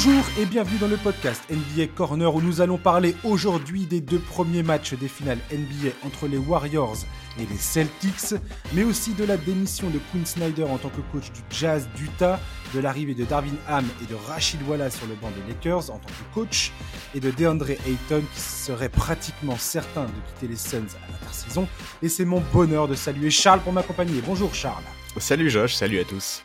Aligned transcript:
Bonjour 0.00 0.24
et 0.38 0.46
bienvenue 0.46 0.78
dans 0.78 0.86
le 0.86 0.96
podcast 0.96 1.42
NBA 1.50 1.88
Corner 1.88 2.32
où 2.32 2.40
nous 2.40 2.60
allons 2.60 2.78
parler 2.78 3.16
aujourd'hui 3.24 3.84
des 3.84 4.00
deux 4.00 4.20
premiers 4.20 4.62
matchs 4.62 4.94
des 4.94 5.08
finales 5.08 5.40
NBA 5.50 5.88
entre 6.06 6.28
les 6.28 6.38
Warriors 6.38 6.98
et 7.36 7.44
les 7.46 7.58
Celtics, 7.58 8.36
mais 8.74 8.84
aussi 8.84 9.12
de 9.14 9.24
la 9.24 9.36
démission 9.36 9.90
de 9.90 9.98
Quinn 10.12 10.24
Snyder 10.24 10.62
en 10.62 10.78
tant 10.78 10.90
que 10.90 11.00
coach 11.10 11.32
du 11.32 11.40
Jazz 11.50 11.88
d'Utah, 11.96 12.38
de 12.74 12.78
l'arrivée 12.78 13.14
de 13.14 13.24
Darvin 13.24 13.56
Ham 13.66 13.84
et 14.00 14.06
de 14.06 14.14
Rachid 14.14 14.60
Wallace 14.68 14.98
sur 14.98 15.08
le 15.08 15.16
banc 15.16 15.32
des 15.32 15.52
Lakers 15.52 15.90
en 15.90 15.98
tant 15.98 16.06
que 16.06 16.32
coach, 16.32 16.70
et 17.12 17.18
de 17.18 17.32
DeAndre 17.32 17.70
Ayton 17.70 18.22
qui 18.32 18.40
serait 18.40 18.90
pratiquement 18.90 19.58
certain 19.58 20.04
de 20.04 20.10
quitter 20.28 20.46
les 20.46 20.54
Suns 20.54 20.94
à 20.94 21.10
l'intersaison. 21.10 21.66
Et 22.04 22.08
c'est 22.08 22.24
mon 22.24 22.40
bonheur 22.52 22.86
de 22.86 22.94
saluer 22.94 23.30
Charles 23.30 23.62
pour 23.62 23.72
m'accompagner. 23.72 24.22
Bonjour 24.24 24.54
Charles. 24.54 24.84
Salut 25.16 25.50
Josh, 25.50 25.74
salut 25.74 25.98
à 25.98 26.04
tous. 26.04 26.44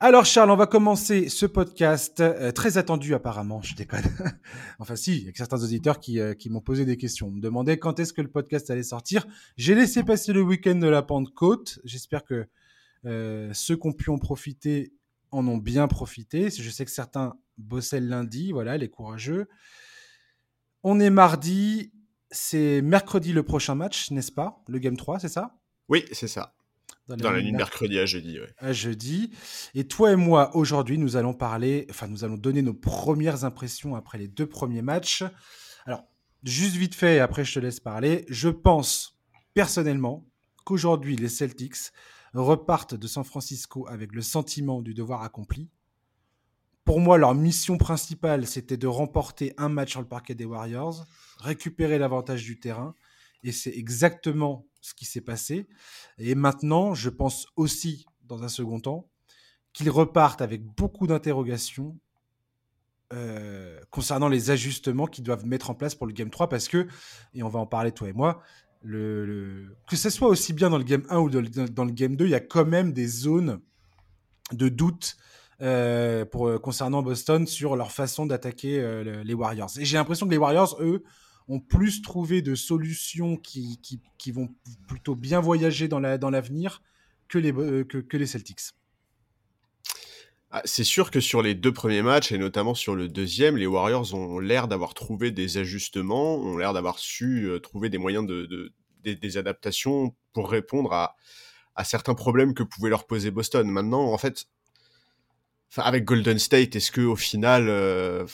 Alors 0.00 0.24
Charles, 0.24 0.52
on 0.52 0.56
va 0.56 0.68
commencer 0.68 1.28
ce 1.28 1.44
podcast 1.44 2.20
euh, 2.20 2.52
très 2.52 2.78
attendu 2.78 3.14
apparemment, 3.14 3.62
je 3.62 3.74
déconne. 3.74 4.04
enfin 4.78 4.94
si, 4.94 5.16
il 5.16 5.24
y 5.24 5.28
a 5.28 5.32
certains 5.34 5.60
auditeurs 5.64 5.98
qui, 5.98 6.20
euh, 6.20 6.34
m'ont 6.50 6.60
posé 6.60 6.84
des 6.84 6.96
questions, 6.96 7.32
me 7.32 7.40
demandaient 7.40 7.80
quand 7.80 7.98
est-ce 7.98 8.12
que 8.12 8.22
le 8.22 8.30
podcast 8.30 8.70
allait 8.70 8.84
sortir. 8.84 9.26
J'ai 9.56 9.74
laissé 9.74 10.04
passer 10.04 10.32
le 10.32 10.40
week-end 10.40 10.76
de 10.76 10.86
la 10.86 11.02
Pentecôte. 11.02 11.80
J'espère 11.82 12.22
que 12.22 12.46
euh, 13.06 13.50
ceux 13.52 13.74
qui 13.74 13.88
ont 13.88 13.92
pu 13.92 14.10
en 14.10 14.18
profiter 14.18 14.92
en 15.32 15.48
ont 15.48 15.58
bien 15.58 15.88
profité. 15.88 16.48
Je 16.48 16.70
sais 16.70 16.84
que 16.84 16.92
certains 16.92 17.34
bossaient 17.56 17.98
le 17.98 18.06
lundi, 18.06 18.52
voilà, 18.52 18.76
les 18.76 18.88
courageux. 18.88 19.48
On 20.84 21.00
est 21.00 21.10
mardi, 21.10 21.92
c'est 22.30 22.82
mercredi 22.82 23.32
le 23.32 23.42
prochain 23.42 23.74
match, 23.74 24.12
n'est-ce 24.12 24.30
pas? 24.30 24.62
Le 24.68 24.78
Game 24.78 24.96
3, 24.96 25.18
c'est 25.18 25.28
ça? 25.28 25.58
Oui, 25.88 26.04
c'est 26.12 26.28
ça. 26.28 26.54
Dans 27.08 27.30
la, 27.30 27.40
nuit 27.40 27.52
de 27.52 27.56
mercredi 27.56 27.98
à 27.98 28.04
jeudi, 28.04 28.38
ouais. 28.38 28.52
À 28.58 28.72
jeudi. 28.72 29.30
Et 29.74 29.84
toi 29.84 30.12
et 30.12 30.16
moi, 30.16 30.54
aujourd'hui, 30.54 30.98
nous 30.98 31.16
allons 31.16 31.32
parler, 31.32 31.86
enfin, 31.88 32.06
nous 32.06 32.22
allons 32.22 32.36
donner 32.36 32.60
nos 32.60 32.74
premières 32.74 33.44
impressions 33.44 33.96
après 33.96 34.18
les 34.18 34.28
deux 34.28 34.46
premiers 34.46 34.82
matchs. 34.82 35.24
Alors, 35.86 36.04
juste 36.44 36.76
vite 36.76 36.94
fait, 36.94 37.16
et 37.16 37.20
après 37.20 37.44
je 37.44 37.54
te 37.54 37.58
laisse 37.60 37.80
parler. 37.80 38.26
Je 38.28 38.50
pense, 38.50 39.18
personnellement, 39.54 40.26
qu'aujourd'hui, 40.64 41.16
les 41.16 41.30
Celtics 41.30 41.92
repartent 42.34 42.94
de 42.94 43.06
San 43.06 43.24
Francisco 43.24 43.86
avec 43.88 44.12
le 44.12 44.20
sentiment 44.20 44.82
du 44.82 44.92
devoir 44.92 45.22
accompli. 45.22 45.70
Pour 46.84 47.00
moi, 47.00 47.18
leur 47.18 47.34
mission 47.34 47.76
principale, 47.76 48.46
c'était 48.46 48.76
de 48.76 48.86
remporter 48.86 49.52
un 49.56 49.68
match 49.68 49.90
sur 49.90 50.00
le 50.00 50.08
parquet 50.08 50.34
des 50.34 50.44
Warriors, 50.44 51.06
récupérer 51.38 51.98
l'avantage 51.98 52.44
du 52.44 52.58
terrain. 52.58 52.94
Et 53.44 53.52
c'est 53.52 53.74
exactement 53.74 54.66
ce 54.80 54.94
qui 54.94 55.04
s'est 55.04 55.20
passé. 55.20 55.68
Et 56.18 56.34
maintenant, 56.34 56.94
je 56.94 57.08
pense 57.08 57.46
aussi, 57.56 58.06
dans 58.24 58.42
un 58.42 58.48
second 58.48 58.80
temps, 58.80 59.08
qu'ils 59.72 59.90
repartent 59.90 60.42
avec 60.42 60.64
beaucoup 60.64 61.06
d'interrogations 61.06 61.96
euh, 63.12 63.80
concernant 63.90 64.28
les 64.28 64.50
ajustements 64.50 65.06
qu'ils 65.06 65.24
doivent 65.24 65.46
mettre 65.46 65.70
en 65.70 65.74
place 65.74 65.94
pour 65.94 66.06
le 66.06 66.12
Game 66.12 66.30
3 66.30 66.48
parce 66.48 66.68
que, 66.68 66.86
et 67.32 67.42
on 67.42 67.48
va 67.48 67.58
en 67.58 67.66
parler 67.66 67.92
toi 67.92 68.08
et 68.08 68.12
moi, 68.12 68.42
que 68.82 69.96
ce 69.96 70.10
soit 70.10 70.28
aussi 70.28 70.52
bien 70.52 70.68
dans 70.68 70.78
le 70.78 70.84
Game 70.84 71.04
1 71.08 71.18
ou 71.18 71.30
dans 71.30 71.84
le 71.84 71.92
Game 71.92 72.16
2, 72.16 72.26
il 72.26 72.30
y 72.30 72.34
a 72.34 72.40
quand 72.40 72.66
même 72.66 72.92
des 72.92 73.06
zones 73.06 73.60
de 74.52 74.68
doute 74.68 75.16
euh, 75.62 76.24
euh, 76.34 76.58
concernant 76.58 77.02
Boston 77.02 77.46
sur 77.46 77.76
leur 77.76 77.92
façon 77.92 78.26
d'attaquer 78.26 79.02
les 79.24 79.34
Warriors. 79.34 79.70
Et 79.78 79.84
j'ai 79.84 79.96
l'impression 79.96 80.26
que 80.26 80.32
les 80.32 80.38
Warriors, 80.38 80.76
eux, 80.80 81.02
ont 81.48 81.60
plus 81.60 82.02
trouvé 82.02 82.42
de 82.42 82.54
solutions 82.54 83.36
qui, 83.36 83.80
qui, 84.18 84.32
vont 84.32 84.48
plutôt 84.86 85.14
bien 85.14 85.40
voyager 85.40 85.88
dans 85.88 85.98
l'avenir 85.98 86.82
la, 86.82 87.28
que, 87.28 87.38
les, 87.38 87.52
euh, 87.52 87.84
que, 87.84 88.16
les 88.16 88.26
Celtics. 88.26 88.60
Ah, 90.50 90.62
c'est 90.64 90.84
sûr 90.84 91.10
que 91.10 91.20
sur 91.20 91.42
les 91.42 91.54
deux 91.54 91.72
premiers 91.72 92.02
matchs, 92.02 92.32
et 92.32 92.38
notamment 92.38 92.74
sur 92.74 92.94
le 92.94 93.08
deuxième, 93.08 93.56
les 93.56 93.66
Warriors 93.66 94.14
ont 94.14 94.38
l'air 94.38 94.68
d'avoir 94.68 94.94
trouvé 94.94 95.30
des 95.30 95.58
ajustements, 95.58 96.36
ont 96.36 96.56
l'air 96.56 96.72
d'avoir 96.72 96.98
su 96.98 97.44
euh, 97.44 97.58
trouver 97.58 97.90
des 97.90 97.98
moyens 97.98 98.26
de, 98.26 98.46
de 98.46 98.72
des, 99.14 99.36
adaptations 99.38 100.14
pour 100.32 100.50
répondre 100.50 100.92
à, 100.92 101.16
à 101.74 101.84
certains 101.84 102.14
problèmes 102.14 102.54
que 102.54 102.62
pouvait 102.62 102.90
leur 102.90 103.06
poser 103.06 103.30
Boston. 103.30 103.66
Maintenant, 103.68 104.12
en 104.12 104.18
fait, 104.18 104.46
avec 105.76 106.04
Golden 106.04 106.38
State, 106.38 106.76
est-ce 106.76 106.90
que 106.90 107.02
au 107.02 107.16
final, 107.16 107.66
euh, 107.68 108.26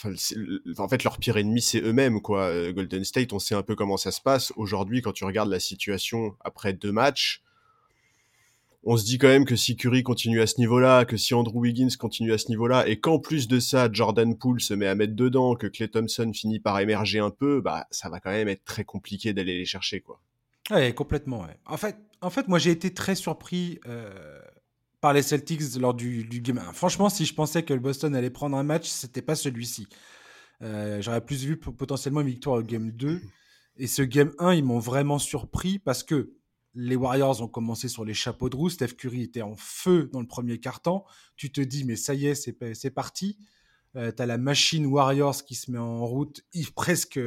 en 0.78 0.88
fait, 0.88 1.04
leur 1.04 1.18
pire 1.18 1.36
ennemi 1.36 1.60
c'est 1.60 1.80
eux-mêmes 1.80 2.20
quoi. 2.20 2.44
Euh, 2.44 2.72
Golden 2.72 3.04
State, 3.04 3.32
on 3.32 3.38
sait 3.38 3.54
un 3.54 3.62
peu 3.62 3.74
comment 3.74 3.96
ça 3.96 4.12
se 4.12 4.20
passe 4.20 4.52
aujourd'hui 4.56 5.02
quand 5.02 5.12
tu 5.12 5.24
regardes 5.24 5.50
la 5.50 5.60
situation 5.60 6.36
après 6.40 6.72
deux 6.72 6.92
matchs. 6.92 7.42
On 8.86 8.98
se 8.98 9.04
dit 9.04 9.16
quand 9.16 9.28
même 9.28 9.46
que 9.46 9.56
si 9.56 9.76
Curry 9.76 10.02
continue 10.02 10.42
à 10.42 10.46
ce 10.46 10.58
niveau-là, 10.58 11.06
que 11.06 11.16
si 11.16 11.32
Andrew 11.32 11.60
Wiggins 11.60 11.88
continue 11.98 12.34
à 12.34 12.38
ce 12.38 12.48
niveau-là, 12.48 12.86
et 12.86 13.00
qu'en 13.00 13.18
plus 13.18 13.48
de 13.48 13.58
ça, 13.58 13.88
Jordan 13.90 14.36
Poole 14.36 14.60
se 14.60 14.74
met 14.74 14.86
à 14.86 14.94
mettre 14.94 15.14
dedans, 15.14 15.54
que 15.54 15.66
Clay 15.66 15.88
Thompson 15.88 16.30
finit 16.34 16.60
par 16.60 16.78
émerger 16.80 17.18
un 17.18 17.30
peu, 17.30 17.62
bah 17.62 17.86
ça 17.90 18.10
va 18.10 18.20
quand 18.20 18.30
même 18.30 18.48
être 18.48 18.64
très 18.64 18.84
compliqué 18.84 19.32
d'aller 19.32 19.56
les 19.56 19.64
chercher 19.64 20.00
quoi. 20.00 20.20
Ouais, 20.70 20.94
complètement. 20.94 21.42
Ouais. 21.42 21.58
En 21.66 21.78
fait, 21.78 21.96
en 22.20 22.30
fait, 22.30 22.46
moi 22.46 22.58
j'ai 22.58 22.70
été 22.70 22.92
très 22.92 23.14
surpris. 23.14 23.80
Euh 23.88 24.38
par 25.04 25.12
les 25.12 25.20
Celtics 25.20 25.76
lors 25.76 25.92
du, 25.92 26.24
game 26.40 26.56
1. 26.56 26.72
Franchement, 26.72 27.10
si 27.10 27.26
je 27.26 27.34
pensais 27.34 27.62
que 27.62 27.74
le 27.74 27.80
Boston 27.80 28.16
allait 28.16 28.30
prendre 28.30 28.56
un 28.56 28.62
match, 28.62 28.88
c'était 28.88 29.20
pas 29.20 29.34
celui-ci. 29.34 29.86
Euh, 30.62 31.02
j'aurais 31.02 31.20
plus 31.20 31.44
vu 31.44 31.58
potentiellement 31.58 32.22
une 32.22 32.28
victoire 32.28 32.56
au 32.56 32.62
game 32.62 32.90
2. 32.90 33.20
Et 33.76 33.86
ce 33.86 34.00
game 34.00 34.32
1, 34.38 34.54
ils 34.54 34.64
m'ont 34.64 34.78
vraiment 34.78 35.18
surpris 35.18 35.78
parce 35.78 36.02
que 36.02 36.32
les 36.74 36.96
Warriors 36.96 37.42
ont 37.42 37.48
commencé 37.48 37.88
sur 37.88 38.06
les 38.06 38.14
chapeaux 38.14 38.48
de 38.48 38.56
roue. 38.56 38.70
Steph 38.70 38.94
Curry 38.96 39.20
était 39.20 39.42
en 39.42 39.56
feu 39.56 40.08
dans 40.10 40.22
le 40.22 40.26
premier 40.26 40.58
quart-temps. 40.58 41.04
Tu 41.36 41.52
te 41.52 41.60
dis, 41.60 41.84
mais 41.84 41.96
ça 41.96 42.14
y 42.14 42.24
est, 42.24 42.34
c'est 42.34 42.90
parti. 42.90 43.36
Euh, 43.96 44.10
tu 44.10 44.22
as 44.22 44.24
la 44.24 44.38
machine 44.38 44.86
Warriors 44.86 45.44
qui 45.44 45.54
se 45.54 45.70
met 45.70 45.76
en 45.76 46.06
route 46.06 46.40
presque 46.74 47.20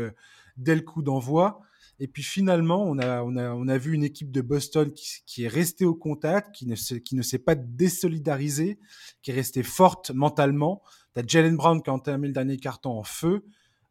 dès 0.58 0.74
le 0.74 0.82
coup 0.82 1.04
d'envoi. 1.04 1.62
Et 2.00 2.08
puis 2.08 2.24
finalement, 2.24 2.84
on 2.84 3.00
a, 3.00 3.24
on 3.24 3.36
a, 3.38 3.52
on 3.52 3.68
a 3.68 3.78
vu 3.78 3.94
une 3.94 4.04
équipe 4.04 4.32
de 4.32 4.42
Boston 4.42 4.92
qui, 4.94 5.24
qui 5.26 5.44
est 5.46 5.48
restée 5.48 5.86
au 5.86 5.96
contact, 5.96 6.54
qui 6.54 6.68
ne, 6.68 6.76
qui 6.76 7.16
ne 7.16 7.22
s'est 7.22 7.40
pas 7.40 7.56
désolidarisée, 7.56 8.78
qui 9.24 9.32
est 9.32 9.34
restée 9.34 9.64
forte 9.64 10.12
mentalement. 10.12 10.84
Tu 11.16 11.22
as 11.22 11.24
Jalen 11.26 11.56
Brown 11.56 11.82
qui 11.82 11.90
a 11.90 11.94
entamé 11.94 12.28
le 12.28 12.34
dernier 12.34 12.58
carton 12.58 12.92
en 12.92 13.04
feu. 13.04 13.46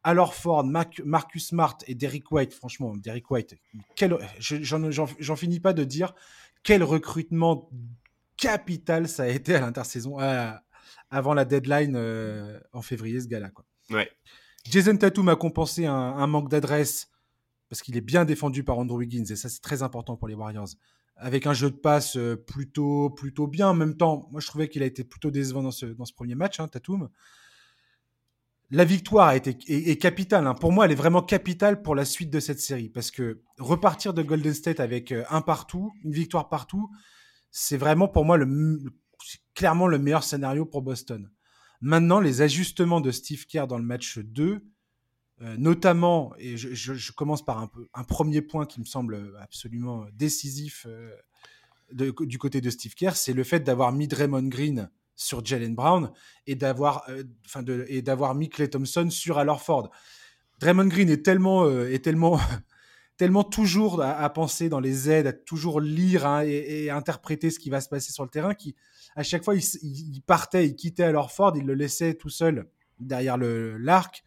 Alors 0.04 0.34
Ford, 0.34 0.64
Marcus 0.64 1.48
Smart 1.48 1.76
et 1.88 1.96
Derrick 1.96 2.30
White, 2.30 2.54
franchement, 2.54 2.96
Derrick 2.96 3.28
White, 3.28 3.56
j'en 3.98 5.36
finis 5.36 5.58
pas 5.58 5.72
de 5.72 5.82
dire 5.82 6.14
quel 6.62 6.84
recrutement 6.84 7.68
capital 8.36 9.08
ça 9.08 9.24
a 9.24 9.26
été 9.26 9.56
à 9.56 9.60
l'intersaison, 9.60 10.20
euh, 10.20 10.52
avant 11.10 11.34
la 11.34 11.44
deadline 11.44 11.96
euh, 11.96 12.60
en 12.72 12.82
février, 12.82 13.20
ce 13.20 13.26
gars-là. 13.26 13.50
Ouais. 13.90 14.08
Jason 14.70 14.96
Tatum 14.96 15.28
a 15.28 15.34
compensé 15.34 15.86
un, 15.86 15.92
un 15.92 16.26
manque 16.28 16.50
d'adresse 16.50 17.08
parce 17.68 17.82
qu'il 17.82 17.96
est 17.96 18.02
bien 18.02 18.24
défendu 18.24 18.64
par 18.64 18.78
Andrew 18.78 18.98
Wiggins, 18.98 19.24
et 19.30 19.36
ça 19.36 19.48
c'est 19.48 19.60
très 19.60 19.82
important 19.82 20.16
pour 20.16 20.28
les 20.28 20.34
Warriors. 20.34 20.68
Avec 21.16 21.46
un 21.46 21.54
jeu 21.54 21.70
de 21.70 21.76
passe 21.76 22.16
euh, 22.16 22.36
plutôt, 22.36 23.10
plutôt 23.10 23.46
bien. 23.46 23.68
En 23.68 23.74
même 23.74 23.96
temps, 23.96 24.28
moi 24.30 24.40
je 24.40 24.46
trouvais 24.46 24.68
qu'il 24.68 24.82
a 24.82 24.86
été 24.86 25.02
plutôt 25.02 25.30
décevant 25.30 25.62
dans 25.62 25.70
ce, 25.70 25.86
dans 25.86 26.04
ce 26.04 26.12
premier 26.12 26.34
match, 26.34 26.60
hein, 26.60 26.68
Tatum. 26.68 27.08
La 28.70 28.84
victoire 28.84 29.28
a 29.28 29.36
été, 29.36 29.56
est, 29.68 29.96
capitale. 29.96 30.46
Hein. 30.46 30.54
Pour 30.54 30.72
moi, 30.72 30.84
elle 30.84 30.92
est 30.92 30.96
vraiment 30.96 31.22
capitale 31.22 31.82
pour 31.82 31.94
la 31.94 32.04
suite 32.04 32.30
de 32.30 32.40
cette 32.40 32.60
série. 32.60 32.88
Parce 32.88 33.12
que 33.12 33.40
repartir 33.58 34.12
de 34.12 34.22
Golden 34.22 34.52
State 34.52 34.80
avec 34.80 35.12
euh, 35.12 35.24
un 35.30 35.40
partout, 35.40 35.92
une 36.02 36.12
victoire 36.12 36.48
partout, 36.48 36.90
c'est 37.52 37.76
vraiment 37.76 38.08
pour 38.08 38.24
moi 38.24 38.36
le, 38.36 38.82
clairement 39.54 39.86
le 39.86 39.98
meilleur 39.98 40.24
scénario 40.24 40.66
pour 40.66 40.82
Boston. 40.82 41.30
Maintenant, 41.80 42.20
les 42.20 42.42
ajustements 42.42 43.00
de 43.00 43.10
Steve 43.12 43.46
Kerr 43.46 43.66
dans 43.66 43.78
le 43.78 43.84
match 43.84 44.18
2, 44.18 44.64
euh, 45.42 45.54
notamment, 45.58 46.32
et 46.38 46.56
je, 46.56 47.12
commence 47.12 47.44
par 47.44 47.58
un, 47.58 48.04
premier 48.04 48.40
point 48.40 48.64
qui 48.64 48.80
me 48.80 48.86
semble 48.86 49.36
absolument 49.38 50.06
décisif 50.14 50.86
euh, 50.88 51.10
du 51.92 52.38
côté 52.38 52.62
de 52.62 52.70
Steve 52.70 52.94
Kerr, 52.94 53.16
c'est 53.16 53.34
le 53.34 53.44
fait 53.44 53.60
d'avoir 53.60 53.92
mis 53.92 54.08
Draymond 54.08 54.48
Green 54.48 54.90
sur 55.14 55.44
Jalen 55.44 55.74
Brown 55.74 56.10
et 56.46 56.54
d'avoir 56.54 57.04
euh, 57.10 58.34
mis 58.34 58.48
Clay 58.48 58.68
Thompson 58.68 59.10
sur 59.10 59.38
Al 59.38 59.50
Ford. 59.58 59.90
Draymond 60.58 60.86
Green 60.86 61.10
est 61.10 61.22
tellement 61.22 61.70
est 61.70 62.02
tellement 62.02 62.40
tellement 63.18 63.44
toujours 63.44 64.02
à, 64.02 64.28
penser 64.30 64.70
dans 64.70 64.80
les 64.80 65.10
aides, 65.10 65.26
à 65.26 65.32
toujours 65.34 65.82
lire 65.82 66.26
hein, 66.26 66.44
et, 66.44 66.88
interpréter 66.88 67.50
ce 67.50 67.58
qui 67.58 67.68
va 67.68 67.82
se 67.82 67.88
passer 67.90 68.10
sur 68.10 68.24
le 68.24 68.30
terrain, 68.30 68.54
qui 68.54 68.74
à 69.16 69.22
chaque 69.22 69.44
fois 69.44 69.54
il, 69.54 70.22
partait, 70.22 70.66
il 70.66 70.76
quittait 70.76 71.04
Al 71.04 71.16
Ford, 71.28 71.52
il 71.56 71.66
le 71.66 71.74
laissait 71.74 72.14
tout 72.14 72.30
seul 72.30 72.66
derrière 72.98 73.36
l'arc 73.36 74.22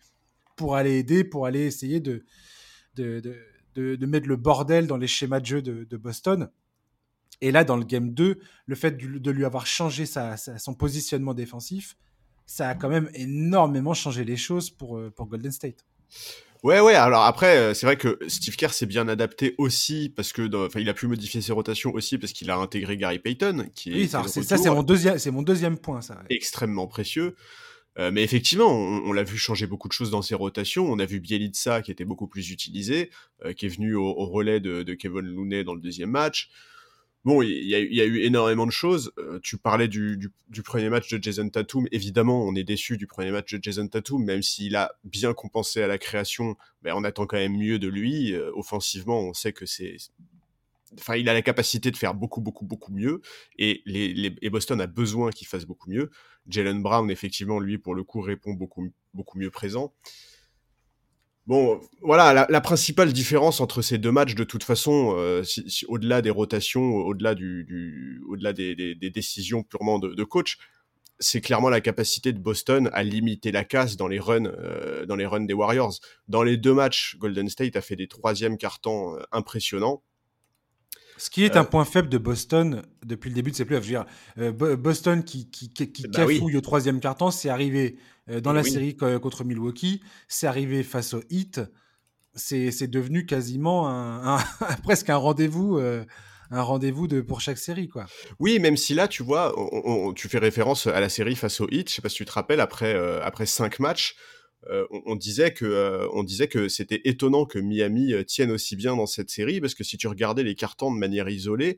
pour 0.60 0.76
aller 0.76 1.00
aider, 1.00 1.24
pour 1.24 1.46
aller 1.46 1.62
essayer 1.62 2.02
de, 2.02 2.26
de, 2.96 3.22
de, 3.76 3.96
de, 3.96 4.06
mettre 4.06 4.28
le 4.28 4.36
bordel 4.36 4.88
dans 4.88 4.98
les 4.98 5.08
schémas 5.08 5.40
de 5.40 5.46
jeu 5.46 5.62
de, 5.62 5.86
de, 5.86 5.98
Boston. 5.98 6.50
Et 7.40 7.54
là, 7.54 7.64
dans 7.64 7.78
le 7.78 7.86
game 7.86 8.14
2, 8.14 8.40
le 8.66 8.76
fait 8.76 8.92
de 8.98 9.32
lui 9.32 9.46
avoir 9.46 9.66
changé 9.66 10.06
sa, 10.06 10.36
son 10.36 10.74
positionnement 10.74 11.34
défensif, 11.34 11.96
ça 12.46 12.68
a 12.68 12.76
quand 12.76 12.90
même 12.90 13.10
énormément 13.14 13.94
changé 13.94 14.26
les 14.26 14.36
choses 14.36 14.70
pour, 14.70 14.98
euh, 14.98 15.10
pour 15.10 15.28
Golden 15.28 15.54
State. 15.54 15.86
Ouais, 16.62 16.82
ouais. 16.82 16.96
Alors 16.96 17.24
après, 17.24 17.58
euh, 17.58 17.74
c'est 17.74 17.86
vrai 17.86 17.96
que 17.96 18.20
Steve 18.28 18.58
Kerr 18.58 18.74
s'est 18.74 18.86
bien 18.86 19.08
adapté 19.08 19.56
aussi 19.58 20.12
parce 20.14 20.34
que, 20.34 20.54
enfin, 20.66 20.82
il 20.82 20.90
a 20.90 20.94
pu 20.94 21.08
modifier 21.08 21.40
ses 21.40 21.54
rotations 21.54 21.94
aussi 21.94 22.18
parce 22.18 22.34
qu'il 22.34 22.52
a 22.52 22.58
intégré 22.58 22.98
Gary 22.98 23.20
Payton, 23.20 23.70
qui 23.74 23.92
est. 23.92 23.96
Oui, 23.96 24.08
ça, 24.10 24.26
c'est 24.28 24.70
mon 24.70 24.84
deuxième, 24.84 25.20
c'est 25.20 25.32
mon 25.32 25.42
deuxième 25.42 25.78
point, 25.78 26.02
ça. 26.02 26.22
Extrêmement 26.30 26.88
précieux. 26.88 27.38
Euh, 28.00 28.12
mais 28.12 28.24
effectivement, 28.24 28.72
on, 28.72 29.12
l'a 29.12 29.24
vu 29.24 29.38
changer 29.38 29.68
beaucoup 29.68 29.90
de 29.90 29.94
choses 29.94 30.10
dans 30.10 30.22
ses 30.22 30.36
rotations. 30.36 30.90
On 30.90 31.00
a 31.00 31.06
vu 31.06 31.20
Bielitsa 31.20 31.82
qui 31.82 31.92
était 31.92 32.06
beaucoup 32.06 32.28
plus 32.28 32.50
utilisé, 32.50 33.10
euh, 33.44 33.52
qui 33.52 33.66
est 33.66 33.70
venu 33.70 33.94
au, 33.96 34.26
relais 34.26 34.62
de, 34.62 34.94
Kevin 34.94 35.22
Looney 35.22 35.66
dans 35.66 35.74
le 35.74 35.82
deuxième 35.82 36.10
match. 36.10 36.50
Bon, 37.26 37.42
il 37.42 37.68
y, 37.68 37.76
a, 37.76 38.06
eu 38.06 38.22
énormément 38.22 38.66
de 38.66 38.72
choses. 38.72 39.12
Euh, 39.18 39.42
tu 39.44 39.58
parlais 39.58 39.90
du, 39.90 40.32
premier 40.64 40.88
match 40.88 41.10
de 41.12 41.22
Jason 41.22 41.50
Tatum. 41.50 41.86
Évidemment, 41.92 42.46
on 42.46 42.56
est 42.56 42.64
déçu 42.64 42.96
du 42.96 43.08
premier 43.08 43.32
match 43.32 43.54
de 43.54 43.62
Jason 43.62 43.90
Tatum, 43.90 44.24
même 44.24 44.42
s'il 44.42 44.78
a 44.78 44.94
bien 45.04 45.34
compensé 45.34 45.82
à 45.82 45.88
la 45.88 45.98
création. 45.98 46.56
On 46.86 47.04
attend 47.04 47.26
quand 47.26 47.36
même 47.36 47.58
mieux 47.58 47.78
de 47.80 47.90
lui. 47.90 48.34
offensivement, 48.54 49.20
on 49.20 49.34
sait 49.34 49.52
que 49.52 49.66
c'est 49.66 49.98
enfin, 50.98 51.16
il 51.16 51.30
a 51.30 51.34
la 51.34 51.42
capacité 51.42 51.92
de 51.92 51.98
faire 51.98 52.14
beaucoup, 52.14 52.42
beaucoup, 52.42 52.66
beaucoup 52.66 52.92
mieux. 52.92 53.22
Et, 53.58 53.82
les, 53.86 54.50
Boston 54.50 54.82
a 54.82 54.88
besoin 54.88 55.32
qu'il 55.32 55.48
fasse 55.48 55.66
beaucoup 55.66 55.90
mieux. 55.90 56.10
Jalen 56.48 56.82
Brown, 56.82 57.10
effectivement, 57.12 57.60
lui, 57.60 57.78
pour 57.78 57.96
le 57.96 58.04
coup, 58.04 58.22
répond 58.22 58.54
beaucoup, 58.54 58.90
beaucoup 59.14 59.38
mieux 59.38 59.52
présent. 59.52 59.94
Bon, 61.50 61.82
voilà, 62.02 62.46
la, 62.48 62.62
principale 62.62 63.12
différence 63.12 63.60
entre 63.60 63.82
ces 63.82 63.98
deux 63.98 64.12
matchs, 64.12 64.36
de 64.36 64.44
toute 64.44 64.64
façon, 64.64 65.16
euh, 65.18 65.42
au-delà 65.88 66.22
des 66.22 66.30
rotations, 66.30 66.98
au-delà 66.98 67.34
du, 67.34 68.22
au-delà 68.30 68.54
des, 68.54 68.76
décisions 68.96 69.64
purement 69.64 69.98
de, 69.98 70.24
coach, 70.24 70.60
c'est 71.20 71.42
clairement 71.42 71.70
la 71.70 71.82
capacité 71.82 72.34
de 72.34 72.40
Boston 72.40 72.92
à 72.94 73.02
limiter 73.02 73.52
la 73.52 73.64
casse 73.66 73.98
dans 73.98 74.08
les 74.08 74.20
runs, 74.20 74.46
euh, 74.46 75.08
dans 75.08 75.16
les 75.16 75.26
runs 75.26 75.46
des 75.46 75.56
Warriors. 75.56 76.00
Dans 76.28 76.44
les 76.44 76.56
deux 76.56 76.76
matchs, 76.76 77.18
Golden 77.18 77.50
State 77.50 77.76
a 77.76 77.82
fait 77.82 77.96
des 77.96 78.08
troisièmes 78.08 78.58
cartons 78.58 79.16
euh, 79.16 79.24
impressionnants. 79.32 80.04
Ce 81.20 81.30
qui 81.30 81.44
est 81.44 81.58
un 81.58 81.62
euh, 81.62 81.66
point 81.66 81.84
faible 81.84 82.08
de 82.08 82.18
Boston 82.18 82.82
depuis 83.06 83.30
le 83.30 83.36
début 83.36 83.52
de 83.52 83.56
ses 83.56 83.66
playoffs. 83.66 83.84
Je 83.84 83.90
veux 83.90 84.04
dire, 84.04 84.06
euh, 84.38 84.76
Boston 84.78 85.24
qui, 85.24 85.52
qui, 85.52 85.70
qui, 85.70 86.04
bah 86.04 86.26
cafouille 86.26 86.56
au 86.56 86.62
troisième 86.62 87.02
quart-temps, 87.02 87.30
c'est 87.30 87.50
arrivé 87.50 87.98
euh, 88.30 88.40
dans 88.40 88.54
la 88.54 88.64
série 88.64 88.96
contre 88.96 89.44
Milwaukee, 89.44 90.02
c'est 90.30 90.48
arrivé 90.48 90.82
face 90.82 91.14
au 91.14 91.22
Heat, 91.30 91.62
c'est 92.36 92.88
devenu 92.88 93.26
quasiment 93.26 93.90
un, 93.90 94.40
presque 94.84 95.10
un 95.10 95.18
rendez-vous. 95.18 95.78
un 96.52 96.62
rendez-vous 96.64 97.08
de 97.08 97.22
pour 97.22 97.42
chaque 97.42 97.58
série 97.60 97.90
quoi. 97.90 98.06
Oui, 98.40 98.58
même 98.60 98.78
si 98.78 98.94
là 98.94 99.08
tu 99.10 99.22
vois, 99.22 99.54
tu 100.16 100.30
fais 100.30 100.40
référence 100.40 100.88
à 100.88 101.02
la 101.02 101.10
série 101.10 101.36
face 101.36 101.60
au 101.60 101.68
Heat, 101.70 101.90
je 101.90 101.96
sais 101.96 102.02
pas 102.02 102.10
si 102.10 102.16
tu 102.16 102.26
te 102.26 102.32
rappelles 102.32 102.62
après 102.62 102.96
après 103.22 103.46
cinq 103.46 103.80
matchs, 103.80 104.16
euh, 104.70 104.86
on, 105.06 105.16
disait 105.16 105.54
que 105.54 105.66
euh, 105.66 106.08
on 106.12 106.24
disait 106.24 106.48
que 106.48 106.68
c'était 106.68 107.02
étonnant 107.06 107.46
que 107.46 107.60
Miami 107.60 108.14
euh, 108.14 108.24
tienne 108.24 108.52
aussi 108.52 108.76
bien 108.76 108.96
dans 108.96 109.06
cette 109.06 109.30
série 109.30 109.62
parce 109.62 109.74
que 109.74 109.86
si 109.86 109.98
tu 109.98 110.08
regardais 110.08 110.44
les 110.44 110.56
cartons 110.56 110.94
de 110.94 111.00
manière 111.00 111.30
isolée, 111.30 111.78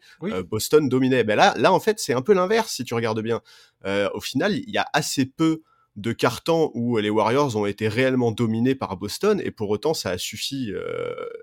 Boston 0.49 0.89
dominait. 0.89 1.23
Ben 1.23 1.35
là, 1.35 1.53
là 1.57 1.71
en 1.71 1.79
fait, 1.79 1.99
c'est 1.99 2.13
un 2.13 2.21
peu 2.21 2.33
l'inverse 2.33 2.73
si 2.73 2.83
tu 2.83 2.93
regardes 2.93 3.21
bien. 3.21 3.41
au 3.85 4.21
final, 4.21 4.55
il 4.55 4.69
y 4.69 4.77
a 4.77 4.87
assez 4.93 5.25
peu 5.25 5.61
de 5.97 6.13
cartons 6.13 6.71
où 6.73 6.97
les 6.97 7.09
Warriors 7.09 7.55
ont 7.57 7.65
été 7.65 7.87
réellement 7.87 8.31
dominés 8.31 8.75
par 8.75 8.95
Boston 8.97 9.41
et 9.43 9.51
pour 9.51 9.69
autant 9.69 9.93
ça 9.93 10.11
a 10.11 10.17
suffi 10.17 10.71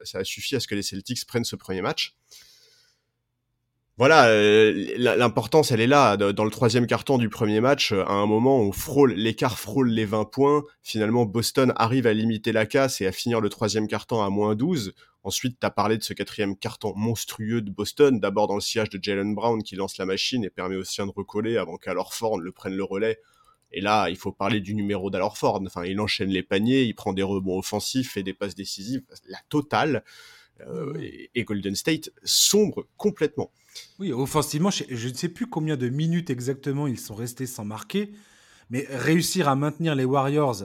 ça 0.05 0.19
a 0.19 0.25
suffi 0.25 0.57
à 0.57 0.61
ce 0.61 0.67
que 0.67 0.75
les 0.75 0.83
Celtics 0.83 1.27
prennent 1.27 1.45
ce 1.45 1.57
premier 1.57 1.83
match 1.83 2.15
voilà, 3.99 4.29
euh, 4.29 4.95
l'importance, 4.97 5.73
elle 5.73 5.81
est 5.81 5.89
là. 5.89 6.17
Dans 6.17 6.45
le 6.45 6.51
troisième 6.53 6.87
carton 6.87 7.19
du 7.19 7.29
premier 7.29 7.61
match, 7.61 7.91
à 7.91 8.13
un 8.13 8.27
moment, 8.27 8.61
on 8.61 8.71
frôle, 8.71 9.13
l'écart 9.15 9.59
frôle 9.59 9.91
les 9.91 10.05
20 10.05 10.25
points. 10.27 10.63
Finalement, 10.85 11.25
Boston 11.25 11.73
arrive 11.75 12.07
à 12.07 12.13
limiter 12.13 12.53
la 12.53 12.65
casse 12.65 13.01
et 13.01 13.09
à 13.09 13.13
finir 13.13 13.41
le 13.41 13.49
troisième 13.49 13.89
carton 13.89 14.23
à 14.23 14.31
moins 14.31 14.55
12. 14.55 14.95
Ensuite, 15.25 15.59
tu 15.61 15.67
as 15.67 15.71
parlé 15.71 15.99
de 15.99 16.05
ce 16.05 16.13
quatrième 16.13 16.57
carton 16.57 16.93
monstrueux 16.95 17.61
de 17.61 17.73
Boston. 17.73 18.21
D'abord 18.21 18.47
dans 18.47 18.55
le 18.55 18.61
sillage 18.61 18.89
de 18.89 19.01
Jalen 19.03 19.35
Brown 19.35 19.65
qui 19.65 19.75
lance 19.75 19.99
la 19.99 20.07
machine 20.07 20.45
et 20.45 20.51
permet 20.51 20.77
aussi 20.77 21.01
de 21.01 21.11
recoller 21.11 21.57
avant 21.57 21.77
qu'Alorford 21.77 22.39
le 22.39 22.53
prenne 22.53 22.77
le 22.77 22.85
relais. 22.85 23.19
Et 23.73 23.81
là, 23.81 24.09
il 24.11 24.17
faut 24.17 24.31
parler 24.31 24.61
du 24.61 24.77
numéro 24.77 25.11
d'Alorford. 25.11 25.61
Enfin, 25.67 25.85
il 25.85 26.01
enchaîne 26.01 26.31
les 26.31 26.45
paniers, 26.45 26.85
il 26.85 26.95
prend 26.95 27.13
des 27.13 27.25
rebonds 27.25 27.59
offensifs, 27.59 28.13
fait 28.13 28.23
des 28.23 28.33
passes 28.33 28.55
décisives, 28.55 29.03
la 29.27 29.39
totale. 29.49 30.05
Euh, 30.67 30.95
et 31.35 31.45
Golden 31.45 31.75
State 31.75 32.11
sombre 32.25 32.87
complètement. 32.97 33.51
Oui, 33.99 34.13
offensivement, 34.13 34.71
je 34.71 35.09
ne 35.09 35.15
sais 35.15 35.29
plus 35.29 35.47
combien 35.47 35.77
de 35.77 35.89
minutes 35.89 36.31
exactement 36.31 36.87
ils 36.87 36.99
sont 36.99 37.15
restés 37.15 37.47
sans 37.47 37.65
marquer, 37.65 38.11
mais 38.71 38.87
réussir 38.91 39.49
à 39.49 39.55
maintenir 39.55 39.95
les 39.95 40.05
Warriors 40.05 40.65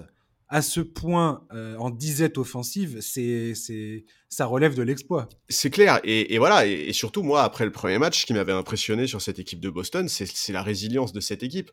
à 0.54 0.62
ce 0.62 0.82
point 0.82 1.48
euh, 1.52 1.76
en 1.78 1.90
disette 1.90 2.38
offensive, 2.38 3.00
c'est, 3.02 3.56
c'est, 3.56 4.06
ça 4.30 4.46
relève 4.46 4.76
de 4.76 4.84
l'exploit. 4.84 5.28
C'est 5.50 5.72
clair, 5.72 6.00
et, 6.04 6.38
voilà, 6.38 6.68
et, 6.68 6.94
surtout 6.94 7.24
moi, 7.24 7.42
après 7.42 7.66
le 7.66 7.72
premier 7.72 7.98
match, 7.98 8.22
ce 8.22 8.26
qui 8.28 8.34
m'avait 8.34 8.52
impressionné 8.52 9.08
sur 9.08 9.20
cette 9.20 9.40
équipe 9.40 9.60
de 9.60 9.72
Boston, 9.72 10.08
c'est, 10.08 10.28
c'est 10.28 10.54
la 10.54 10.62
résilience 10.62 11.12
de 11.12 11.20
cette 11.22 11.42
équipe. 11.42 11.72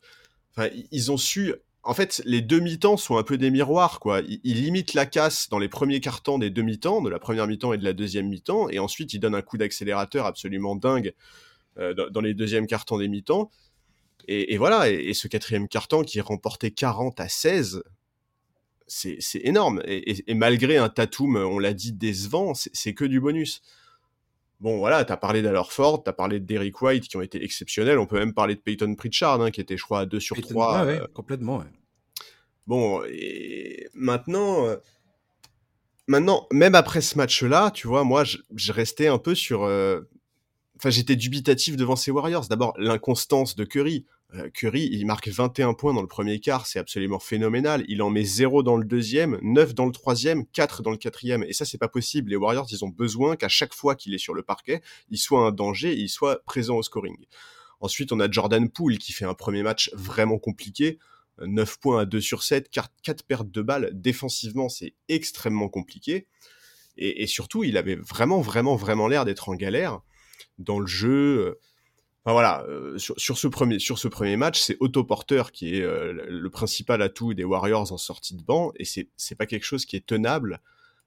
Enfin, 0.56 0.70
ils 0.90 1.12
ont 1.12 1.18
su 1.18 1.52
en 1.82 1.94
fait, 1.94 2.20
les 2.26 2.42
demi-temps 2.42 2.96
sont 2.96 3.16
un 3.16 3.22
peu 3.22 3.38
des 3.38 3.50
miroirs, 3.50 4.00
quoi. 4.00 4.20
Ils, 4.20 4.62
limitent 4.62 4.92
la 4.92 5.06
casse 5.06 5.48
dans 5.48 5.58
les 5.58 5.68
premiers 5.68 6.00
quarts-temps 6.00 6.38
des 6.38 6.50
demi-temps, 6.50 7.00
de 7.00 7.08
la 7.08 7.18
première 7.18 7.46
mi-temps 7.46 7.72
et 7.72 7.78
de 7.78 7.84
la 7.84 7.94
deuxième 7.94 8.28
mi-temps, 8.28 8.68
et 8.68 8.78
ensuite 8.78 9.14
ils 9.14 9.18
donnent 9.18 9.34
un 9.34 9.42
coup 9.42 9.56
d'accélérateur 9.56 10.26
absolument 10.26 10.76
dingue 10.76 11.14
euh, 11.78 11.94
dans, 12.10 12.20
les 12.20 12.34
deuxièmes 12.34 12.66
quarts-temps 12.66 12.98
des 12.98 13.08
mi-temps. 13.08 13.50
Et, 14.28 14.58
voilà, 14.58 14.90
et, 14.90 15.14
ce 15.14 15.26
quatrième 15.26 15.66
quart-temps 15.66 16.02
qui 16.02 16.18
est 16.18 16.22
remporté 16.22 16.70
40 16.70 17.18
à 17.18 17.28
16, 17.28 17.82
c'est 18.86 19.18
énorme. 19.42 19.80
Et, 19.86 20.34
malgré 20.34 20.76
un 20.76 20.90
Tatum, 20.90 21.36
on 21.36 21.58
l'a 21.58 21.72
dit, 21.72 21.92
décevant, 21.92 22.52
c'est 22.54 22.94
que 22.94 23.06
du 23.06 23.18
bonus. 23.18 23.62
Bon, 24.60 24.76
voilà, 24.76 25.04
t'as 25.06 25.16
parlé 25.16 25.40
d'Alorford, 25.40 26.02
t'as 26.04 26.12
parlé 26.12 26.38
de 26.38 26.44
Derrick 26.44 26.82
White 26.82 27.08
qui 27.08 27.16
ont 27.16 27.22
été 27.22 27.42
exceptionnels. 27.42 27.98
On 27.98 28.06
peut 28.06 28.18
même 28.18 28.34
parler 28.34 28.54
de 28.54 28.60
Peyton 28.60 28.94
Pritchard, 28.94 29.40
hein, 29.40 29.50
qui 29.50 29.60
était, 29.60 29.78
je 29.78 29.82
crois, 29.82 30.00
à 30.00 30.06
2 30.06 30.20
sur 30.20 30.36
3. 30.38 30.84
Ouais, 30.84 31.00
euh. 31.00 31.06
complètement, 31.14 31.58
ouais. 31.58 31.72
Bon, 32.66 33.02
et 33.08 33.88
maintenant, 33.94 34.66
euh, 34.66 34.76
maintenant, 36.06 36.46
même 36.52 36.74
après 36.74 37.00
ce 37.00 37.16
match-là, 37.16 37.70
tu 37.70 37.88
vois, 37.88 38.04
moi, 38.04 38.22
je, 38.24 38.72
restais 38.72 39.08
un 39.08 39.18
peu 39.18 39.34
sur. 39.34 39.64
Euh, 39.64 40.02
enfin, 40.76 40.90
j'étais 40.90 41.16
dubitatif 41.16 41.76
devant 41.76 41.96
ces 41.96 42.10
Warriors. 42.10 42.46
D'abord, 42.48 42.74
l'inconstance 42.76 43.56
de 43.56 43.64
Curry. 43.64 44.04
Euh, 44.34 44.48
Curry, 44.50 44.88
il 44.92 45.06
marque 45.06 45.28
21 45.28 45.74
points 45.74 45.92
dans 45.92 46.02
le 46.02 46.06
premier 46.06 46.38
quart, 46.38 46.66
c'est 46.66 46.78
absolument 46.78 47.18
phénoménal. 47.18 47.84
Il 47.88 48.02
en 48.02 48.10
met 48.10 48.22
0 48.22 48.62
dans 48.62 48.76
le 48.76 48.84
deuxième, 48.84 49.38
9 49.42 49.74
dans 49.74 49.86
le 49.86 49.92
troisième, 49.92 50.46
4 50.46 50.82
dans 50.82 50.90
le 50.90 50.96
quatrième. 50.96 51.42
Et 51.42 51.52
ça, 51.52 51.64
c'est 51.64 51.78
pas 51.78 51.88
possible. 51.88 52.30
Les 52.30 52.36
Warriors, 52.36 52.68
ils 52.70 52.84
ont 52.84 52.88
besoin 52.88 53.36
qu'à 53.36 53.48
chaque 53.48 53.74
fois 53.74 53.96
qu'il 53.96 54.14
est 54.14 54.18
sur 54.18 54.34
le 54.34 54.42
parquet, 54.42 54.82
il 55.08 55.18
soit 55.18 55.40
un 55.46 55.50
danger, 55.50 55.94
il 55.94 56.08
soit 56.08 56.44
présent 56.44 56.76
au 56.76 56.82
scoring. 56.82 57.16
Ensuite, 57.80 58.12
on 58.12 58.20
a 58.20 58.30
Jordan 58.30 58.68
Poole 58.68 58.98
qui 58.98 59.12
fait 59.12 59.24
un 59.24 59.34
premier 59.34 59.62
match 59.62 59.90
vraiment 59.94 60.38
compliqué. 60.38 60.98
9 61.44 61.80
points 61.80 62.02
à 62.02 62.04
2 62.04 62.20
sur 62.20 62.42
7, 62.42 62.70
4, 62.70 63.24
pertes 63.26 63.50
de 63.50 63.62
balles. 63.62 63.90
Défensivement, 63.94 64.68
c'est 64.68 64.94
extrêmement 65.08 65.68
compliqué. 65.68 66.26
Et, 66.98 67.22
et, 67.22 67.26
surtout, 67.26 67.64
il 67.64 67.76
avait 67.78 67.96
vraiment, 67.96 68.42
vraiment, 68.42 68.76
vraiment 68.76 69.08
l'air 69.08 69.24
d'être 69.24 69.48
en 69.48 69.54
galère 69.54 70.00
dans 70.58 70.78
le 70.78 70.86
jeu 70.86 71.58
Voilà, 72.26 72.64
euh, 72.68 72.98
sur, 72.98 73.38
ce 73.38 73.48
premier, 73.48 74.36
match, 74.36 74.60
c'est 74.60 74.76
Otto 74.80 75.04
Porter 75.04 75.44
qui 75.52 75.76
est 75.76 75.82
euh, 75.82 76.12
le 76.28 76.50
principal 76.50 77.00
atout 77.00 77.32
des 77.32 77.44
Warriors 77.44 77.92
en 77.92 77.96
sortie 77.96 78.34
de 78.34 78.42
banc, 78.42 78.72
et 78.76 78.84
c'est, 78.84 79.08
c'est 79.16 79.34
pas 79.34 79.46
quelque 79.46 79.64
chose 79.64 79.86
qui 79.86 79.96
est 79.96 80.04
tenable. 80.04 80.60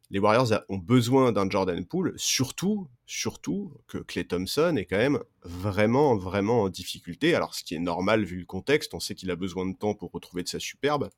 Les 0.10 0.20
Warriors 0.20 0.51
ont 0.70 0.77
besoin 0.77 1.32
d'un 1.32 1.50
Jordan 1.50 1.86
Poole, 1.86 2.13
surtout, 2.17 2.88
surtout 3.05 3.74
que 3.88 4.00
Clay 4.00 4.25
Thompson 4.25 4.75
est 4.75 4.86
quand 4.86 4.98
même 4.98 5.20
vraiment, 5.43 6.15
vraiment 6.15 6.63
en 6.63 6.70
difficulté. 6.70 7.36
Alors, 7.36 7.53
ce 7.53 7.63
qui 7.63 7.75
est 7.75 7.79
normal 7.79 8.24
vu 8.24 8.39
le 8.39 8.46
contexte, 8.46 8.93
on 8.93 9.00
sait 9.00 9.15
qu'il 9.15 9.29
a 9.32 9.36
besoin 9.36 9.67
de 9.67 9.75
temps 9.75 9.93
pour 9.93 10.12
retrouver 10.12 10.43
de 10.43 10.50
sa 10.50 10.60
superbe, 10.60 11.10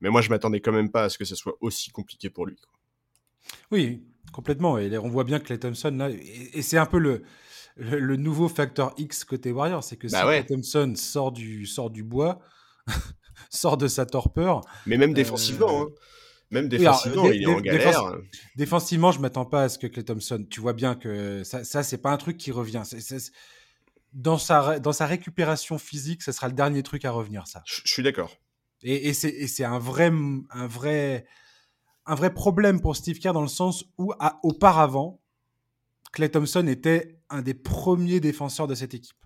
mais 0.00 0.10
moi 0.10 0.20
je 0.20 0.30
m'attendais 0.30 0.60
quand 0.60 0.72
même 0.72 0.90
pas 0.90 1.04
à 1.04 1.08
ce 1.08 1.18
que 1.18 1.24
ça 1.24 1.36
soit 1.36 1.56
aussi 1.60 1.90
compliqué 1.90 2.28
pour 2.28 2.44
lui. 2.44 2.56
Oui, 3.70 4.02
complètement. 4.32 4.78
Et 4.78 4.98
on 4.98 5.08
voit 5.08 5.24
bien 5.24 5.38
Clay 5.38 5.58
Thompson, 5.58 5.90
là, 5.96 6.10
et 6.10 6.62
c'est 6.62 6.76
un 6.76 6.86
peu 6.86 6.98
le, 6.98 7.22
le, 7.78 8.16
nouveau 8.16 8.48
facteur 8.48 8.92
X 8.98 9.24
côté 9.24 9.52
Warrior, 9.52 9.82
c'est 9.82 9.96
que 9.96 10.08
bah 10.08 10.40
si 10.40 10.46
Thompson 10.46 10.92
sort 10.96 11.32
du, 11.32 11.66
sort 11.66 11.90
du 11.90 12.02
bois, 12.02 12.40
sort 13.50 13.76
de 13.76 13.86
sa 13.86 14.04
torpeur. 14.04 14.62
Mais 14.86 14.96
même 14.96 15.14
défensivement, 15.14 15.82
euh, 15.82 15.84
hein. 15.84 15.88
Même 16.50 16.68
défensivement, 16.68 17.30
il 17.30 17.42
est 17.42 17.46
en 17.46 17.60
galère. 17.60 18.16
défensivement, 18.56 19.12
je 19.12 19.20
m'attends 19.20 19.44
pas 19.44 19.64
à 19.64 19.68
ce 19.68 19.78
que 19.78 19.86
Clay 19.86 20.02
Thompson. 20.02 20.46
Tu 20.48 20.60
vois 20.60 20.72
bien 20.72 20.94
que 20.94 21.44
ça, 21.44 21.62
ça 21.62 21.82
c'est 21.82 21.98
pas 21.98 22.10
un 22.10 22.16
truc 22.16 22.38
qui 22.38 22.52
revient. 22.52 22.82
dans, 24.14 24.38
sa, 24.38 24.78
dans 24.78 24.92
sa 24.92 25.06
récupération 25.06 25.78
physique, 25.78 26.22
ce 26.22 26.32
sera 26.32 26.48
le 26.48 26.54
dernier 26.54 26.82
truc 26.82 27.04
à 27.04 27.10
revenir, 27.10 27.46
ça. 27.46 27.62
Je, 27.66 27.82
suis 27.84 28.02
d'accord. 28.02 28.34
Et, 28.82 29.08
et 29.08 29.12
c'est 29.12 29.64
un 29.64 29.78
vrai, 29.78 30.10
un, 30.50 30.66
vrai, 30.66 31.26
un 32.06 32.14
vrai 32.14 32.32
problème 32.32 32.80
pour 32.80 32.96
Steve 32.96 33.18
Kerr 33.18 33.34
dans 33.34 33.42
le 33.42 33.48
sens 33.48 33.84
où, 33.98 34.14
auparavant, 34.42 35.20
Clay 36.12 36.30
Thompson 36.30 36.66
était 36.66 37.17
un 37.30 37.42
des 37.42 37.54
premiers 37.54 38.20
défenseurs 38.20 38.66
de 38.66 38.74
cette 38.74 38.94
équipe. 38.94 39.16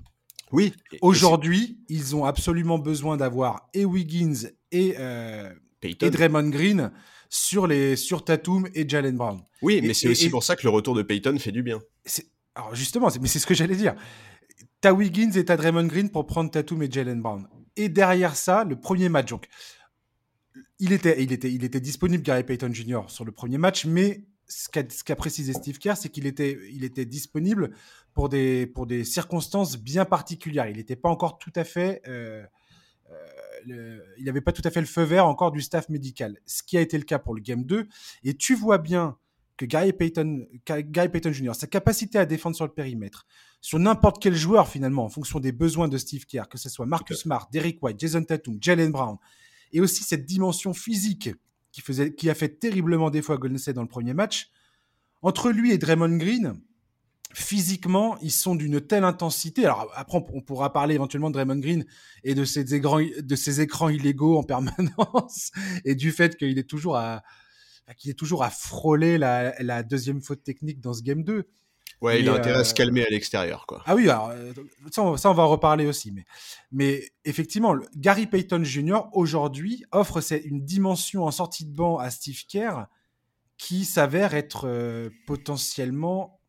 Oui. 0.52 0.72
Aujourd'hui, 1.00 1.78
ils 1.88 2.14
ont 2.14 2.24
absolument 2.24 2.78
besoin 2.78 3.16
d'avoir 3.16 3.68
et 3.72 3.84
Wiggins 3.84 4.50
et, 4.70 4.94
euh, 4.98 5.50
Draymond 5.82 6.50
Green 6.50 6.92
sur, 7.30 7.66
les, 7.66 7.96
sur 7.96 8.24
Tatum 8.24 8.68
et 8.74 8.86
Jalen 8.86 9.16
Brown. 9.16 9.40
Oui, 9.62 9.80
mais 9.82 9.94
c'est 9.94 10.08
aussi 10.08 10.28
pour 10.28 10.44
ça 10.44 10.54
que 10.54 10.62
le 10.64 10.70
retour 10.70 10.94
de 10.94 11.02
Peyton 11.02 11.38
fait 11.38 11.52
du 11.52 11.62
bien. 11.62 11.80
Alors 12.54 12.74
justement, 12.74 13.08
mais 13.20 13.28
c'est 13.28 13.38
ce 13.38 13.46
que 13.46 13.54
j'allais 13.54 13.76
dire. 13.76 13.94
T'as 14.82 14.92
Wiggins 14.92 15.30
et 15.36 15.44
t'as 15.44 15.56
Draymond 15.56 15.86
Green 15.86 16.10
pour 16.10 16.26
prendre 16.26 16.50
Tatum 16.50 16.82
et 16.82 16.90
Jalen 16.90 17.22
Brown. 17.22 17.48
Et 17.76 17.88
derrière 17.88 18.36
ça, 18.36 18.64
le 18.64 18.76
premier 18.76 19.08
match. 19.08 19.30
Donc, 19.30 19.46
il 20.78 20.92
était, 20.92 21.22
il, 21.22 21.32
était, 21.32 21.50
il 21.50 21.64
était 21.64 21.80
disponible, 21.80 22.22
Gary 22.22 22.44
Payton 22.44 22.72
Jr., 22.72 23.02
sur 23.06 23.24
le 23.24 23.32
premier 23.32 23.56
match, 23.56 23.86
mais 23.86 24.24
ce 24.48 24.68
qu'a 25.04 25.16
précisé 25.16 25.52
Steve 25.52 25.78
Kerr, 25.78 25.96
c'est 25.96 26.08
qu'il 26.08 26.26
était, 26.26 26.58
il 26.70 26.84
était 26.84 27.04
disponible 27.04 27.70
pour 28.14 28.28
des, 28.28 28.66
pour 28.66 28.86
des 28.86 29.04
circonstances 29.04 29.78
bien 29.78 30.04
particulières. 30.04 30.68
Il 30.68 30.76
n'était 30.76 30.96
pas 30.96 31.08
encore 31.08 31.38
tout 31.38 31.52
à 31.56 31.64
fait. 31.64 32.02
Euh, 32.06 32.44
euh, 33.70 34.00
il 34.18 34.24
n'avait 34.24 34.40
pas 34.40 34.52
tout 34.52 34.62
à 34.64 34.70
fait 34.70 34.80
le 34.80 34.86
feu 34.86 35.02
vert 35.02 35.26
encore 35.26 35.52
du 35.52 35.60
staff 35.60 35.88
médical, 35.88 36.38
ce 36.46 36.62
qui 36.62 36.76
a 36.76 36.80
été 36.80 36.98
le 36.98 37.04
cas 37.04 37.18
pour 37.18 37.34
le 37.34 37.40
Game 37.40 37.64
2. 37.64 37.86
Et 38.24 38.34
tu 38.34 38.54
vois 38.54 38.78
bien 38.78 39.16
que 39.56 39.64
Gary 39.64 39.92
Payton, 39.92 40.46
Gary 40.66 41.08
Payton 41.08 41.32
Jr., 41.32 41.54
sa 41.54 41.66
capacité 41.66 42.18
à 42.18 42.26
défendre 42.26 42.56
sur 42.56 42.66
le 42.66 42.72
périmètre, 42.72 43.26
sur 43.60 43.78
n'importe 43.78 44.20
quel 44.20 44.34
joueur 44.34 44.68
finalement, 44.68 45.04
en 45.04 45.08
fonction 45.08 45.40
des 45.40 45.52
besoins 45.52 45.88
de 45.88 45.98
Steve 45.98 46.26
Kerr, 46.26 46.48
que 46.48 46.58
ce 46.58 46.68
soit 46.68 46.86
Marcus 46.86 47.18
Smart, 47.18 47.48
Derek 47.52 47.82
White, 47.82 48.00
Jason 48.00 48.24
Tatum, 48.24 48.58
Jalen 48.60 48.90
Brown, 48.90 49.16
et 49.72 49.80
aussi 49.80 50.02
cette 50.02 50.26
dimension 50.26 50.72
physique 50.72 51.30
qui, 51.72 51.80
faisait, 51.80 52.14
qui 52.14 52.30
a 52.30 52.34
fait 52.34 52.60
terriblement 52.60 53.10
des 53.10 53.22
fois 53.22 53.38
Golden 53.38 53.58
State 53.58 53.74
dans 53.74 53.82
le 53.82 53.88
premier 53.88 54.14
match, 54.14 54.50
entre 55.22 55.50
lui 55.50 55.72
et 55.72 55.78
Draymond 55.78 56.16
Green, 56.16 56.60
physiquement, 57.34 58.18
ils 58.20 58.32
sont 58.32 58.54
d'une 58.54 58.80
telle 58.80 59.04
intensité. 59.04 59.64
Alors 59.64 59.90
après, 59.94 60.18
on 60.32 60.40
pourra 60.42 60.72
parler 60.72 60.94
éventuellement 60.94 61.30
de 61.30 61.34
Draymond 61.34 61.60
Green 61.60 61.84
et 62.24 62.34
de 62.34 62.44
ses 62.44 62.74
écrans, 62.74 63.88
illégaux 63.88 64.38
en 64.38 64.42
permanence 64.44 65.50
et 65.84 65.94
du 65.94 66.12
fait 66.12 66.36
qu'il 66.36 66.58
est 66.58 66.68
toujours 66.68 66.96
à 66.96 67.22
qu'il 67.98 68.10
est 68.10 68.14
toujours 68.14 68.42
à 68.42 68.50
frôler 68.50 69.18
la, 69.18 69.82
deuxième 69.82 70.22
faute 70.22 70.42
technique 70.42 70.80
dans 70.80 70.94
ce 70.94 71.02
game 71.02 71.24
2. 71.24 71.46
Ouais, 72.02 72.20
il 72.20 72.28
a 72.28 72.34
intérêt 72.34 72.58
à 72.58 72.64
se 72.64 72.72
euh, 72.72 72.74
calmer 72.74 73.06
à 73.06 73.08
l'extérieur, 73.08 73.64
quoi. 73.66 73.82
Ah 73.86 73.94
oui, 73.94 74.10
alors, 74.10 74.30
euh, 74.30 74.52
ça, 74.90 75.02
on, 75.02 75.32
va 75.32 75.42
en 75.44 75.48
reparler 75.48 75.86
aussi. 75.86 76.10
Mais, 76.10 76.24
mais 76.72 77.08
effectivement, 77.24 77.76
Gary 77.96 78.26
Payton 78.26 78.64
Jr., 78.64 79.02
aujourd'hui, 79.12 79.84
offre 79.92 80.20
une 80.44 80.64
dimension 80.64 81.24
en 81.24 81.30
sortie 81.30 81.64
de 81.64 81.72
banc 81.72 81.98
à 81.98 82.10
Steve 82.10 82.44
Kerr 82.48 82.86
qui 83.56 83.84
s'avère 83.84 84.34
être 84.34 84.66
euh, 84.66 85.10
potentiellement 85.24 86.40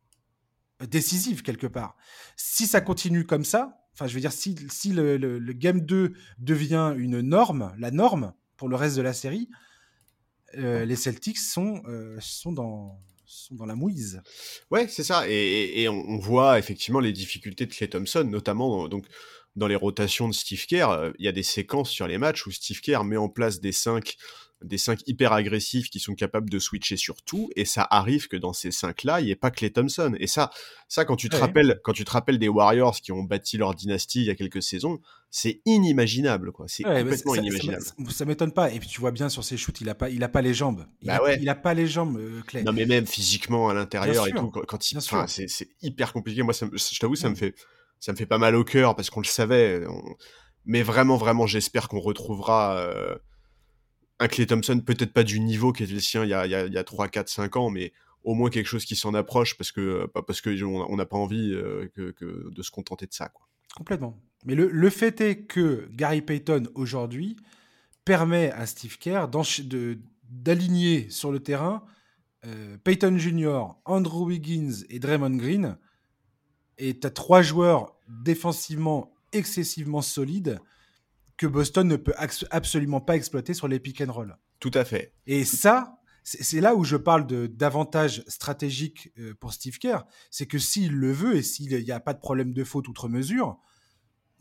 décisive 0.80 1.42
quelque 1.42 1.68
part. 1.68 1.96
Si 2.36 2.66
ça 2.66 2.80
continue 2.80 3.24
comme 3.24 3.44
ça, 3.44 3.86
enfin, 3.92 4.08
je 4.08 4.14
veux 4.14 4.20
dire, 4.20 4.32
si, 4.32 4.56
si 4.68 4.92
le, 4.92 5.16
le, 5.16 5.52
Game 5.52 5.80
2 5.80 6.12
devient 6.38 6.92
une 6.96 7.20
norme, 7.20 7.72
la 7.78 7.92
norme 7.92 8.32
pour 8.56 8.68
le 8.68 8.74
reste 8.74 8.96
de 8.96 9.02
la 9.02 9.12
série, 9.12 9.48
euh, 10.58 10.84
les 10.84 10.96
Celtics 10.96 11.38
sont, 11.38 11.82
euh, 11.86 12.16
sont, 12.20 12.52
dans, 12.52 12.98
sont 13.26 13.54
dans 13.54 13.66
la 13.66 13.74
mouise. 13.74 14.22
Ouais, 14.70 14.86
c'est 14.88 15.04
ça. 15.04 15.24
Et, 15.28 15.88
on, 15.88 16.18
voit 16.18 16.58
effectivement 16.58 17.00
les 17.00 17.12
difficultés 17.12 17.66
de 17.66 17.72
Clay 17.72 17.88
Thompson, 17.88 18.24
notamment 18.24 18.68
dans, 18.68 18.88
donc, 18.88 19.06
dans 19.56 19.66
les 19.66 19.76
rotations 19.76 20.28
de 20.28 20.34
Steve 20.34 20.66
Kerr. 20.66 20.90
Euh, 20.90 21.12
il 21.18 21.24
y 21.24 21.28
a 21.28 21.32
des 21.32 21.42
séquences 21.42 21.90
sur 21.90 22.06
les 22.06 22.18
matchs 22.18 22.46
où 22.46 22.50
Steve 22.50 22.80
Kerr 22.80 23.04
met 23.04 23.16
en 23.16 23.28
place 23.28 23.60
des 23.60 23.72
5 23.72 24.16
des 24.64 24.78
5 24.78 25.00
hyper 25.06 25.32
agressifs 25.32 25.90
qui 25.90 26.00
sont 26.00 26.14
capables 26.14 26.50
de 26.50 26.58
switcher 26.58 26.96
sur 26.96 27.22
tout, 27.22 27.50
et 27.56 27.64
ça 27.64 27.86
arrive 27.90 28.28
que 28.28 28.36
dans 28.36 28.52
ces 28.52 28.70
5-là, 28.70 29.20
il 29.20 29.26
n'y 29.26 29.30
ait 29.30 29.36
pas 29.36 29.50
Clay 29.50 29.70
Thompson. 29.70 30.14
Et 30.18 30.26
ça, 30.26 30.50
ça 30.88 31.04
quand, 31.04 31.16
tu 31.16 31.28
te 31.28 31.36
rappelles, 31.36 31.80
quand 31.84 31.92
tu 31.92 32.04
te 32.04 32.10
rappelles 32.10 32.38
des 32.38 32.48
Warriors 32.48 32.96
qui 32.96 33.12
ont 33.12 33.22
bâti 33.22 33.56
leur 33.56 33.74
dynastie 33.74 34.20
il 34.20 34.26
y 34.26 34.30
a 34.30 34.34
quelques 34.34 34.62
saisons, 34.62 35.00
c'est 35.30 35.60
inimaginable, 35.64 36.52
quoi. 36.52 36.66
C'est 36.68 36.84
complètement 36.84 37.34
inimaginable. 37.34 37.84
Ça, 38.10 38.24
m'étonne 38.24 38.52
pas. 38.52 38.72
Et 38.72 38.78
puis 38.78 38.88
tu 38.88 39.00
vois 39.00 39.10
bien 39.10 39.28
sur 39.28 39.44
ses 39.44 39.56
shoots, 39.56 39.80
il 39.80 39.88
a 39.88 39.94
pas, 39.94 40.08
il 40.10 40.22
a 40.22 40.28
pas 40.28 40.42
les 40.42 40.54
jambes. 40.54 40.86
Il, 41.02 41.08
bah 41.08 41.20
a, 41.24 41.34
il 41.34 41.48
a 41.48 41.54
pas 41.54 41.74
les 41.74 41.86
jambes, 41.86 42.16
euh, 42.18 42.40
Clay. 42.46 42.62
Non, 42.62 42.72
mais 42.72 42.86
même 42.86 43.06
physiquement 43.06 43.68
à 43.68 43.74
l'intérieur 43.74 44.26
et 44.28 44.32
tout, 44.32 44.50
quand 44.50 44.90
il, 44.90 45.00
c'est 45.00 45.68
hyper 45.82 46.12
compliqué. 46.12 46.42
Moi, 46.42 46.54
je 46.54 46.98
t'avoue, 46.98 47.16
ça 47.16 47.28
me 47.28 47.34
fait, 47.34 47.54
ça 48.00 48.12
me 48.12 48.16
fait 48.16 48.26
pas 48.26 48.38
mal 48.38 48.54
au 48.54 48.64
cœur 48.64 48.96
parce 48.96 49.10
qu'on 49.10 49.20
le 49.20 49.26
savait. 49.26 49.82
Mais 50.64 50.82
vraiment, 50.82 51.16
vraiment, 51.16 51.46
j'espère 51.46 51.88
qu'on 51.88 52.00
retrouvera. 52.00 52.78
Euh, 52.78 53.16
un 54.20 54.28
Clay 54.28 54.46
Thompson, 54.46 54.80
peut-être 54.80 55.12
pas 55.12 55.24
du 55.24 55.40
niveau 55.40 55.72
qui 55.72 55.82
était 55.82 55.92
le 55.92 56.00
sien 56.00 56.24
il 56.24 56.30
y 56.30 56.34
a, 56.34 56.40
a, 56.42 56.84
3, 56.84 57.08
4, 57.08 57.28
5 57.28 57.56
ans, 57.56 57.70
mais 57.70 57.92
au 58.22 58.34
moins 58.34 58.50
quelque 58.50 58.66
chose 58.66 58.84
qui 58.84 58.96
s'en 58.96 59.14
approche 59.14 59.56
parce 59.56 59.72
que 59.72 59.80
euh, 59.80 60.06
parce 60.06 60.40
que 60.40 60.62
on 60.64 60.96
n'a 60.96 61.06
pas 61.06 61.16
envie 61.16 61.52
euh, 61.52 61.88
que, 61.94 62.50
de 62.50 62.62
se 62.62 62.70
contenter 62.70 63.06
de 63.06 63.12
ça. 63.12 63.28
Quoi. 63.28 63.46
Complètement. 63.74 64.18
Mais 64.44 64.54
le, 64.54 64.68
le 64.70 64.90
fait 64.90 65.20
est 65.20 65.44
que 65.44 65.88
Gary 65.92 66.22
Payton 66.22 66.64
aujourd'hui 66.74 67.36
permet 68.04 68.50
à 68.52 68.66
Steve 68.66 68.98
Kerr 68.98 69.28
d'aligner 70.22 71.10
sur 71.10 71.32
le 71.32 71.40
terrain 71.40 71.84
euh, 72.46 72.76
Payton 72.82 73.16
Jr., 73.18 73.68
Andrew 73.84 74.26
Wiggins 74.26 74.84
et 74.90 74.98
Draymond 74.98 75.36
Green. 75.36 75.78
Et 76.76 76.98
tu 76.98 77.06
as 77.06 77.10
trois 77.10 77.42
joueurs 77.42 77.96
défensivement 78.08 79.14
excessivement 79.32 80.02
solides 80.02 80.60
que 81.36 81.46
Boston 81.46 81.88
ne 81.88 81.96
peut 81.96 82.14
absolument 82.50 83.00
pas 83.00 83.16
exploiter 83.16 83.54
sur 83.54 83.68
les 83.68 83.80
pick 83.80 84.00
and 84.00 84.12
roll. 84.12 84.36
Tout 84.60 84.70
à 84.74 84.84
fait. 84.84 85.12
Et 85.26 85.44
ça, 85.44 85.98
c'est 86.24 86.60
là 86.60 86.74
où 86.74 86.84
je 86.84 86.96
parle 86.96 87.26
d'avantage 87.26 88.24
stratégique 88.28 89.12
euh, 89.18 89.34
pour 89.38 89.52
Steve 89.52 89.78
Kerr. 89.78 90.04
C'est 90.30 90.46
que 90.46 90.58
s'il 90.58 90.92
le 90.92 91.12
veut 91.12 91.36
et 91.36 91.42
s'il 91.42 91.76
n'y 91.84 91.90
a 91.90 92.00
pas 92.00 92.14
de 92.14 92.18
problème 92.18 92.52
de 92.52 92.64
faute 92.64 92.88
outre 92.88 93.08
mesure, 93.08 93.58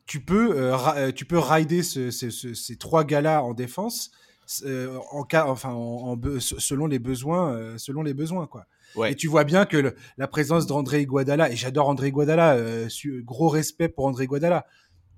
tu 0.05 0.21
peux, 0.21 0.57
euh, 0.57 0.77
euh, 0.95 1.12
tu 1.12 1.25
peux 1.25 1.38
rider 1.38 1.83
ces 1.83 2.77
trois 2.77 3.03
gars-là 3.03 3.43
en 3.43 3.53
défense 3.53 4.12
en 5.12 5.23
cas, 5.23 5.45
enfin, 5.47 5.71
en, 5.71 6.19
selon 6.39 6.85
les 6.85 7.00
besoins, 7.00 7.77
selon 7.77 8.03
les 8.03 8.13
besoins, 8.13 8.45
quoi. 8.45 8.65
Et 9.07 9.15
tu 9.15 9.27
vois 9.27 9.45
bien 9.45 9.65
que 9.65 9.95
la 10.17 10.27
présence 10.27 10.67
d'André 10.67 11.01
Iguadala, 11.01 11.50
et 11.50 11.55
j'adore 11.55 11.88
André 11.88 12.09
Iguadala, 12.09 12.57
gros 13.23 13.47
respect 13.47 13.88
pour 13.88 14.05
André 14.05 14.25
Iguadala, 14.25 14.65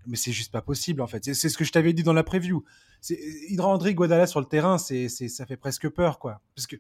mais 0.07 0.17
c'est 0.17 0.31
juste 0.31 0.51
pas 0.51 0.61
possible 0.61 1.01
en 1.01 1.07
fait. 1.07 1.33
C'est 1.33 1.49
ce 1.49 1.57
que 1.57 1.63
je 1.63 1.71
t'avais 1.71 1.93
dit 1.93 2.03
dans 2.03 2.13
la 2.13 2.23
preview. 2.23 2.63
Hydra 3.09 3.67
André 3.67 3.93
Guadala 3.93 4.27
sur 4.27 4.39
le 4.39 4.45
terrain, 4.45 4.77
c'est 4.77 5.09
ça 5.09 5.45
fait 5.45 5.57
presque 5.57 5.89
peur 5.89 6.19
quoi. 6.19 6.41
Parce 6.55 6.67
que 6.67 6.75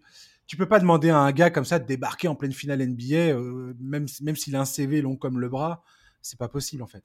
tu 0.47 0.57
peux 0.57 0.67
pas 0.67 0.79
demander 0.79 1.09
à 1.09 1.17
un 1.17 1.31
gars 1.31 1.49
comme 1.49 1.65
ça 1.65 1.79
de 1.79 1.85
débarquer 1.85 2.27
en 2.27 2.35
pleine 2.35 2.53
finale 2.53 2.85
NBA, 2.85 3.15
euh, 3.15 3.73
même, 3.79 4.05
même 4.21 4.35
s'il 4.35 4.55
a 4.55 4.61
un 4.61 4.65
CV 4.65 5.01
long 5.01 5.15
comme 5.15 5.39
le 5.39 5.49
bras, 5.49 5.83
c'est 6.21 6.37
pas 6.37 6.47
possible 6.47 6.83
en 6.83 6.87
fait. 6.87 7.03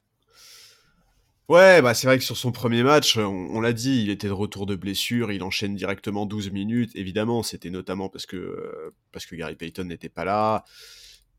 Ouais, 1.49 1.81
bah 1.81 1.93
c'est 1.93 2.07
vrai 2.07 2.17
que 2.17 2.23
sur 2.23 2.37
son 2.37 2.53
premier 2.53 2.81
match, 2.81 3.17
on, 3.17 3.59
l'a 3.59 3.73
dit, 3.73 4.01
il 4.03 4.09
était 4.09 4.27
de 4.27 4.31
retour 4.31 4.65
de 4.65 4.75
blessure, 4.75 5.33
il 5.33 5.43
enchaîne 5.43 5.75
directement 5.75 6.25
12 6.25 6.51
minutes. 6.51 6.91
Évidemment, 6.95 7.43
c'était 7.43 7.69
notamment 7.69 8.07
parce 8.07 8.25
que, 8.25 8.93
parce 9.11 9.25
que 9.25 9.35
Gary 9.35 9.55
Payton 9.55 9.83
n'était 9.83 10.07
pas 10.07 10.23
là. 10.23 10.63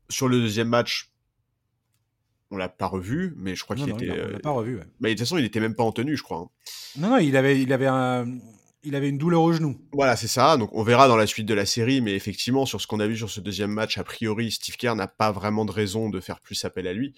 Sur 0.09 0.27
le 0.27 0.39
deuxième 0.39 0.67
match, 0.67 1.12
on 2.53 2.57
l'a 2.57 2.69
pas 2.69 2.85
revu, 2.85 3.33
mais 3.35 3.55
je 3.55 3.63
crois 3.63 3.75
qu'il 3.75 3.89
était. 3.89 4.11
On 4.11 4.31
l'a 4.31 4.39
pas 4.39 4.51
revu. 4.51 4.79
Mais 4.99 5.09
de 5.09 5.13
toute 5.13 5.19
façon, 5.21 5.37
il 5.37 5.45
était 5.45 5.59
même 5.59 5.75
pas 5.75 5.83
en 5.83 5.91
tenue, 5.91 6.15
je 6.15 6.23
crois. 6.23 6.37
Hein. 6.37 6.49
Non, 6.97 7.09
non, 7.09 7.17
il 7.17 7.35
avait, 7.35 7.59
il 7.59 7.73
avait 7.73 7.87
un, 7.87 8.27
il 8.83 8.95
avait 8.95 9.09
une 9.09 9.17
douleur 9.17 9.41
au 9.41 9.51
genou. 9.51 9.75
Voilà, 9.91 10.15
c'est 10.15 10.27
ça. 10.27 10.55
Donc 10.57 10.69
on 10.73 10.83
verra 10.83 11.07
dans 11.07 11.17
la 11.17 11.25
suite 11.25 11.47
de 11.47 11.53
la 11.55 11.65
série, 11.65 11.99
mais 11.99 12.13
effectivement, 12.13 12.67
sur 12.67 12.79
ce 12.79 12.85
qu'on 12.85 12.99
a 12.99 13.07
vu 13.07 13.17
sur 13.17 13.29
ce 13.29 13.41
deuxième 13.41 13.71
match, 13.71 13.97
a 13.97 14.03
priori, 14.03 14.51
Steve 14.51 14.77
Kerr 14.77 14.95
n'a 14.95 15.07
pas 15.07 15.31
vraiment 15.31 15.65
de 15.65 15.71
raison 15.71 16.09
de 16.09 16.19
faire 16.19 16.39
plus 16.41 16.63
appel 16.63 16.87
à 16.87 16.93
lui. 16.93 17.15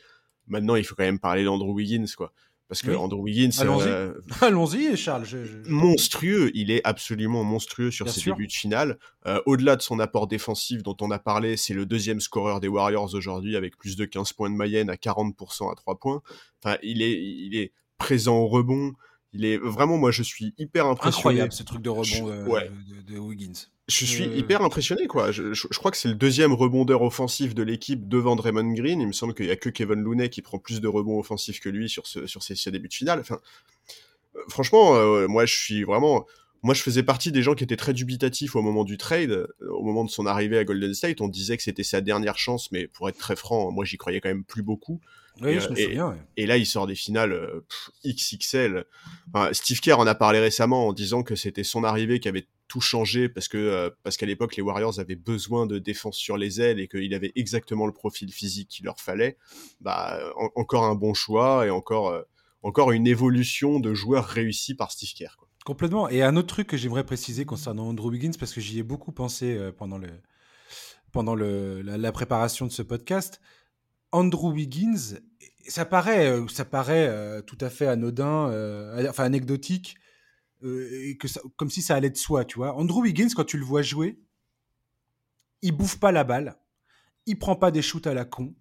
Maintenant, 0.48 0.76
il 0.76 0.86
faut 0.86 0.96
quand 0.96 1.04
même 1.04 1.20
parler 1.20 1.44
d'Andrew 1.44 1.74
Wiggins, 1.74 2.06
quoi. 2.16 2.32
Parce 2.68 2.82
que 2.82 2.92
Andrew 2.92 3.22
Wiggins. 3.22 3.52
Allons-y, 3.60 3.88
euh, 3.88 4.14
Allons-y 4.42 4.98
Charles. 4.98 5.26
Monstrueux, 5.68 6.52
il 6.56 6.72
est 6.72 6.82
absolument 6.84 7.44
monstrueux 7.44 7.92
sur 7.92 8.10
ses 8.10 8.32
débuts 8.32 8.48
de 8.48 8.52
finale. 8.52 8.98
Euh, 9.28 9.40
au-delà 9.46 9.76
de 9.76 9.84
son 9.84 10.00
apport 10.00 10.28
défensif 10.28 10.82
dont 10.82 10.98
on 11.02 11.12
a 11.12 11.20
parlé, 11.20 11.58
c'est 11.58 11.76
le 11.76 11.86
deuxième 11.86 12.20
scoreur 12.20 12.60
des 12.60 12.68
Warriors 12.68 13.14
aujourd'hui 13.14 13.56
avec 13.56 13.78
plus 13.78 13.96
de 13.96 14.06
15 14.06 14.34
points 14.34 14.50
de 14.50 14.56
moyenne 14.56 14.90
à 14.90 14.96
40% 14.96 15.72
à 15.72 15.76
3 15.76 16.00
points. 16.00 16.22
Enfin, 16.64 16.78
il 16.82 17.04
est, 17.04 17.22
il 17.22 17.56
est 17.56 17.72
présent 18.00 18.38
au 18.38 18.48
rebond. 18.48 18.94
Il 19.36 19.46
est 19.46 19.58
vraiment, 19.58 19.98
moi, 19.98 20.12
je 20.12 20.24
suis 20.24 20.54
hyper 20.58 20.86
impressionné. 20.86 21.18
Incroyable 21.18 21.52
ce 21.52 21.64
truc 21.64 21.82
de 21.82 21.90
rebond 21.90 22.30
euh, 22.30 22.62
de 23.08 23.18
Wiggins. 23.20 23.68
Je 23.88 24.06
suis 24.06 24.24
euh, 24.24 24.36
hyper 24.36 24.64
impressionné, 24.64 25.06
quoi. 25.06 25.32
Je, 25.32 25.78
crois 25.78 25.92
que 25.92 25.98
c'est 25.98 26.08
le 26.08 26.16
deuxième 26.16 26.54
rebondeur 26.54 27.04
offensif 27.04 27.54
de 27.54 27.62
l'équipe 27.62 28.08
devant 28.08 28.36
Draymond 28.36 28.74
Green. 28.74 29.00
Il 29.00 29.08
me 29.08 29.14
semble 29.14 29.36
qu'il 29.36 29.46
y 29.46 29.52
a 29.52 29.56
que 29.56 29.70
Kevin 29.70 30.02
Looney 30.02 30.30
qui 30.30 30.42
prend 30.42 30.58
plus 30.58 30.82
de 30.82 30.88
rebonds 30.88 31.20
offensifs 31.20 31.60
que 31.60 31.70
lui 31.70 31.88
sur, 31.88 32.08
ce, 32.08 32.26
sur 32.26 32.42
ses, 32.42 32.72
débuts 32.72 32.88
de 32.88 32.94
finale. 32.94 33.20
Enfin, 33.20 33.40
euh, 34.36 34.40
franchement, 34.50 34.96
euh, 34.96 35.28
moi, 35.28 35.46
je 35.46 35.56
suis 35.56 35.84
vraiment. 35.84 36.26
Moi, 36.66 36.74
je 36.74 36.82
faisais 36.82 37.04
partie 37.04 37.32
des 37.32 37.44
gens 37.44 37.54
qui 37.54 37.64
étaient 37.64 37.76
très 37.76 37.94
dubitatifs 37.94 38.56
au 38.56 38.64
moment 38.64 38.84
du 38.84 38.98
trade, 38.98 39.48
au 39.70 39.84
moment 39.84 40.04
de 40.04 40.10
son 40.10 40.26
arrivée 40.26 40.58
à 40.58 40.64
Golden 40.64 40.96
State. 40.96 41.22
On 41.22 41.28
disait 41.28 41.58
que 41.58 41.64
c'était 41.64 41.84
sa 41.84 42.02
dernière 42.02 42.40
chance, 42.40 42.72
mais 42.72 42.88
pour 42.88 43.08
être 43.08 43.20
très 43.20 43.36
franc, 43.36 43.70
moi, 43.70 43.86
j'y 43.86 43.98
croyais 43.98 44.20
quand 44.20 44.30
même 44.30 44.44
plus 44.44 44.64
beaucoup. 44.64 45.00
Oui, 45.42 45.52
et, 45.52 45.60
je 45.60 45.70
me 45.70 45.76
souviens. 45.76 46.18
Et, 46.38 46.48
là, 46.48 46.58
il 46.58 46.66
sort 46.66 46.88
des 46.88 46.96
finales 46.96 47.40
XXL. 48.04 48.86
Steve 49.52 49.80
Kerr 49.80 50.00
en 50.00 50.08
a 50.08 50.16
parlé 50.16 50.40
récemment 50.40 50.88
en 50.88 50.94
disant 50.94 51.22
que 51.22 51.36
c'était 51.36 51.64
son 51.64 51.84
arrivée 51.84 52.20
qui 52.20 52.30
avait 52.30 52.48
tout 52.68 52.82
changé 52.82 53.30
parce 53.30 53.48
que 53.48 53.60
euh, 53.60 53.92
parce 54.02 54.18
qu'à 54.18 54.26
l'époque 54.26 54.56
les 54.56 54.64
Warriors 54.64 55.00
avaient 55.00 55.16
besoin 55.16 55.68
de 55.68 55.78
défense 55.78 56.18
sur 56.18 56.36
les 56.36 56.62
ailes 56.62 56.80
et 56.80 56.88
qu'il 56.88 57.14
avait 57.14 57.32
exactement 57.36 57.86
le 57.86 57.94
profil 57.94 58.32
physique 58.32 58.70
qu'il 58.70 58.86
leur 58.86 59.00
fallait. 59.00 59.38
Bah 59.82 60.20
encore 60.56 60.86
un 60.86 60.96
bon 60.96 61.14
choix 61.14 61.68
et 61.68 61.70
encore 61.70 62.08
euh, 62.08 62.24
encore 62.64 62.92
une 62.92 63.06
évolution 63.06 63.80
de 63.80 63.94
joueurs 63.94 64.26
réussis 64.26 64.74
par 64.74 64.92
Steve 64.92 65.14
Kerr. 65.14 65.36
Quoi. 65.38 65.45
Complètement. 65.66 66.08
Et 66.08 66.22
un 66.22 66.38
autre 66.38 66.48
truc 66.48 66.68
que 66.68 66.78
j'aimerais 66.78 67.04
préciser 67.04 67.44
concernant 67.44 67.90
Andrew 67.90 68.10
Wiggins 68.10 68.38
parce 68.40 68.54
que 68.54 68.62
j'y 68.62 68.80
ai 68.80 68.84
beaucoup 68.84 69.12
pensé 69.12 69.58
euh, 69.58 69.72
pendant 69.72 69.98
le 69.98 70.08
pendant 71.12 71.36
le, 71.36 71.82
la, 71.82 72.12
préparation 72.12 72.66
de 72.66 72.72
ce 72.72 72.82
podcast. 72.82 73.42
Andrew 74.12 74.52
Wiggins, 74.52 75.18
ça 75.68 75.86
paraît 75.86 76.40
ça 76.50 76.66
paraît 76.66 77.42
tout 77.44 77.58
à 77.62 77.70
fait 77.70 77.88
anodin, 77.88 78.48
enfin 79.10 79.24
anecdotique 79.24 79.96
que 80.62 81.28
comme 81.56 81.70
si 81.70 81.82
ça 81.82 81.96
allait 81.96 82.10
de 82.10 82.18
soi, 82.18 82.46
tu 82.46 82.58
vois. 82.58 82.76
Andrew 82.76 83.02
Wiggins, 83.02 83.30
quand 83.36 83.46
tu 83.46 83.58
le 83.58 83.66
vois 83.66 83.82
jouer, 83.82 84.20
il 85.62 85.72
bouffe 85.72 86.00
pas 86.00 86.12
la 86.12 86.24
balle, 86.24 86.58
il 87.26 87.40
prend 87.40 87.56
pas 87.56 87.72
des 87.72 87.82
shoots 87.82 88.08
à 88.08 88.14
la 88.14 88.26
con, 88.26 88.54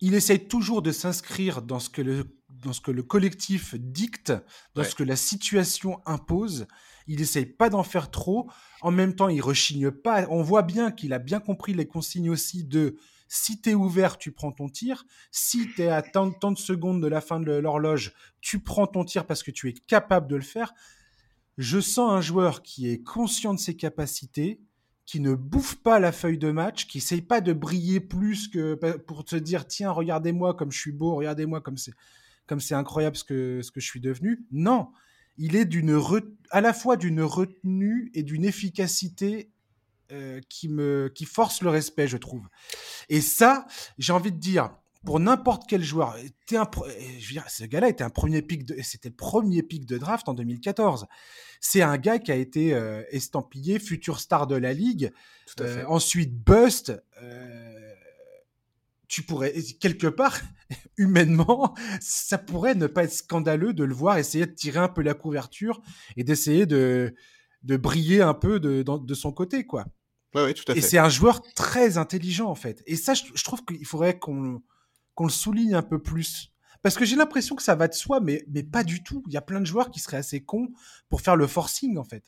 il 0.00 0.14
essaye 0.14 0.48
toujours 0.48 0.82
de 0.82 0.92
s'inscrire 0.92 1.62
dans 1.62 1.78
ce 1.78 1.90
que 1.90 2.02
le 2.02 2.39
dans 2.60 2.72
ce 2.72 2.80
que 2.80 2.90
le 2.90 3.02
collectif 3.02 3.74
dicte, 3.74 4.32
dans 4.74 4.84
ce 4.84 4.94
que 4.94 5.02
la 5.02 5.16
situation 5.16 6.00
impose. 6.06 6.66
Il 7.06 7.20
essaye 7.20 7.46
pas 7.46 7.70
d'en 7.70 7.82
faire 7.82 8.10
trop. 8.10 8.50
En 8.82 8.90
même 8.90 9.16
temps, 9.16 9.28
il 9.28 9.40
rechigne 9.40 9.90
pas. 9.90 10.26
On 10.30 10.42
voit 10.42 10.62
bien 10.62 10.90
qu'il 10.90 11.12
a 11.12 11.18
bien 11.18 11.40
compris 11.40 11.74
les 11.74 11.86
consignes 11.86 12.30
aussi 12.30 12.64
de 12.64 12.96
si 13.28 13.60
tu 13.60 13.70
es 13.70 13.74
ouvert, 13.74 14.18
tu 14.18 14.32
prends 14.32 14.52
ton 14.52 14.68
tir. 14.68 15.04
Si 15.30 15.68
tu 15.74 15.82
es 15.82 15.88
à 15.88 16.02
tant, 16.02 16.26
de 16.26 16.58
secondes 16.58 17.00
de 17.00 17.06
la 17.06 17.20
fin 17.20 17.40
de 17.40 17.52
l'horloge, 17.52 18.12
tu 18.40 18.58
prends 18.58 18.86
ton 18.86 19.04
tir 19.04 19.26
parce 19.26 19.42
que 19.42 19.50
tu 19.50 19.68
es 19.68 19.72
capable 19.72 20.26
de 20.26 20.36
le 20.36 20.42
faire. 20.42 20.74
Je 21.56 21.80
sens 21.80 22.10
un 22.10 22.20
joueur 22.20 22.62
qui 22.62 22.88
est 22.88 23.02
conscient 23.02 23.54
de 23.54 23.60
ses 23.60 23.76
capacités, 23.76 24.60
qui 25.06 25.20
ne 25.20 25.34
bouffe 25.34 25.76
pas 25.76 26.00
la 26.00 26.12
feuille 26.12 26.38
de 26.38 26.50
match, 26.50 26.86
qui 26.86 26.98
essaye 26.98 27.22
pas 27.22 27.40
de 27.40 27.52
briller 27.52 28.00
plus 28.00 28.48
que 28.48 28.74
pour 28.96 29.24
te 29.24 29.36
dire 29.36 29.66
tiens 29.66 29.90
regardez-moi 29.90 30.54
comme 30.54 30.72
je 30.72 30.78
suis 30.78 30.92
beau, 30.92 31.14
regardez-moi 31.14 31.60
comme 31.60 31.76
c'est 31.76 31.94
comme 32.50 32.60
c'est 32.60 32.74
incroyable 32.74 33.16
ce 33.16 33.22
que 33.22 33.62
ce 33.62 33.70
que 33.70 33.78
je 33.78 33.86
suis 33.86 34.00
devenu. 34.00 34.44
Non, 34.50 34.88
il 35.38 35.54
est 35.54 35.66
d'une 35.66 36.02
à 36.50 36.60
la 36.60 36.72
fois 36.72 36.96
d'une 36.96 37.22
retenue 37.22 38.10
et 38.12 38.24
d'une 38.24 38.44
efficacité 38.44 39.52
euh, 40.10 40.40
qui 40.48 40.68
me 40.68 41.12
qui 41.14 41.26
force 41.26 41.62
le 41.62 41.70
respect, 41.70 42.08
je 42.08 42.16
trouve. 42.16 42.48
Et 43.08 43.20
ça, 43.20 43.68
j'ai 43.98 44.12
envie 44.12 44.32
de 44.32 44.38
dire, 44.38 44.74
pour 45.06 45.20
n'importe 45.20 45.62
quel 45.68 45.84
joueur. 45.84 46.16
Un, 46.50 46.68
je 47.20 47.26
veux 47.28 47.32
dire, 47.34 47.48
ce 47.48 47.62
gars-là 47.62 47.88
était 47.88 48.02
un 48.02 48.10
premier 48.10 48.42
pic 48.42 48.64
de, 48.64 48.74
c'était 48.82 49.10
le 49.10 49.14
premier 49.14 49.62
pic 49.62 49.86
de 49.86 49.96
draft 49.96 50.28
en 50.28 50.34
2014. 50.34 51.06
C'est 51.60 51.82
un 51.82 51.98
gars 51.98 52.18
qui 52.18 52.32
a 52.32 52.36
été 52.36 52.74
euh, 52.74 53.04
estampillé 53.10 53.78
futur 53.78 54.18
star 54.18 54.48
de 54.48 54.56
la 54.56 54.72
ligue. 54.72 55.12
Euh, 55.60 55.84
ensuite, 55.86 56.34
bust. 56.34 56.92
Tu 59.10 59.22
pourrais 59.22 59.52
quelque 59.80 60.06
part 60.06 60.38
humainement, 60.96 61.74
ça 62.00 62.38
pourrait 62.38 62.76
ne 62.76 62.86
pas 62.86 63.04
être 63.04 63.12
scandaleux 63.12 63.74
de 63.74 63.84
le 63.84 63.92
voir 63.92 64.18
essayer 64.18 64.46
de 64.46 64.52
tirer 64.52 64.78
un 64.78 64.88
peu 64.88 65.02
la 65.02 65.14
couverture 65.14 65.80
et 66.16 66.24
d'essayer 66.24 66.64
de 66.64 67.14
de 67.62 67.76
briller 67.76 68.22
un 68.22 68.32
peu 68.32 68.58
de, 68.58 68.82
de 68.82 69.14
son 69.14 69.32
côté, 69.32 69.66
quoi. 69.66 69.84
Ouais, 70.34 70.44
ouais, 70.44 70.54
tout 70.54 70.70
à 70.70 70.76
et 70.76 70.80
c'est 70.80 70.96
un 70.96 71.08
joueur 71.08 71.42
très 71.54 71.98
intelligent 71.98 72.48
en 72.48 72.54
fait. 72.54 72.82
Et 72.86 72.96
ça, 72.96 73.14
je, 73.14 73.24
je 73.34 73.44
trouve 73.44 73.64
qu'il 73.64 73.84
faudrait 73.84 74.18
qu'on 74.18 74.62
qu'on 75.14 75.24
le 75.24 75.30
souligne 75.30 75.74
un 75.74 75.82
peu 75.82 76.00
plus. 76.00 76.52
Parce 76.82 76.96
que 76.96 77.04
j'ai 77.04 77.16
l'impression 77.16 77.56
que 77.56 77.62
ça 77.62 77.74
va 77.74 77.88
de 77.88 77.94
soi, 77.94 78.20
mais, 78.20 78.44
mais 78.48 78.62
pas 78.62 78.84
du 78.84 79.02
tout. 79.02 79.22
Il 79.26 79.34
y 79.34 79.36
a 79.36 79.42
plein 79.42 79.60
de 79.60 79.66
joueurs 79.66 79.90
qui 79.90 80.00
seraient 80.00 80.16
assez 80.16 80.40
cons 80.40 80.68
pour 81.08 81.20
faire 81.20 81.36
le 81.36 81.46
forcing, 81.46 81.98
en 81.98 82.04
fait. 82.04 82.24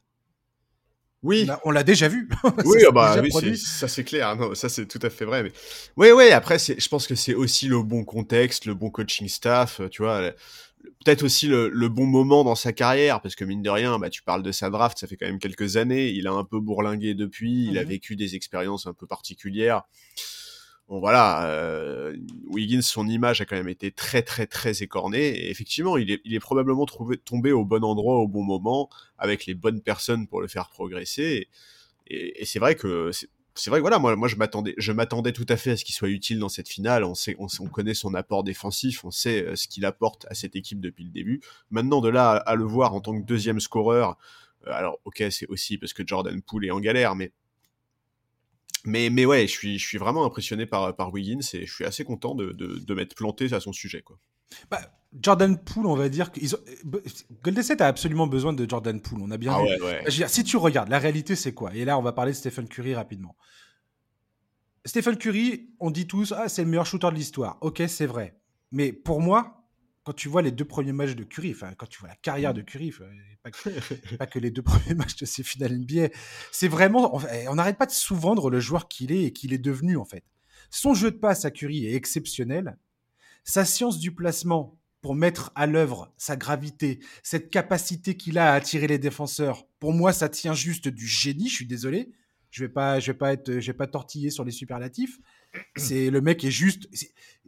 Oui. 1.22 1.48
On 1.64 1.70
l'a 1.70 1.84
déjà 1.84 2.08
vu. 2.08 2.28
oui, 2.64 2.84
ah 2.86 2.90
bah, 2.90 3.16
oui 3.20 3.56
ça 3.56 3.88
c'est 3.88 4.04
clair. 4.04 4.34
Non, 4.36 4.54
ça 4.54 4.68
c'est 4.68 4.86
tout 4.86 4.98
à 5.02 5.10
fait 5.10 5.24
vrai. 5.24 5.42
Mais... 5.42 5.52
Oui, 5.96 6.10
oui, 6.10 6.30
après, 6.30 6.58
je 6.58 6.88
pense 6.88 7.06
que 7.06 7.14
c'est 7.14 7.34
aussi 7.34 7.68
le 7.68 7.82
bon 7.82 8.04
contexte, 8.04 8.66
le 8.66 8.74
bon 8.74 8.90
coaching 8.90 9.28
staff, 9.28 9.80
tu 9.90 10.02
vois. 10.02 10.32
Peut-être 11.04 11.22
aussi 11.22 11.46
le, 11.46 11.88
bon 11.88 12.06
moment 12.06 12.44
dans 12.44 12.54
sa 12.54 12.72
carrière, 12.72 13.20
parce 13.20 13.34
que 13.36 13.44
mine 13.44 13.62
de 13.62 13.70
rien, 13.70 13.98
bah, 13.98 14.10
tu 14.10 14.22
parles 14.22 14.42
de 14.42 14.52
sa 14.52 14.70
draft, 14.70 14.98
ça 14.98 15.06
fait 15.06 15.16
quand 15.16 15.26
même 15.26 15.38
quelques 15.38 15.76
années. 15.76 16.08
Il 16.08 16.26
a 16.26 16.32
un 16.32 16.44
peu 16.44 16.60
bourlingué 16.60 17.14
depuis, 17.14 17.68
il 17.68 17.78
a 17.78 17.82
mhm. 17.82 17.88
vécu 17.88 18.16
des 18.16 18.34
expériences 18.34 18.86
un 18.86 18.92
peu 18.92 19.06
particulières 19.06 19.82
bon 20.88 21.00
voilà, 21.00 21.46
euh, 21.46 22.16
Wiggins, 22.46 22.82
son 22.82 23.08
image 23.08 23.40
a 23.40 23.44
quand 23.44 23.56
même 23.56 23.68
été 23.68 23.90
très 23.90 24.22
très 24.22 24.46
très 24.46 24.82
écornée. 24.82 25.28
Et 25.28 25.50
effectivement, 25.50 25.96
il 25.96 26.10
est, 26.10 26.20
il 26.24 26.34
est 26.34 26.40
probablement 26.40 26.86
tombé 27.24 27.52
au 27.52 27.64
bon 27.64 27.84
endroit 27.84 28.16
au 28.16 28.28
bon 28.28 28.42
moment, 28.42 28.88
avec 29.18 29.46
les 29.46 29.54
bonnes 29.54 29.80
personnes 29.80 30.26
pour 30.26 30.40
le 30.40 30.48
faire 30.48 30.68
progresser. 30.70 31.48
Et, 32.08 32.44
c'est 32.44 32.58
vrai 32.58 32.74
que 32.74 33.10
c'est 33.54 33.70
vrai 33.70 33.80
que 33.80 33.82
voilà, 33.82 33.98
moi, 33.98 34.16
moi 34.16 34.28
je 34.28 34.36
m'attendais, 34.36 34.74
je 34.78 34.92
m'attendais 34.92 35.32
tout 35.32 35.46
à 35.48 35.56
fait 35.56 35.72
à 35.72 35.76
ce 35.76 35.84
qu'il 35.84 35.94
soit 35.94 36.08
utile 36.08 36.38
dans 36.38 36.48
cette 36.48 36.68
finale. 36.68 37.04
On 37.04 37.14
sait, 37.14 37.36
on, 37.38 37.46
on 37.60 37.66
connaît 37.66 37.94
son 37.94 38.14
apport 38.14 38.44
défensif, 38.44 39.04
on 39.04 39.10
sait 39.10 39.44
euh, 39.44 39.56
ce 39.56 39.68
qu'il 39.68 39.84
apporte 39.84 40.26
à 40.30 40.34
cette 40.34 40.56
équipe 40.56 40.80
depuis 40.80 41.04
le 41.04 41.10
début. 41.10 41.40
Maintenant, 41.70 42.00
de 42.00 42.08
là 42.08 42.32
à, 42.32 42.54
le 42.54 42.64
voir 42.64 42.94
en 42.94 43.00
tant 43.00 43.18
que 43.18 43.24
deuxième 43.24 43.60
scoreur, 43.60 44.16
euh, 44.66 44.72
alors 44.72 44.98
ok, 45.04 45.24
c'est 45.30 45.46
aussi 45.48 45.78
parce 45.78 45.92
que 45.92 46.02
Jordan 46.06 46.40
Poole 46.42 46.66
est 46.66 46.70
en 46.70 46.80
galère, 46.80 47.14
mais 47.14 47.32
mais, 48.84 49.10
mais 49.10 49.24
ouais, 49.24 49.46
je 49.46 49.52
suis, 49.52 49.78
je 49.78 49.86
suis 49.86 49.98
vraiment 49.98 50.24
impressionné 50.24 50.66
par, 50.66 50.94
par 50.96 51.12
Wiggins 51.12 51.40
et 51.54 51.66
je 51.66 51.72
suis 51.72 51.84
assez 51.84 52.04
content 52.04 52.34
de, 52.34 52.52
de, 52.52 52.78
de 52.78 52.94
m'être 52.94 53.14
planté 53.14 53.52
à 53.52 53.60
son 53.60 53.72
sujet. 53.72 54.02
Quoi. 54.02 54.18
Bah, 54.70 54.80
Jordan 55.20 55.58
Poole, 55.58 55.86
on 55.86 55.94
va 55.94 56.08
dire 56.08 56.32
que 56.32 56.40
Golden 57.42 57.62
State 57.62 57.80
a 57.80 57.86
absolument 57.86 58.26
besoin 58.26 58.52
de 58.52 58.68
Jordan 58.68 59.00
Poole. 59.00 59.20
On 59.22 59.30
a 59.30 59.36
bien 59.36 59.54
ah 59.54 60.10
si 60.10 60.44
tu 60.44 60.56
regardes, 60.56 60.88
la 60.88 60.98
réalité 60.98 61.36
c'est 61.36 61.52
quoi? 61.52 61.74
Et 61.74 61.84
là, 61.84 61.98
on 61.98 62.02
va 62.02 62.12
parler 62.12 62.32
de 62.32 62.36
Stephen 62.36 62.68
Curry 62.68 62.94
rapidement. 62.94 63.36
Stephen 64.84 65.16
Curry, 65.16 65.70
on 65.78 65.90
dit 65.90 66.06
tous, 66.06 66.32
ah, 66.32 66.48
c'est 66.48 66.64
le 66.64 66.68
meilleur 66.68 66.86
shooter 66.86 67.10
de 67.10 67.14
l'histoire. 67.14 67.58
Ok, 67.60 67.82
c'est 67.86 68.06
vrai. 68.06 68.36
Mais 68.72 68.92
pour 68.92 69.20
moi, 69.20 69.61
quand 70.04 70.12
tu 70.12 70.28
vois 70.28 70.42
les 70.42 70.50
deux 70.50 70.64
premiers 70.64 70.92
matchs 70.92 71.14
de 71.14 71.24
Curry, 71.24 71.52
enfin, 71.52 71.72
quand 71.76 71.86
tu 71.86 72.00
vois 72.00 72.08
la 72.08 72.16
carrière 72.16 72.54
de 72.54 72.60
Curry, 72.60 72.92
pas 73.42 73.50
que, 73.50 74.16
pas 74.16 74.26
que 74.26 74.38
les 74.38 74.50
deux 74.50 74.62
premiers 74.62 74.94
matchs 74.94 75.16
de 75.16 75.24
ses 75.26 75.42
finales 75.42 75.78
NBA, 75.78 76.08
c'est 76.50 76.68
vraiment, 76.68 77.16
on 77.48 77.54
n'arrête 77.54 77.78
pas 77.78 77.86
de 77.86 77.92
sous-vendre 77.92 78.50
le 78.50 78.60
joueur 78.60 78.88
qu'il 78.88 79.12
est 79.12 79.24
et 79.24 79.32
qu'il 79.32 79.52
est 79.52 79.58
devenu, 79.58 79.96
en 79.96 80.04
fait. 80.04 80.24
Son 80.70 80.94
jeu 80.94 81.10
de 81.10 81.16
passe 81.16 81.44
à 81.44 81.50
Curry 81.50 81.86
est 81.86 81.94
exceptionnel. 81.94 82.76
Sa 83.44 83.64
science 83.64 83.98
du 83.98 84.12
placement 84.14 84.78
pour 85.02 85.14
mettre 85.14 85.50
à 85.54 85.66
l'œuvre 85.66 86.12
sa 86.16 86.36
gravité, 86.36 87.00
cette 87.22 87.50
capacité 87.50 88.16
qu'il 88.16 88.38
a 88.38 88.52
à 88.52 88.54
attirer 88.54 88.86
les 88.86 88.98
défenseurs, 88.98 89.66
pour 89.80 89.92
moi, 89.92 90.12
ça 90.12 90.28
tient 90.28 90.54
juste 90.54 90.88
du 90.88 91.06
génie, 91.06 91.48
je 91.48 91.56
suis 91.56 91.66
désolé. 91.66 92.12
Je 92.50 92.64
vais 92.64 92.68
pas, 92.68 93.00
je 93.00 93.10
vais 93.10 93.18
pas 93.18 93.32
être, 93.32 93.60
je 93.60 93.66
vais 93.66 93.76
pas 93.76 93.86
tortiller 93.86 94.30
sur 94.30 94.44
les 94.44 94.52
superlatifs. 94.52 95.18
C'est 95.76 96.10
le 96.10 96.20
mec 96.20 96.44
est 96.44 96.50
juste. 96.50 96.88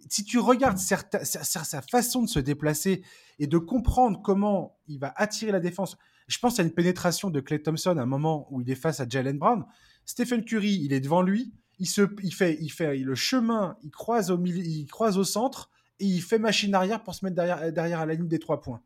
si 0.08 0.24
tu 0.24 0.38
regardes 0.38 0.78
sa, 0.78 1.82
façon 1.82 2.22
de 2.22 2.28
se 2.28 2.38
déplacer 2.38 3.02
et 3.38 3.46
de 3.46 3.58
comprendre 3.58 4.20
comment 4.22 4.78
il 4.86 4.98
va 4.98 5.12
attirer 5.16 5.52
la 5.52 5.60
défense, 5.60 5.96
je 6.26 6.38
pense 6.38 6.58
à 6.58 6.62
une 6.62 6.72
pénétration 6.72 7.30
de 7.30 7.40
Clay 7.40 7.60
Thompson 7.60 7.96
à 7.96 8.02
un 8.02 8.06
moment 8.06 8.46
où 8.50 8.60
il 8.60 8.70
est 8.70 8.74
face 8.74 9.00
à 9.00 9.08
Jalen 9.08 9.38
Brown. 9.38 9.64
Stephen 10.04 10.44
Curry, 10.44 10.80
il 10.82 10.92
est 10.92 11.00
devant 11.00 11.22
lui, 11.22 11.52
il 11.78 11.86
se, 11.86 12.02
il 12.22 12.32
fait, 12.32 12.58
il 12.60 12.70
fait 12.70 12.96
le 12.96 13.14
chemin, 13.14 13.76
il 13.82 13.90
croise 13.90 14.30
au 14.30 14.38
milieu, 14.38 14.62
il 14.62 14.86
croise 14.86 15.18
au 15.18 15.24
centre 15.24 15.70
et 16.00 16.06
il 16.06 16.22
fait 16.22 16.38
machine 16.38 16.74
arrière 16.74 17.02
pour 17.02 17.14
se 17.14 17.24
mettre 17.24 17.36
derrière, 17.36 17.72
derrière 17.72 18.00
à 18.00 18.06
la 18.06 18.14
ligne 18.14 18.28
des 18.28 18.38
trois 18.38 18.60
points. 18.60 18.82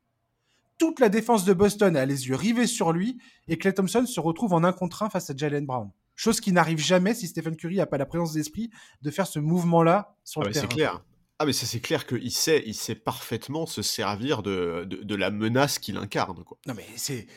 Toute 0.78 1.00
la 1.00 1.08
défense 1.08 1.44
de 1.44 1.52
Boston 1.52 1.96
a 1.96 2.06
les 2.06 2.28
yeux 2.28 2.36
rivés 2.36 2.68
sur 2.68 2.92
lui 2.92 3.18
et 3.48 3.58
Clay 3.58 3.72
Thompson 3.72 4.06
se 4.06 4.20
retrouve 4.20 4.52
en 4.52 4.62
un 4.62 4.72
contre 4.72 5.02
un 5.02 5.10
face 5.10 5.28
à 5.30 5.36
Jalen 5.36 5.66
Brown. 5.66 5.90
Chose 6.18 6.40
qui 6.40 6.50
n'arrive 6.50 6.80
jamais 6.80 7.14
si 7.14 7.28
Stephen 7.28 7.54
Curry 7.54 7.76
n'a 7.76 7.86
pas 7.86 7.96
la 7.96 8.04
présence 8.04 8.32
d'esprit 8.32 8.70
de 9.02 9.10
faire 9.12 9.28
ce 9.28 9.38
mouvement-là 9.38 10.16
sur 10.24 10.42
le 10.42 10.48
ah 10.48 10.52
terrain. 10.52 10.66
C'est 10.68 10.74
clair. 10.74 11.04
Ah 11.38 11.46
mais 11.46 11.52
ça 11.52 11.64
c'est 11.64 11.78
clair 11.78 12.08
qu'il 12.08 12.32
sait, 12.32 12.64
il 12.66 12.74
sait 12.74 12.96
parfaitement 12.96 13.66
se 13.66 13.82
servir 13.82 14.42
de, 14.42 14.84
de, 14.84 15.14
la 15.14 15.30
menace 15.30 15.78
qu'il 15.78 15.96
incarne. 15.96 16.42
Quoi. 16.42 16.58
Non 16.66 16.74
mais 16.74 16.84
c'est, 16.96 17.28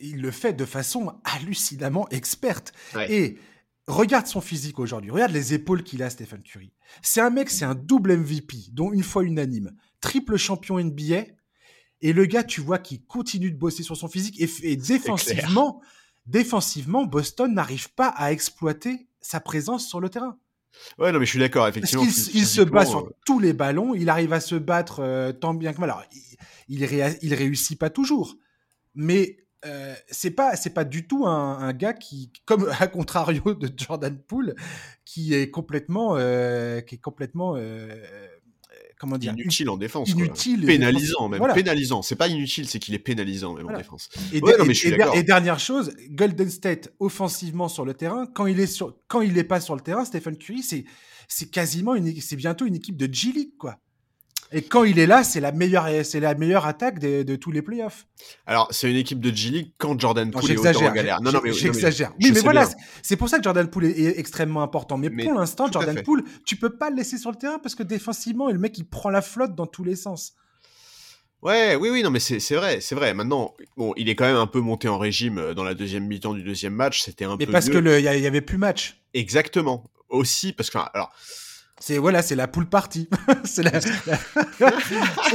il 0.00 0.22
le 0.22 0.30
fait 0.30 0.54
de 0.54 0.64
façon 0.64 1.12
hallucinamment 1.24 2.08
experte. 2.08 2.72
Et 3.10 3.36
regarde 3.86 4.26
son 4.26 4.40
physique 4.40 4.78
aujourd'hui, 4.78 5.10
regarde 5.10 5.32
les 5.32 5.52
épaules 5.52 5.82
qu'il 5.82 6.02
a 6.02 6.08
Stephen 6.08 6.42
Curry. 6.42 6.72
C'est 7.02 7.20
un 7.20 7.28
mec, 7.28 7.50
c'est 7.50 7.66
un 7.66 7.74
double 7.74 8.16
MVP, 8.16 8.56
dont 8.70 8.90
une 8.90 9.02
fois 9.02 9.22
unanime, 9.22 9.70
triple 10.00 10.38
champion 10.38 10.82
NBA. 10.82 11.24
Et 12.00 12.14
le 12.14 12.24
gars, 12.24 12.42
tu 12.42 12.62
vois, 12.62 12.78
qui 12.78 13.04
continue 13.04 13.52
de 13.52 13.58
bosser 13.58 13.82
sur 13.82 13.98
son 13.98 14.08
physique 14.08 14.40
et, 14.40 14.48
et 14.62 14.76
défensivement, 14.76 15.82
défensivement, 16.26 17.04
Boston 17.04 17.54
n'arrive 17.54 17.92
pas 17.94 18.08
à 18.08 18.32
exploiter 18.32 19.08
sa 19.20 19.40
présence 19.40 19.86
sur 19.86 20.00
le 20.00 20.08
terrain. 20.08 20.38
Ouais, 20.98 21.12
non, 21.12 21.18
mais 21.18 21.26
je 21.26 21.30
suis 21.30 21.38
d'accord, 21.38 21.68
effectivement. 21.68 22.04
Parce 22.04 22.28
il, 22.34 22.46
se 22.46 22.62
bat 22.62 22.86
sur 22.86 23.00
euh, 23.00 23.14
tous 23.26 23.38
les 23.38 23.52
ballons, 23.52 23.94
il 23.94 24.08
arrive 24.08 24.32
à 24.32 24.40
se 24.40 24.54
battre 24.54 25.00
euh, 25.00 25.32
tant 25.32 25.54
bien 25.54 25.72
que 25.72 25.80
mal. 25.80 25.90
Alors, 25.90 26.04
il, 26.68 26.82
il, 27.22 27.34
réussit 27.34 27.78
pas 27.78 27.90
toujours, 27.90 28.36
mais 28.94 29.36
euh, 29.66 29.94
c'est 30.10 30.30
pas 30.30 30.56
c'est 30.56 30.72
pas 30.72 30.84
du 30.84 31.06
tout 31.06 31.26
un, 31.26 31.72
gars 31.72 31.92
qui, 31.92 32.32
comme 32.46 32.70
à 32.80 32.86
contrario 32.86 33.54
de 33.54 33.70
Jordan 33.76 34.18
Poole, 34.18 34.54
qui 35.04 35.34
est 35.34 35.50
complètement 35.50 36.14
qui 36.86 36.94
est 36.94 37.00
complètement 37.02 37.56
comment 39.02 39.18
dire 39.18 39.32
inutile 39.32 39.68
en 39.68 39.76
défense 39.76 40.10
inutile 40.10 40.64
pénalisant 40.64 41.28
même 41.28 41.42
pénalisant. 41.54 42.02
C'est 42.02 42.14
pas 42.14 42.28
inutile 42.28 42.68
c'est 42.68 42.78
qu'il 42.78 42.94
est 42.94 43.00
pénalisant 43.00 43.54
même 43.54 43.68
en 43.68 43.76
défense. 43.76 44.08
Et, 44.32 45.22
dernière 45.24 45.58
chose 45.58 45.92
Golden 46.10 46.48
State 46.48 46.92
offensivement 47.00 47.68
sur 47.68 47.84
le 47.84 47.94
terrain 47.94 48.26
quand 48.26 48.46
il 48.46 48.60
est 48.60 48.66
sur 48.66 48.96
quand 49.08 49.20
il 49.20 49.36
est 49.36 49.44
pas 49.44 49.60
sur 49.60 49.74
le 49.74 49.80
terrain 49.80 50.04
Stephen 50.04 50.36
Curry 50.36 50.62
c'est 50.62 50.84
c'est 51.26 51.50
quasiment 51.50 51.96
une 51.96 52.20
c'est 52.20 52.36
bientôt 52.36 52.64
une 52.64 52.76
équipe 52.76 52.96
de 52.96 53.12
G 53.12 53.32
League 53.32 53.56
quoi 53.58 53.78
et 54.52 54.62
quand 54.62 54.84
il 54.84 54.98
est 54.98 55.06
là, 55.06 55.24
c'est 55.24 55.40
la 55.40 55.52
meilleure, 55.52 55.88
c'est 56.04 56.20
la 56.20 56.34
meilleure 56.34 56.66
attaque 56.66 56.98
de, 56.98 57.36
tous 57.36 57.50
les 57.50 57.62
playoffs. 57.62 58.06
Alors, 58.46 58.68
c'est 58.70 58.90
une 58.90 58.96
équipe 58.96 59.20
de 59.20 59.34
G 59.34 59.50
League 59.50 59.72
quand 59.78 59.98
Jordan 59.98 60.30
Poole 60.30 60.50
est 60.50 60.58
autant 60.58 60.86
en 60.86 60.92
galère. 60.92 61.20
Non, 61.20 61.32
non, 61.32 61.40
mais 61.42 61.52
j'exagère. 61.52 62.12
Oui, 62.20 62.30
mais, 62.32 62.40
voilà, 62.40 62.68
c'est 63.02 63.16
pour 63.16 63.28
ça 63.28 63.38
que 63.38 63.44
Jordan 63.44 63.68
Poole 63.68 63.86
est, 63.86 64.18
extrêmement 64.18 64.62
important. 64.62 64.98
Mais, 64.98 65.10
pour 65.10 65.34
l'instant, 65.34 65.70
Jordan 65.70 66.02
Poole, 66.02 66.24
tu 66.46 66.56
peux 66.56 66.76
pas 66.76 66.90
le 66.90 66.96
laisser 66.96 67.18
sur 67.18 67.30
le 67.30 67.36
terrain 67.36 67.58
parce 67.58 67.74
que 67.74 67.82
défensivement, 67.82 68.50
le 68.50 68.58
mec 68.58 68.76
il 68.78 68.84
prend 68.84 69.10
la 69.10 69.22
flotte 69.22 69.54
dans 69.54 69.66
tous 69.66 69.84
les 69.84 69.96
sens. 69.96 70.34
Ouais, 71.42 71.74
oui, 71.74 71.90
oui, 71.90 72.02
non, 72.04 72.10
mais 72.10 72.20
c'est 72.20 72.54
vrai, 72.54 72.80
c'est 72.80 72.94
vrai. 72.94 73.14
Maintenant, 73.14 73.54
bon, 73.76 73.92
il 73.96 74.08
est 74.08 74.14
quand 74.14 74.26
même 74.26 74.36
un 74.36 74.46
peu 74.46 74.60
monté 74.60 74.88
en 74.88 74.96
régime 74.96 75.38
euh, 75.38 75.54
dans 75.54 75.64
la 75.64 75.74
deuxième 75.74 76.06
mi-temps 76.06 76.34
du 76.34 76.44
deuxième 76.44 76.72
match. 76.72 77.02
C'était 77.02 77.24
un 77.24 77.36
mais 77.36 77.46
peu. 77.46 77.52
parce 77.52 77.68
mieux. 77.68 77.80
que 77.80 77.98
il 77.98 78.04
y, 78.04 78.26
avait 78.26 78.40
plus 78.40 78.58
match. 78.58 79.02
Exactement. 79.12 79.90
Aussi 80.08 80.52
parce 80.52 80.70
que 80.70 80.78
alors. 80.94 81.12
C'est 81.84 81.98
voilà, 81.98 82.22
c'est 82.22 82.36
la 82.36 82.46
poule 82.46 82.66
partie. 82.66 83.08
c'est 83.44 83.64
la, 83.64 83.72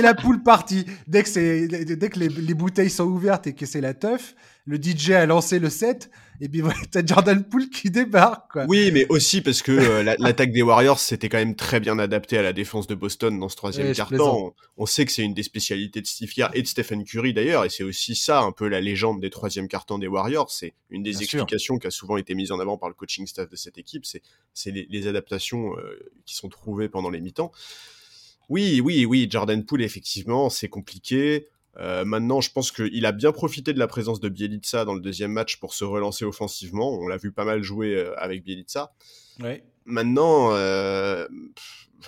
la, 0.01 0.13
poule 0.21 0.41
partie. 0.41 0.85
Dès 1.05 1.23
que 1.23 1.93
dès 1.93 2.09
que 2.09 2.19
les, 2.19 2.29
les, 2.29 2.53
bouteilles 2.53 2.89
sont 2.89 3.03
ouvertes 3.03 3.47
et 3.47 3.53
que 3.53 3.65
c'est 3.65 3.81
la 3.81 3.93
teuf, 3.93 4.33
le 4.67 4.77
DJ 4.77 5.11
a 5.11 5.25
lancé 5.25 5.59
le 5.59 5.69
set 5.69 6.11
et 6.39 6.49
puis 6.49 6.61
voilà, 6.61 6.77
t'as 6.91 7.03
Jordan 7.03 7.43
Poole 7.43 7.69
qui 7.69 7.89
débarque. 7.89 8.51
Quoi. 8.51 8.65
Oui, 8.67 8.91
mais 8.91 9.07
aussi 9.09 9.41
parce 9.41 9.61
que 9.61 9.71
euh, 9.71 10.15
l'attaque 10.19 10.51
des 10.51 10.61
Warriors 10.61 10.99
c'était 10.99 11.29
quand 11.29 11.37
même 11.37 11.55
très 11.55 11.79
bien 11.79 11.97
adapté 11.97 12.37
à 12.37 12.41
la 12.41 12.53
défense 12.53 12.85
de 12.85 12.93
Boston 12.93 13.39
dans 13.39 13.49
ce 13.49 13.55
troisième 13.55 13.93
quart-temps. 13.93 14.37
On, 14.37 14.53
on, 14.83 14.85
sait 14.85 15.05
que 15.05 15.11
c'est 15.11 15.23
une 15.23 15.33
des 15.33 15.43
spécialités 15.43 16.01
de 16.01 16.05
Steve 16.05 16.31
Kerr 16.31 16.49
et 16.53 16.61
de 16.61 16.67
Stephen 16.67 17.03
Curry 17.05 17.33
d'ailleurs, 17.33 17.65
et 17.65 17.69
c'est 17.69 17.83
aussi 17.83 18.15
ça 18.15 18.41
un 18.41 18.51
peu 18.51 18.67
la 18.67 18.81
légende 18.81 19.21
des 19.21 19.29
troisième 19.29 19.67
quart-temps 19.67 19.97
des 19.97 20.07
Warriors. 20.07 20.51
C'est 20.51 20.73
une 20.89 21.01
des 21.01 21.11
bien 21.11 21.21
explications 21.21 21.75
sûr. 21.75 21.81
qui 21.81 21.87
a 21.87 21.91
souvent 21.91 22.17
été 22.17 22.35
mise 22.35 22.51
en 22.51 22.59
avant 22.59 22.77
par 22.77 22.89
le 22.89 22.95
coaching 22.95 23.25
staff 23.25 23.49
de 23.49 23.55
cette 23.55 23.77
équipe. 23.77 24.05
C'est 24.05 24.21
les, 24.71 24.85
les, 24.89 25.07
adaptations 25.07 25.77
euh, 25.77 26.11
qui 26.25 26.35
sont 26.35 26.49
trouvées 26.49 26.89
pendant 26.89 27.09
les 27.09 27.21
mi-temps. 27.21 27.51
Oui, 28.49 28.81
oui, 28.83 29.05
oui, 29.05 29.27
Jordan 29.29 29.63
Poole 29.65 29.83
effectivement 29.83 30.49
c'est 30.49 30.69
compliqué. 30.69 31.47
Euh, 31.79 32.05
maintenant, 32.05 32.41
je 32.41 32.51
pense 32.51 32.71
qu'il 32.71 33.05
a 33.05 33.11
bien 33.11 33.31
profité 33.31 33.73
de 33.73 33.79
la 33.79 33.87
présence 33.87 34.19
de 34.19 34.29
Bielitsa 34.29 34.85
dans 34.85 34.95
le 34.95 35.01
deuxième 35.01 35.31
match 35.31 35.57
pour 35.57 35.73
se 35.73 35.83
relancer 35.83 36.25
offensivement. 36.25 36.91
On 36.91 37.07
l'a 37.07 37.17
vu 37.17 37.31
pas 37.31 37.45
mal 37.45 37.61
jouer 37.61 37.95
euh, 37.95 38.17
avec 38.17 38.43
Bielitsa. 38.43 38.93
Ouais. 39.39 39.63
Maintenant, 39.85 40.53
euh, 40.53 41.27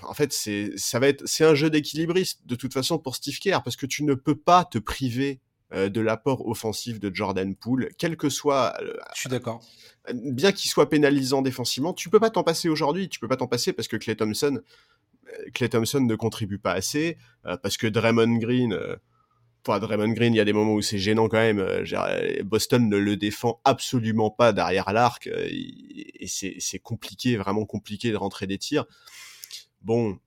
en 0.03 0.13
fait, 0.13 0.34
c'est 0.34 0.71
ça 0.75 0.99
va 0.99 1.08
être 1.08 1.27
c'est 1.27 1.45
un 1.45 1.53
jeu 1.53 1.69
d'équilibriste 1.69 2.41
de 2.45 2.55
toute 2.55 2.73
façon 2.73 2.97
pour 2.97 3.15
Steve 3.15 3.38
Kerr 3.38 3.62
parce 3.63 3.75
que 3.75 3.86
tu 3.86 4.03
ne 4.03 4.15
peux 4.15 4.36
pas 4.36 4.65
te 4.65 4.77
priver 4.77 5.39
de 5.71 6.01
l'apport 6.01 6.47
offensif 6.47 6.99
de 6.99 7.13
Jordan 7.13 7.55
Poole, 7.55 7.89
quel 7.99 8.17
que 8.17 8.27
soit. 8.27 8.75
Je 9.13 9.19
suis 9.19 9.29
d'accord. 9.29 9.63
Bien 10.12 10.51
qu'il 10.51 10.71
soit 10.71 10.89
pénalisant 10.89 11.43
défensivement, 11.43 11.93
tu 11.93 12.10
peux 12.10 12.19
pas 12.19 12.32
t'en 12.32 12.43
passer 12.43 12.69
aujourd'hui. 12.69 13.08
Tu 13.08 13.19
peux 13.19 13.27
pas 13.27 13.38
t'en 13.38 13.45
passer 13.45 13.71
parce 13.71 13.88
que 13.88 13.95
Clay 13.95 14.15
Thompson, 14.15 14.62
Clay 15.53 15.69
Thompson 15.69 16.01
ne 16.01 16.15
contribue 16.15 16.58
pas 16.58 16.71
assez, 16.71 17.19
parce 17.43 17.77
que 17.77 17.86
Draymond 17.86 18.39
Green. 18.39 18.75
Euh, 19.67 19.72
Enfin, 19.72 19.80
Draymond 19.80 20.13
Green, 20.13 20.34
il 20.34 20.38
y 20.38 20.39
a 20.39 20.45
des 20.45 20.54
moments 20.54 20.74
où 20.74 20.82
c'est 20.82 20.98
gênant 20.98 21.28
quand 21.28 21.38
même. 21.38 21.60
Euh, 21.60 22.43
Boston 22.43 22.89
ne 22.89 22.98
le 22.98 23.17
défend 23.17 23.60
absolument 23.65 24.30
pas 24.30 24.54
derrière 24.54 24.91
l'arc 24.93 25.28
euh, 25.28 25.48
et 25.50 26.28
c'est 26.28 26.80
compliqué, 26.80 27.38
vraiment 27.38 27.65
compliqué 27.65 28.12
de 28.12 28.17
rentrer 28.17 28.48
des 28.48 28.58
tirs. 28.58 28.86
Bon, 29.82 30.19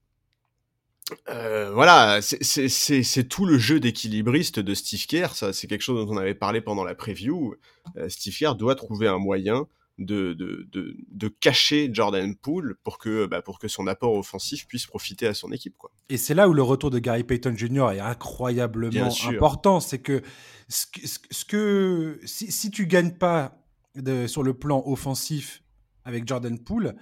euh, 1.29 1.71
voilà, 1.73 2.21
c'est 2.21 3.27
tout 3.27 3.45
le 3.45 3.57
jeu 3.57 3.79
d'équilibriste 3.79 4.59
de 4.59 4.73
Steve 4.73 5.05
Kerr. 5.05 5.35
Ça, 5.35 5.53
c'est 5.53 5.67
quelque 5.67 5.81
chose 5.81 6.05
dont 6.05 6.13
on 6.13 6.17
avait 6.17 6.35
parlé 6.35 6.61
pendant 6.61 6.83
la 6.83 6.95
preview. 6.95 7.55
Euh, 7.97 8.09
Steve 8.09 8.35
Kerr 8.37 8.55
doit 8.55 8.75
trouver 8.75 9.07
un 9.07 9.19
moyen 9.19 9.67
de, 9.99 10.33
de, 10.33 10.67
de, 10.71 10.95
de, 11.11 11.27
cacher 11.27 11.89
Jordan 11.93 12.35
Poole 12.35 12.75
pour 12.83 12.97
que, 12.97 13.27
bah, 13.27 13.41
pour 13.41 13.59
que 13.59 13.67
son 13.67 13.85
apport 13.85 14.15
offensif 14.15 14.67
puisse 14.67 14.87
profiter 14.87 15.27
à 15.27 15.33
son 15.33 15.51
équipe. 15.51 15.75
Quoi. 15.77 15.91
Et 16.09 16.17
c'est 16.17 16.33
là 16.33 16.49
où 16.49 16.53
le 16.53 16.63
retour 16.63 16.89
de 16.89 16.99
Gary 16.99 17.23
Payton 17.23 17.55
Jr. 17.55 17.91
est 17.93 17.99
incroyablement 17.99 19.09
important. 19.27 19.79
C'est 19.79 19.99
que, 19.99 20.21
ce 20.67 20.87
que, 20.87 21.07
ce 21.07 21.45
que 21.45 22.19
si, 22.25 22.51
si 22.51 22.71
tu 22.71 22.87
gagnes 22.87 23.13
pas 23.17 23.63
de, 23.95 24.25
sur 24.25 24.41
le 24.41 24.55
plan 24.55 24.81
offensif 24.85 25.63
avec 26.05 26.27
Jordan 26.27 26.57
Poole, 26.57 26.95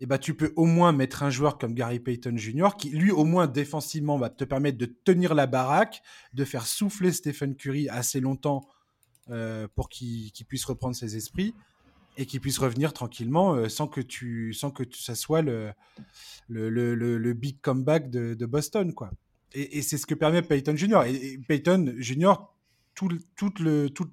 eh 0.00 0.06
ben, 0.06 0.18
tu 0.18 0.34
peux 0.34 0.52
au 0.56 0.64
moins 0.64 0.90
mettre 0.90 1.22
un 1.22 1.30
joueur 1.30 1.58
comme 1.58 1.74
Gary 1.74 2.00
Payton 2.00 2.36
Jr. 2.36 2.70
qui, 2.76 2.90
lui, 2.90 3.12
au 3.12 3.24
moins 3.24 3.46
défensivement, 3.46 4.18
va 4.18 4.30
te 4.30 4.42
permettre 4.42 4.78
de 4.78 4.86
tenir 4.86 5.32
la 5.32 5.46
baraque, 5.46 6.02
de 6.32 6.44
faire 6.44 6.66
souffler 6.66 7.12
Stephen 7.12 7.54
Curry 7.54 7.88
assez 7.88 8.18
longtemps 8.18 8.62
euh, 9.30 9.68
pour 9.76 9.88
qu'il 9.88 10.32
qu 10.32 10.44
puisse 10.44 10.64
reprendre 10.64 10.96
ses 10.96 11.16
esprits 11.16 11.54
et 12.16 12.26
qu'il 12.26 12.40
puisse 12.40 12.58
revenir 12.58 12.92
tranquillement 12.92 13.54
euh, 13.54 13.68
sans 13.68 13.86
que 13.86 14.00
tu 14.00 14.52
sans 14.52 14.70
que 14.70 14.84
ça 14.92 15.14
soit 15.14 15.42
le 15.42 15.72
le, 16.48 16.68
le, 16.68 16.94
le, 16.94 17.32
big 17.32 17.60
comeback 17.60 18.10
de, 18.10 18.34
de, 18.34 18.46
Boston 18.46 18.92
quoi. 18.92 19.10
Et, 19.52 19.78
et 19.78 19.82
c'est 19.82 19.96
ce 19.96 20.06
que 20.06 20.14
permet 20.14 20.42
Peyton 20.42 20.76
Junior. 20.76 21.04
Et, 21.04 21.14
et 21.14 21.38
Peyton 21.38 21.94
Junior 21.96 22.54
tout, 22.94 23.08
tout 23.36 23.52
le 23.60 23.88
tout 23.88 24.10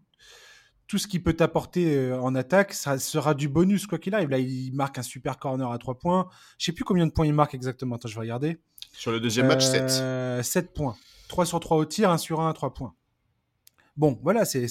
tout 0.88 0.97
ce 0.97 1.07
qu'il 1.07 1.21
peut 1.21 1.33
t'apporter 1.33 1.95
euh, 1.95 2.19
en 2.19 2.33
attaque 2.35 2.73
ça 2.73 2.97
sera 2.97 3.33
du 3.33 3.49
bonus 3.49 3.88
quoi 3.88 3.97
qu'il 3.97 4.15
arrive. 4.15 4.29
Là 4.29 4.39
il 4.39 4.73
marque 4.73 4.97
un 4.97 5.03
super 5.03 5.38
corner 5.38 5.69
à 5.69 5.77
3 5.77 5.99
points. 5.99 6.29
Je 6.57 6.65
sais 6.65 6.71
plus 6.71 6.85
combien 6.85 7.05
de 7.05 7.12
points 7.12 7.25
il 7.25 7.33
marque 7.33 7.53
exactement. 7.53 7.95
Attends 7.95 8.07
je 8.07 8.15
vais 8.15 8.21
regarder. 8.21 8.59
Sur 8.93 9.12
le 9.12 9.19
deuxième 9.19 9.47
match 9.47 9.65
euh, 9.73 10.41
7 10.41 10.65
7 10.65 10.73
points. 10.73 10.95
3 11.27 11.45
sur 11.45 11.59
3 11.59 11.77
au 11.77 11.85
tir 11.85 12.09
1 12.09 12.17
sur 12.17 12.39
1 12.39 12.49
à 12.49 12.53
3 12.53 12.73
points 12.73 12.95
Bon, 13.99 14.17
voilà, 14.23 14.45
c'est 14.45 14.65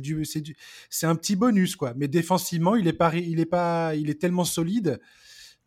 du 0.00 0.24
c'est 0.26 0.40
du 0.42 0.56
c'est 0.90 1.06
un 1.06 1.16
petit 1.16 1.34
bonus 1.34 1.76
quoi. 1.76 1.94
Mais 1.96 2.08
défensivement, 2.08 2.76
il 2.76 2.86
est 2.88 2.92
pas 2.92 3.16
il 3.16 3.40
est 3.40 3.46
pas 3.46 3.94
il 3.94 4.10
est 4.10 4.20
tellement 4.20 4.44
solide 4.44 5.00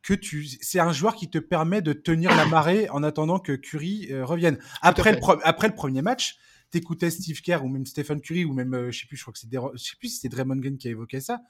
que 0.03 0.13
tu 0.13 0.45
c'est 0.61 0.79
un 0.79 0.91
joueur 0.91 1.15
qui 1.15 1.27
te 1.27 1.39
permet 1.39 1.81
de 1.81 1.91
tenir 1.91 2.35
la 2.35 2.45
marée 2.45 2.87
en 2.91 3.01
attendant 3.01 3.39
que 3.39 3.53
Curry 3.53 4.09
euh, 4.11 4.23
revienne. 4.23 4.59
Après 4.83 5.11
le 5.11 5.19
après 5.43 5.69
le 5.69 5.73
premier 5.73 6.03
match, 6.03 6.37
t'écoutais 6.69 7.09
Steve 7.09 7.41
Kerr 7.41 7.65
ou 7.65 7.67
même 7.67 7.87
Stephen 7.87 8.21
Curry 8.21 8.45
ou 8.45 8.53
même 8.53 8.75
euh, 8.75 8.91
je 8.91 8.99
sais 8.99 9.07
plus, 9.07 9.17
je 9.17 9.23
crois 9.23 9.33
que 9.33 9.39
je 9.39 9.83
sais 9.83 9.95
plus 9.97 10.09
si 10.09 10.15
c'était 10.17 10.29
Draymond 10.29 10.57
Green 10.57 10.77
qui 10.77 10.87
a 10.87 10.91
évoqué 10.91 11.19
ça. 11.19 11.41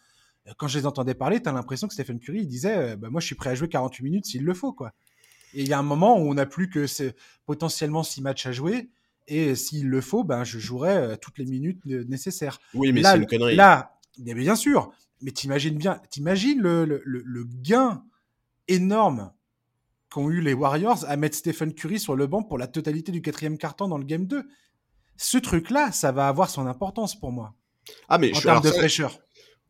Quand 0.57 0.69
je 0.69 0.79
les 0.79 0.85
entendais 0.85 1.13
parler, 1.13 1.41
t'as 1.41 1.51
l'impression 1.51 1.89
que 1.89 1.93
Stephen 1.93 2.21
Curry 2.21 2.39
il 2.39 2.47
disait 2.47 2.77
euh, 2.77 2.95
bah, 2.95 3.09
moi 3.09 3.19
je 3.19 3.25
suis 3.25 3.35
prêt 3.35 3.49
à 3.49 3.55
jouer 3.55 3.67
48 3.67 4.01
minutes 4.01 4.27
s'il 4.27 4.45
le 4.45 4.53
faut 4.53 4.71
quoi. 4.71 4.93
Et 5.53 5.63
il 5.63 5.67
y 5.67 5.73
a 5.73 5.79
un 5.79 5.83
moment 5.83 6.17
où 6.17 6.29
on 6.29 6.35
n'a 6.35 6.45
plus 6.45 6.69
que 6.69 6.85
potentiellement 7.45 8.03
6 8.03 8.21
matchs 8.21 8.45
à 8.45 8.53
jouer 8.53 8.89
et 9.27 9.55
s'il 9.55 9.87
le 9.87 10.01
faut, 10.01 10.23
ben, 10.23 10.43
je 10.43 10.59
jouerai 10.59 10.95
euh, 10.95 11.15
toutes 11.15 11.37
les 11.37 11.45
minutes 11.45 11.85
nécessaires. 11.85 12.59
Oui, 12.73 12.91
mais 12.91 13.03
c'est 13.03 13.17
une 13.17 13.25
connerie. 13.25 13.55
Là, 13.55 13.97
mais 14.19 14.33
bien 14.33 14.55
sûr, 14.55 14.91
mais 15.21 15.31
t'imagines 15.31 15.77
bien, 15.77 16.01
t'imagines 16.09 16.61
le, 16.61 16.85
le, 16.85 17.01
le, 17.05 17.43
gain 17.45 18.03
énorme 18.67 19.31
qu'ont 20.09 20.29
eu 20.29 20.41
les 20.41 20.53
Warriors 20.53 21.05
à 21.07 21.15
mettre 21.15 21.35
Stephen 21.35 21.73
Curry 21.73 21.99
sur 21.99 22.15
le 22.15 22.27
banc 22.27 22.43
pour 22.43 22.57
la 22.57 22.67
totalité 22.67 23.11
du 23.11 23.21
quatrième 23.21 23.57
quart-temps 23.57 23.87
dans 23.87 23.97
le 23.97 24.05
Game 24.05 24.27
2. 24.27 24.47
Ce 25.17 25.37
truc-là, 25.37 25.91
ça 25.91 26.11
va 26.11 26.27
avoir 26.27 26.49
son 26.49 26.67
importance 26.67 27.19
pour 27.19 27.31
moi. 27.31 27.55
Ah, 28.09 28.17
mais 28.17 28.31
en 28.35 28.39
je, 28.39 28.43
termes 28.43 28.63
de 28.63 28.71
fraîcheur. 28.71 29.19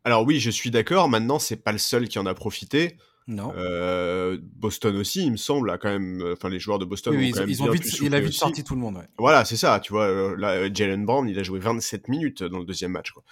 Alors 0.04 0.24
oui, 0.24 0.40
je 0.40 0.50
suis 0.50 0.70
d'accord. 0.70 1.08
Maintenant, 1.08 1.38
c'est 1.38 1.56
pas 1.56 1.72
le 1.72 1.78
seul 1.78 2.08
qui 2.08 2.18
en 2.18 2.26
a 2.26 2.34
profité. 2.34 2.98
Non. 3.26 3.54
Euh, 3.56 4.38
Boston 4.42 4.96
aussi, 4.96 5.24
il 5.24 5.32
me 5.32 5.36
semble, 5.36 5.70
a 5.70 5.78
quand 5.78 5.88
même. 5.88 6.22
Enfin, 6.32 6.50
les 6.50 6.58
joueurs 6.58 6.78
de 6.78 6.84
Boston 6.84 7.16
oui, 7.16 7.30
ont 7.30 7.32
quand 7.32 7.40
même 7.40 7.48
ils 7.48 7.62
ont 7.62 7.70
vite, 7.70 8.00
il 8.00 8.14
a 8.14 8.20
vite 8.20 8.28
aussi. 8.30 8.38
sorti 8.38 8.64
tout 8.64 8.74
le 8.74 8.80
monde. 8.80 8.96
Ouais. 8.96 9.08
Voilà, 9.16 9.44
c'est 9.46 9.56
ça. 9.56 9.80
Tu 9.80 9.92
vois, 9.92 10.04
euh, 10.04 10.36
là, 10.36 10.72
Jalen 10.72 11.06
Brown, 11.06 11.26
il 11.26 11.38
a 11.38 11.42
joué 11.42 11.58
27 11.58 12.08
minutes 12.08 12.42
dans 12.42 12.58
le 12.58 12.66
deuxième 12.66 12.92
match. 12.92 13.12
Quoi. 13.12 13.22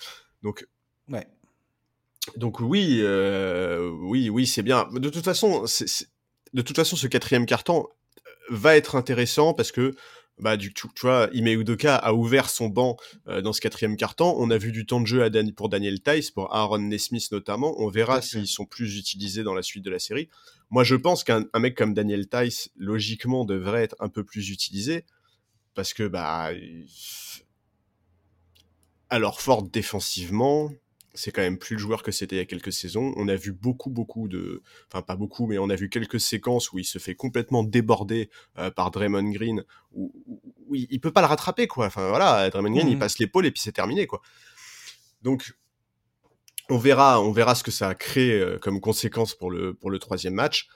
Donc, 0.42 0.66
ouais. 1.08 1.26
donc 2.36 2.60
oui, 2.60 3.00
euh, 3.02 3.90
oui, 4.00 4.30
oui, 4.30 4.46
c'est 4.46 4.62
bien. 4.62 4.88
De 4.92 5.10
toute 5.10 5.24
façon, 5.24 5.66
c 5.66 5.84
est, 5.84 5.88
c 5.88 6.04
est... 6.04 6.56
de 6.56 6.62
toute 6.62 6.76
façon, 6.76 6.96
ce 6.96 7.06
quatrième 7.06 7.44
carton 7.44 7.86
va 8.48 8.76
être 8.76 8.96
intéressant 8.96 9.52
parce 9.52 9.72
que 9.72 9.94
bah 10.42 10.56
du 10.56 10.74
tu, 10.74 10.88
tu 10.94 11.02
vois, 11.02 11.28
Ime 11.32 11.46
Udoka 11.46 11.96
a 11.96 12.12
ouvert 12.12 12.50
son 12.50 12.68
banc 12.68 12.96
euh, 13.28 13.40
dans 13.40 13.52
ce 13.52 13.60
quatrième 13.60 13.96
quart-temps. 13.96 14.34
On 14.38 14.50
a 14.50 14.58
vu 14.58 14.72
du 14.72 14.84
temps 14.84 15.00
de 15.00 15.06
jeu 15.06 15.22
à 15.22 15.30
Dan 15.30 15.52
pour 15.52 15.68
Daniel 15.68 16.02
Tice, 16.02 16.30
pour 16.30 16.54
Aaron 16.54 16.78
Nesmith 16.78 17.30
notamment. 17.30 17.80
On 17.80 17.88
verra 17.88 18.20
s'ils 18.20 18.48
sont 18.48 18.66
plus 18.66 18.98
utilisés 18.98 19.44
dans 19.44 19.54
la 19.54 19.62
suite 19.62 19.84
de 19.84 19.90
la 19.90 20.00
série. 20.00 20.28
Moi, 20.70 20.84
je 20.84 20.96
pense 20.96 21.22
qu'un 21.22 21.46
mec 21.58 21.76
comme 21.76 21.94
Daniel 21.94 22.28
Tice, 22.28 22.70
logiquement, 22.76 23.44
devrait 23.44 23.84
être 23.84 23.96
un 24.00 24.08
peu 24.08 24.24
plus 24.24 24.50
utilisé 24.50 25.04
parce 25.74 25.94
que 25.94 26.06
bah 26.06 26.50
alors 29.10 29.40
fort 29.40 29.62
défensivement, 29.62 30.72
c'est 31.14 31.30
quand 31.30 31.42
même 31.42 31.58
plus 31.58 31.76
le 31.76 31.80
joueur 31.80 32.02
que 32.02 32.10
c'était 32.10 32.36
il 32.36 32.38
y 32.38 32.42
a 32.42 32.46
quelques 32.46 32.72
saisons. 32.72 33.12
On 33.16 33.28
a 33.28 33.34
vu 33.34 33.52
beaucoup, 33.52 33.90
beaucoup 33.90 34.28
de, 34.28 34.62
enfin 34.88 35.02
pas 35.02 35.16
beaucoup, 35.16 35.46
mais 35.46 35.58
on 35.58 35.68
a 35.68 35.74
vu 35.74 35.88
quelques 35.88 36.20
séquences 36.20 36.72
où 36.72 36.78
il 36.78 36.84
se 36.84 36.98
fait 36.98 37.14
complètement 37.14 37.62
déborder 37.62 38.30
euh, 38.58 38.70
par 38.70 38.90
Draymond 38.90 39.30
Green, 39.30 39.64
où, 39.92 40.12
où, 40.66 40.74
il 40.74 41.00
peut 41.00 41.12
pas 41.12 41.20
le 41.20 41.26
rattraper 41.26 41.66
quoi. 41.66 41.86
Enfin 41.86 42.08
voilà, 42.08 42.48
Draymond 42.50 42.72
Green, 42.72 42.86
mmh. 42.86 42.92
il 42.92 42.98
passe 42.98 43.18
l'épaule 43.18 43.46
et 43.46 43.50
puis 43.50 43.60
c'est 43.60 43.72
terminé 43.72 44.06
quoi. 44.06 44.22
Donc 45.22 45.54
on 46.70 46.78
verra, 46.78 47.20
on 47.20 47.32
verra 47.32 47.54
ce 47.54 47.62
que 47.62 47.70
ça 47.70 47.88
a 47.88 47.94
créé 47.94 48.40
euh, 48.40 48.58
comme 48.58 48.80
conséquence 48.80 49.34
pour 49.34 49.50
le 49.50 49.74
pour 49.74 49.90
le 49.90 49.98
troisième 49.98 50.34
match. 50.34 50.68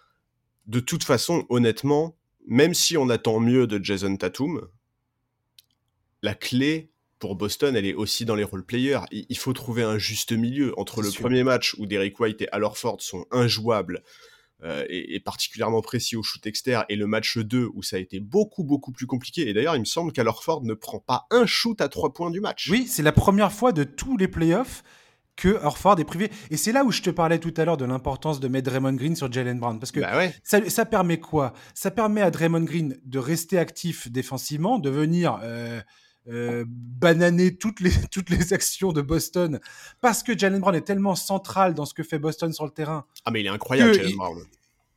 De 0.67 0.81
toute 0.81 1.05
façon, 1.05 1.47
honnêtement, 1.49 2.17
même 2.47 2.75
si 2.75 2.97
on 2.97 3.09
attend 3.09 3.41
mieux 3.41 3.67
de 3.67 3.83
Jason 3.83 4.17
Tatum, 4.17 4.69
la 6.23 6.35
clé 6.35 6.91
pour 7.19 7.37
Boston, 7.37 7.77
elle 7.77 7.87
est 7.87 7.95
aussi 7.95 8.25
dans 8.25 8.35
les 8.35 8.45
role-players. 8.45 9.01
Il 9.11 9.39
faut 9.39 9.53
trouver 9.53 9.83
un 9.83 9.99
juste 9.99 10.33
milieu 10.33 10.79
entre 10.79 11.03
le 11.03 11.11
sûr. 11.11 11.23
premier 11.23 11.45
match 11.45 11.75
où 11.79 11.87
Derek 11.87 12.19
White 12.21 12.43
et 12.43 12.49
Al 12.53 12.65
sont 12.99 13.25
injouables 13.31 14.03
euh, 14.65 14.85
et, 14.89 15.15
et, 15.15 15.21
particulièrement 15.21 15.83
précis 15.83 16.17
au 16.17 16.23
shoot 16.23 16.47
externe 16.47 16.85
et 16.89 16.97
le 16.97 17.07
match 17.07 17.37
2 17.37 17.69
où 17.75 17.83
ça 17.83 17.97
a 17.97 17.99
été 17.99 18.21
beaucoup 18.21 18.65
beaucoup 18.65 18.91
plus 18.91 19.07
compliqué. 19.07 19.49
Et 19.49 19.53
d'ailleurs, 19.53 19.77
il 19.77 19.81
me 19.81 19.85
semble 19.85 20.13
qu'Al 20.13 20.27
ne 20.63 20.75
prend 20.75 20.99
pas 20.99 21.27
un 21.31 21.45
shoot 21.45 21.79
à 21.81 21.89
trois 21.89 22.13
points 22.15 22.31
du 22.31 22.41
match. 22.41 22.69
Oui, 22.71 22.87
c'est 22.89 23.03
la 23.03 23.13
première 23.13 23.53
fois 23.53 23.73
de 23.73 23.85
tous 23.85 24.17
les 24.17 24.29
playoffs 24.29 24.83
que 25.37 25.63
Horford 25.63 26.01
est 26.01 26.05
privé. 26.05 26.31
Et 26.51 26.57
c'est 26.57 26.73
là 26.73 26.85
où 26.85 26.91
je 26.91 27.03
te 27.03 27.11
parlais 27.11 27.39
tout 27.39 27.53
à 27.59 27.65
l'heure 27.65 27.77
de 27.77 27.85
l'importance 27.85 28.41
de 28.41 28.49
mettre 28.49 28.71
Draymond 28.71 28.95
Green 28.95 29.15
sur 29.15 29.31
Jalen 29.31 29.59
Brown. 29.59 29.79
Parce 29.79 29.93
que 29.93 30.01
Bah 30.01 30.17
ouais. 30.17 30.35
ça, 30.43 30.67
ça 30.71 30.87
permet 30.87 31.21
quoi? 31.21 31.53
Ça 31.75 31.91
permet 31.91 32.23
à 32.23 32.31
Draymond 32.31 32.65
Green 32.65 32.97
de 33.05 33.19
rester 33.19 33.59
actif 33.59 34.11
défensivement, 34.11 34.79
de 34.79 34.89
venir 34.89 35.39
euh, 35.43 35.81
euh, 36.29 36.65
bananer 36.69 37.57
toutes 37.57 37.81
les, 37.81 37.91
toutes 38.11 38.31
les 38.31 38.53
actions 38.53 38.93
de 38.93 39.03
Boston. 39.03 39.61
Parce 40.01 40.23
que 40.23 40.37
Jalen 40.37 40.61
Brown 40.61 40.75
est 40.75 40.83
tellement 40.83 41.15
central 41.15 41.75
dans 41.75 41.85
ce 41.85 41.95
que 41.95 42.03
fait 42.03 42.19
Boston 42.19 42.53
sur 42.53 42.65
le 42.65 42.73
terrain. 42.73 43.07
Ah, 43.25 43.31
mais 43.31 43.41
il 43.41 43.47
est 43.47 43.51
incroyable, 43.51 43.95
Jalen 43.95 44.17
Brown. 44.17 44.43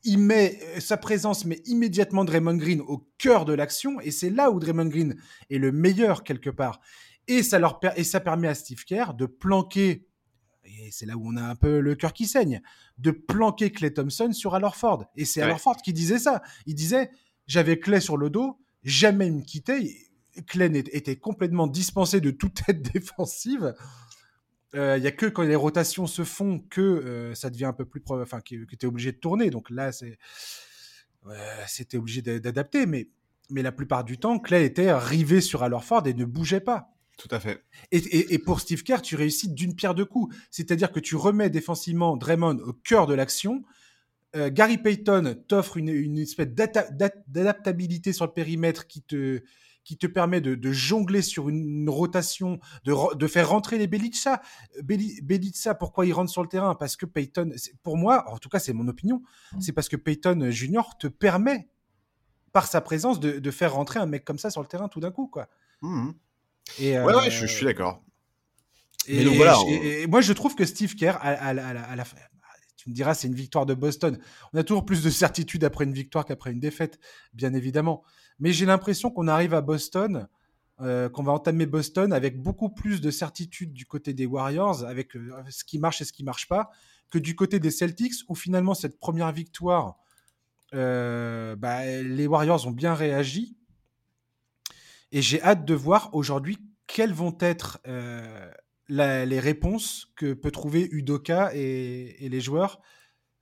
Il 0.03 0.19
met 0.19 0.59
euh, 0.61 0.79
sa 0.79 0.97
présence, 0.97 1.45
met 1.45 1.61
immédiatement 1.65 2.23
Draymond 2.25 2.55
Green 2.57 2.81
au 2.81 3.05
cœur 3.17 3.45
de 3.45 3.53
l'action. 3.53 3.99
Et 4.01 4.11
c'est 4.11 4.29
là 4.29 4.49
où 4.49 4.59
Draymond 4.59 4.85
Green 4.85 5.15
est 5.49 5.57
le 5.57 5.71
meilleur 5.71 6.23
quelque 6.23 6.49
part. 6.49 6.79
Et 7.27 7.43
ça, 7.43 7.59
leur 7.59 7.79
et 7.95 8.03
ça 8.03 8.19
permet 8.19 8.47
à 8.47 8.55
Steve 8.55 8.83
Kerr 8.85 9.13
de 9.13 9.25
planquer 9.27 10.07
et 10.65 10.91
c'est 10.91 11.05
là 11.05 11.15
où 11.17 11.27
on 11.27 11.35
a 11.35 11.43
un 11.43 11.55
peu 11.55 11.79
le 11.79 11.95
cœur 11.95 12.13
qui 12.13 12.25
saigne, 12.25 12.61
de 12.97 13.11
planquer 13.11 13.71
Clay 13.71 13.93
Thompson 13.93 14.31
sur 14.33 14.55
Al 14.55 14.63
Horford. 14.63 15.05
Et 15.15 15.25
c'est 15.25 15.43
Ouais. 15.43 15.51
Horford 15.51 15.77
qui 15.77 15.93
disait 15.93 16.19
ça. 16.19 16.41
Il 16.65 16.75
disait, 16.75 17.09
j'avais 17.47 17.79
Clay 17.79 17.99
sur 18.01 18.17
le 18.17 18.29
dos, 18.29 18.59
jamais 18.83 19.27
il 19.27 19.33
me 19.33 19.41
quittait. 19.41 19.95
Clay 20.47 20.69
n'était- 20.69 20.95
était 20.97 21.15
complètement 21.17 21.67
dispensé 21.67 22.21
de 22.21 22.31
toute 22.31 22.61
aide 22.69 22.81
défensive. 22.93 23.73
Euh, 24.75 24.97
Il 24.97 25.03
y 25.03 25.07
a 25.07 25.11
que 25.11 25.25
quand 25.25 25.43
les 25.43 25.55
rotations 25.55 26.05
se 26.07 26.23
font 26.23 26.59
que 26.59 26.81
euh, 26.81 27.33
ça 27.35 27.49
devient 27.49 27.65
un 27.65 27.73
peu 27.73 27.85
plus... 27.85 28.01
Enfin, 28.09 28.39
que, 28.41 28.65
que 28.65 28.75
tu 28.75 28.85
es 28.85 28.89
obligé 28.89 29.11
de 29.11 29.17
tourner. 29.17 29.49
Donc 29.49 29.69
là, 29.69 29.91
c'est... 29.91 30.17
c'était 31.67 31.97
obligé 31.97 32.21
d'a- 32.21 32.39
d'adapter. 32.39 32.85
Mais, 32.85 33.09
mais 33.49 33.61
la 33.63 33.71
plupart 33.71 34.03
du 34.03 34.17
temps, 34.17 34.39
Clay 34.39 34.65
était 34.65 34.93
rivé 34.93 35.41
sur 35.41 35.63
Al 35.63 35.73
Horford 35.73 36.07
et 36.07 36.13
ne 36.13 36.25
bougeait 36.25 36.59
pas. 36.61 36.93
Tout 37.17 37.27
à 37.31 37.39
fait. 37.39 37.63
Et, 37.91 37.97
et- 37.97 38.33
et 38.35 38.39
pour 38.39 38.61
Steve 38.61 38.83
Kerr, 38.83 39.01
tu 39.01 39.15
réussis 39.15 39.49
d'une 39.49 39.75
pierre 39.75 39.93
deux 39.95 40.05
coups. 40.05 40.35
C'est-à-dire 40.51 40.91
que 40.91 40.99
tu 40.99 41.15
remets 41.15 41.49
défensivement 41.49 42.15
Draymond 42.15 42.59
au 42.59 42.73
cœur 42.73 43.07
de 43.07 43.13
l'action. 43.13 43.63
Euh, 44.35 44.49
Gary 44.51 44.77
Payton 44.77 45.35
t'offre 45.47 45.77
une, 45.77 45.89
une 45.89 46.19
espèce 46.19 46.47
d'adaptabilité 46.47 48.13
sur 48.13 48.25
le 48.27 48.31
périmètre 48.31 48.85
qui 48.87 49.01
te, 49.01 49.41
qui 49.89 49.97
te 49.97 50.05
permet 50.05 50.39
de, 50.39 50.53
de 50.53 50.71
jongler 50.71 51.23
sur 51.23 51.49
une, 51.49 51.89
rotation, 51.89 52.59
de, 52.83 52.91
re- 52.93 53.17
de 53.17 53.25
faire 53.25 53.49
rentrer 53.49 53.79
les 53.79 53.87
Belica. 53.87 54.39
Beli- 54.83 55.19
Belica, 55.23 55.73
pourquoi 55.73 56.05
il 56.05 56.13
rentre 56.13 56.29
sur 56.29 56.43
le 56.43 56.47
terrain? 56.47 56.75
Parce 56.75 56.95
que 56.95 57.07
Payton, 57.07 57.49
c'est- 57.57 57.73
pour 57.81 57.97
moi, 57.97 58.23
en 58.31 58.37
tout 58.37 58.49
cas 58.49 58.59
c'est 58.59 58.71
mon 58.71 58.87
opinion, 58.87 59.23
c'est 59.59 59.71
parce 59.71 59.89
que 59.89 59.95
Payton 59.95 60.51
Junior 60.51 60.95
te 60.99 61.07
permet, 61.07 61.69
par 62.51 62.67
sa 62.67 62.81
présence, 62.81 63.19
de, 63.19 63.39
de 63.39 63.49
faire 63.51 63.73
rentrer 63.73 63.99
un 63.99 64.05
mec 64.05 64.23
comme 64.23 64.37
ça 64.37 64.51
sur 64.51 64.61
le 64.61 64.67
terrain 64.67 64.89
tout 64.89 64.99
d'un 64.99 65.09
coup. 65.09 65.25
Quoi. 65.25 65.47
Mhm. 65.81 66.13
Et, 66.77 66.91
Ouais, 66.91 66.97
euh, 66.99 67.17
ouais, 67.17 67.31
je, 67.31 67.47
je 67.47 67.51
suis 67.51 67.65
d'accord. 67.65 68.03
et, 69.07 69.23
donc 69.23 69.37
voilà, 69.37 69.53
et- 69.53 69.57
on- 69.57 69.69
et- 69.83 70.01
et 70.03 70.07
moi, 70.07 70.21
je 70.21 70.33
trouve 70.33 70.53
que 70.53 70.65
Steve 70.65 70.93
Kerr, 70.93 71.15
à, 71.19 71.29
à 71.29 71.53
la- 71.55 71.67
à 71.67 71.73
la- 71.73 71.83
à 71.83 71.95
la 71.95 72.05
fin, 72.05 72.17
tu 72.77 72.89
me 72.91 72.93
diras, 72.93 73.15
c'est 73.15 73.27
une 73.27 73.33
victoire 73.33 73.65
de 73.65 73.73
Boston. 73.73 74.19
On 74.53 74.57
a 74.59 74.63
toujours 74.63 74.85
plus 74.85 75.01
de 75.03 75.09
certitude 75.09 75.63
après 75.63 75.83
une 75.85 75.93
victoire 75.93 76.25
qu'après 76.25 76.51
une 76.51 76.59
défaite, 76.59 76.99
bien 77.33 77.55
évidemment. 77.55 78.03
Mais 78.39 78.53
j'ai 78.53 78.65
l'impression 78.65 79.11
qu'on 79.11 79.27
arrive 79.27 79.53
à 79.53 79.61
Boston, 79.61 80.27
euh, 80.81 81.09
qu'on 81.09 81.23
va 81.23 81.33
entamer 81.33 81.65
Boston 81.65 82.13
avec 82.13 82.41
beaucoup 82.41 82.69
plus 82.69 83.01
de 83.01 83.11
certitude 83.11 83.73
du 83.73 83.85
côté 83.85 84.13
des 84.13 84.25
Warriors, 84.25 84.85
avec 84.85 85.15
euh, 85.17 85.43
ce 85.49 85.65
qui 85.65 85.77
marche 85.77 86.01
et 86.01 86.05
ce 86.05 86.13
qui 86.13 86.23
marche 86.23 86.47
pas, 86.47 86.69
que 87.09 87.19
du 87.19 87.35
côté 87.35 87.59
des 87.59 87.71
Celtics, 87.71 88.13
où 88.29 88.35
finalement 88.35 88.73
cette 88.73 88.97
première 88.97 89.33
victoire, 89.33 89.97
euh, 90.73 91.57
bah, 91.57 91.85
les 91.85 92.27
Warriors 92.27 92.65
ont 92.65 92.71
bien 92.71 92.93
réagi. 92.93 93.57
Et 95.11 95.21
j'ai 95.21 95.41
hâte 95.41 95.65
de 95.65 95.73
voir 95.73 96.11
aujourd'hui 96.13 96.59
quelles 96.87 97.13
vont 97.13 97.35
être 97.39 97.79
les 98.87 99.39
réponses 99.39 100.13
que 100.15 100.33
peut 100.33 100.51
trouver 100.51 100.87
Udoka 100.91 101.51
et, 101.55 102.29
les 102.29 102.41
joueurs 102.41 102.79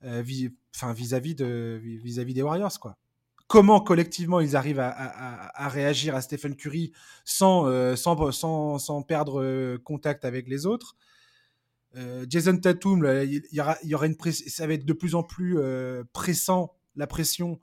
vis-à-vis 0.02 1.36
des 1.36 2.42
Warriors. 2.42 2.80
Quoi. 2.80 2.98
Comment 3.48 3.80
collectivement 3.80 4.40
ils 4.42 4.56
arrivent 4.58 4.80
à, 4.82 4.90
à- 4.90 5.46
à- 5.46 5.66
à 5.66 5.70
réagir 5.70 6.16
à 6.16 6.22
Stephen 6.22 6.56
Curry 6.56 6.92
sans, 7.24 7.66
euh, 7.68 7.96
sans, 7.96 8.32
sans, 8.32 8.78
sans 8.78 9.02
perdre 9.04 9.42
euh, 9.42 9.78
contact 9.78 10.26
avec 10.26 10.48
les 10.50 10.66
autres. 10.66 10.96
Euh, 11.96 12.26
Jason 12.30 12.58
Tatum, 12.58 13.04
là, 13.04 13.24
il 13.24 13.42
y 13.52 13.62
aura, 13.62 13.78
il 13.84 13.90
y 13.90 13.96
aura 13.96 14.06
une 14.08 14.16
ça 14.32 14.68
va 14.68 14.74
être 14.74 14.86
de 14.86 14.94
plus 14.94 15.16
en 15.16 15.24
plus 15.24 15.58
euh, 15.58 16.04
pressant 16.14 16.76
la 16.96 17.08
pression 17.08 17.60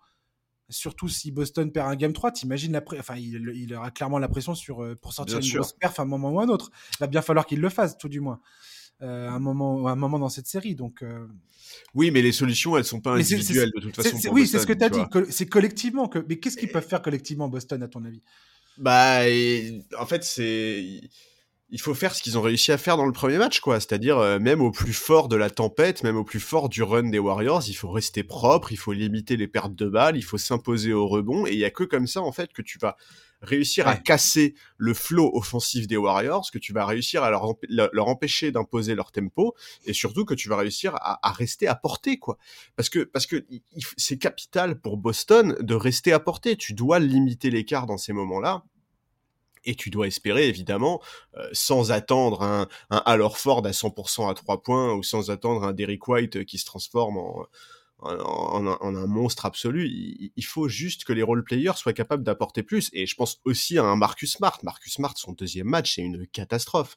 Surtout 0.70 1.09
si 1.11 1.31
Boston 1.31 1.70
perd 1.70 1.90
un 1.90 1.94
game 1.94 2.14
3, 2.14 2.33
t'imagines 2.33 2.73
la 2.73 2.83
enfin, 2.99 3.16
il, 3.16 3.53
il 3.55 3.75
aura 3.75 3.90
clairement 3.90 4.18
la 4.18 4.29
pression 4.29 4.55
sur, 4.55 4.83
pour 5.03 5.12
sortir 5.12 5.37
Bien 5.37 5.42
une 5.47 5.51
sûr. 5.51 5.61
grosse 5.61 5.75
perf 5.75 6.01
à 6.01 6.05
un 6.05 6.07
moment 6.07 6.31
ou 6.31 6.40
un 6.40 6.49
autre. 6.49 6.70
Il 6.92 7.01
va 7.01 7.07
bien 7.07 7.20
falloir 7.20 7.44
qu'il 7.44 7.61
le 7.61 7.68
fasse, 7.68 7.99
tout 7.99 8.09
du 8.09 8.20
moins, 8.20 8.40
euh, 9.05 9.29
un, 9.29 9.38
moment, 9.38 9.87
un 9.87 9.95
moment 9.97 10.19
dans 10.19 10.29
cette 10.29 10.47
série. 10.47 10.75
Donc, 10.75 11.03
euh, 11.03 11.27
Oui, 11.95 12.11
mais 12.11 12.23
les 12.23 12.33
solutions, 12.33 12.77
elles 12.77 12.85
sont 12.85 13.01
pas 13.01 13.12
individuelles 13.12 13.71
de 13.75 13.81
toute 13.81 13.95
façon. 13.97 14.19
oui, 14.33 14.47
c'est 14.47 14.59
ce 14.59 14.67
que 14.67 14.73
tu 14.73 14.85
as 14.85 14.90
tu 14.90 15.01
dit. 15.01 15.33
C'est 15.33 15.47
collectivement. 15.49 16.09
Que, 16.09 16.25
mais 16.29 16.38
qu'est-ce 16.38 16.57
qu'ils 16.57 16.71
peuvent 16.73 16.87
faire 16.87 17.03
collectivement, 17.03 17.49
Boston, 17.49 17.83
à 17.83 17.88
ton 17.88 18.05
avis? 18.05 18.23
Bah, 18.79 19.29
et- 19.29 19.85
en 19.99 20.07
fait, 20.07 20.25
c'est. 20.25 21.01
Il 21.71 21.81
faut 21.81 21.95
faire 21.95 22.14
ce 22.14 22.23
qu'ils 22.23 22.38
ont 22.38 22.43
réussi 22.43 22.71
à 22.73 22.79
faire 22.79 22.97
dans 22.97 23.07
le 23.07 23.12
premier 23.12 23.38
match, 23.38 23.59
quoi. 23.61 23.81
C'est-à-dire, 23.81 24.19
euh, 24.19 24.38
même 24.38 24.61
au 24.61 24.71
plus 24.71 24.93
fort 24.93 25.29
de 25.29 25.35
la 25.35 25.51
tempête, 25.51 26.03
même 26.05 26.17
au 26.17 26.23
plus 26.23 26.38
fort 26.38 26.69
du 26.69 26.83
run 26.83 27.09
des 27.09 27.19
Warriors, 27.19 27.64
il 27.67 27.75
faut 27.75 27.90
rester 27.90 28.23
propre, 28.23 28.71
il 28.71 28.77
faut 28.77 28.93
limiter 28.93 29.37
les 29.37 29.49
pertes 29.49 29.75
de 29.75 29.88
balles, 29.88 30.17
il 30.17 30.23
faut 30.23 30.38
s'imposer 30.38 30.93
au 30.93 31.09
rebond, 31.09 31.47
et 31.47 31.53
il 31.53 31.59
y 31.59 31.64
a 31.64 31.71
que 31.71 31.83
comme 31.83 32.07
ça, 32.07 32.21
en 32.21 32.31
fait, 32.33 32.53
que 32.53 32.62
tu 32.62 32.79
vas 32.79 32.97
réussir 33.44 33.87
à 33.88 33.96
casser 33.96 34.54
le 34.76 34.94
flow 34.94 35.30
offensif 35.35 35.87
des 35.87 35.96
Warriors, 35.96 36.50
que 36.52 36.59
tu 36.59 36.72
vas 36.72 36.85
réussir 36.87 37.22
à 37.22 37.30
leur, 37.30 37.42
empê- 37.44 37.66
leur- 37.68 37.90
leur 37.92 38.09
empêcher 38.09 38.50
d'imposer 38.52 38.94
leur 38.94 39.12
tempo, 39.12 39.54
et 39.85 39.92
surtout 39.92 40.24
que 40.24 40.35
tu 40.35 40.48
vas 40.48 40.57
réussir 40.57 40.94
à, 40.96 41.18
à 41.26 41.33
rester 41.33 41.68
à 41.68 41.74
portée, 41.74 42.18
quoi. 42.18 42.38
Parce 42.76 42.88
que, 42.88 43.00
parce 43.04 43.26
que 43.26 43.44
c'est 43.96 44.18
capital 44.18 44.80
pour 44.80 44.96
Boston 44.96 45.57
de 45.61 45.74
rester 45.74 46.12
à 46.12 46.20
portée. 46.20 46.57
Tu 46.57 46.72
dois 46.74 46.98
limiter 46.98 47.50
l'écart 47.50 47.87
dans 47.87 47.98
ces 47.98 48.12
moments-là. 48.12 48.64
Et 49.66 49.74
tu 49.74 49.88
dois 49.88 50.07
espérer, 50.07 50.46
évidemment, 50.48 51.00
euh, 51.38 51.48
sans 51.52 51.90
attendre 51.90 52.42
un, 52.42 52.68
un 52.90 53.02
Al 53.07 53.22
à 53.22 53.28
100% 53.28 54.30
à 54.30 54.35
3 54.35 54.62
points, 54.62 54.92
ou 54.92 55.02
sans 55.02 55.30
attendre 55.30 55.64
un 55.64 55.72
Derrick 55.72 56.07
White 56.07 56.44
qui 56.44 56.59
se 56.59 56.66
transforme 56.66 57.16
en, 57.16 57.46
en, 58.05 58.64
en 58.64 58.67
un, 58.67 58.79
en 58.81 58.95
un 58.95 59.07
monstre 59.07 59.47
absolu. 59.47 59.88
Il, 59.88 60.33
il 60.37 60.45
faut 60.45 60.69
juste 60.69 61.05
que 61.05 61.12
les 61.12 61.23
role-players 61.23 61.73
soient 61.77 61.93
capables 61.93 62.23
d'apporter 62.23 62.62
plus. 62.62 62.90
Et 62.93 63.07
je 63.07 63.14
pense 63.14 63.40
aussi 63.45 63.79
à 63.79 63.85
un 63.85 63.97
Marcus 63.97 64.33
Smart. 64.33 64.59
Marcus 64.62 64.95
Smart, 64.95 65.14
son 65.17 65.33
deuxième 65.33 65.67
match, 65.67 65.95
c'est 65.95 66.03
une 66.03 66.27
catastrophe. 66.27 66.97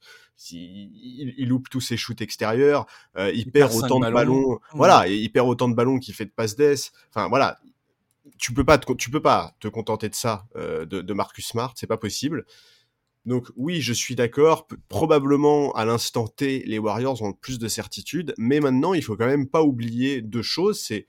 Il, 0.52 1.34
il 1.38 1.48
loupe 1.48 1.70
tous 1.70 1.82
ses 1.82 1.98
shoots 1.98 2.22
extérieurs, 2.22 2.86
euh, 3.17 3.32
il, 3.34 3.52
perd 3.52 3.74
autant 3.74 4.00
de 4.00 4.12
ballons. 4.12 4.41
ballons. 4.41 4.60
Voilà, 4.74 5.08
et 5.08 5.15
il 5.15 5.30
perd 5.32 5.48
autant 5.48 5.67
de 5.67 5.76
ballons 5.76 6.00
qu'il 6.00 6.13
fait 6.13 6.26
de 6.26 6.32
passes 6.32 6.56
d'ess. 6.56 6.91
Enfin, 7.10 7.28
voilà. 7.28 7.60
Tu 8.38 8.54
peux 8.54 8.65
pas 8.65 8.78
te, 8.78 8.91
tu 8.93 9.10
peux 9.10 9.22
pas 9.22 9.56
te 9.60 9.67
contenter 9.67 10.10
de 10.10 10.15
ça, 10.15 10.46
euh, 10.58 10.86
de, 10.86 11.02
de 11.02 11.13
Marcus 11.13 11.48
Smart, 11.48 11.74
c'est 11.76 11.88
pas 11.88 11.98
possible. 11.98 12.46
Donc 13.28 13.48
oui, 13.56 13.82
je 13.82 13.94
suis 13.94 14.16
d'accord. 14.16 14.68
Probablement 14.90 15.72
à 15.74 15.86
l'instant 15.86 16.28
T, 16.28 16.63
les 16.66 16.80
Warriors 16.80 17.22
ont 17.22 17.28
le 17.28 17.34
plus 17.40 17.60
de 17.60 17.68
certitude, 17.68 18.34
mais 18.40 18.60
maintenant 18.60 18.94
il 18.96 19.04
faut 19.04 19.16
quand 19.16 19.28
même 19.28 19.48
pas 19.48 19.62
oublier 19.63 20.22
deux 20.24 20.42
choses. 20.42 20.80
C'est 20.80 21.06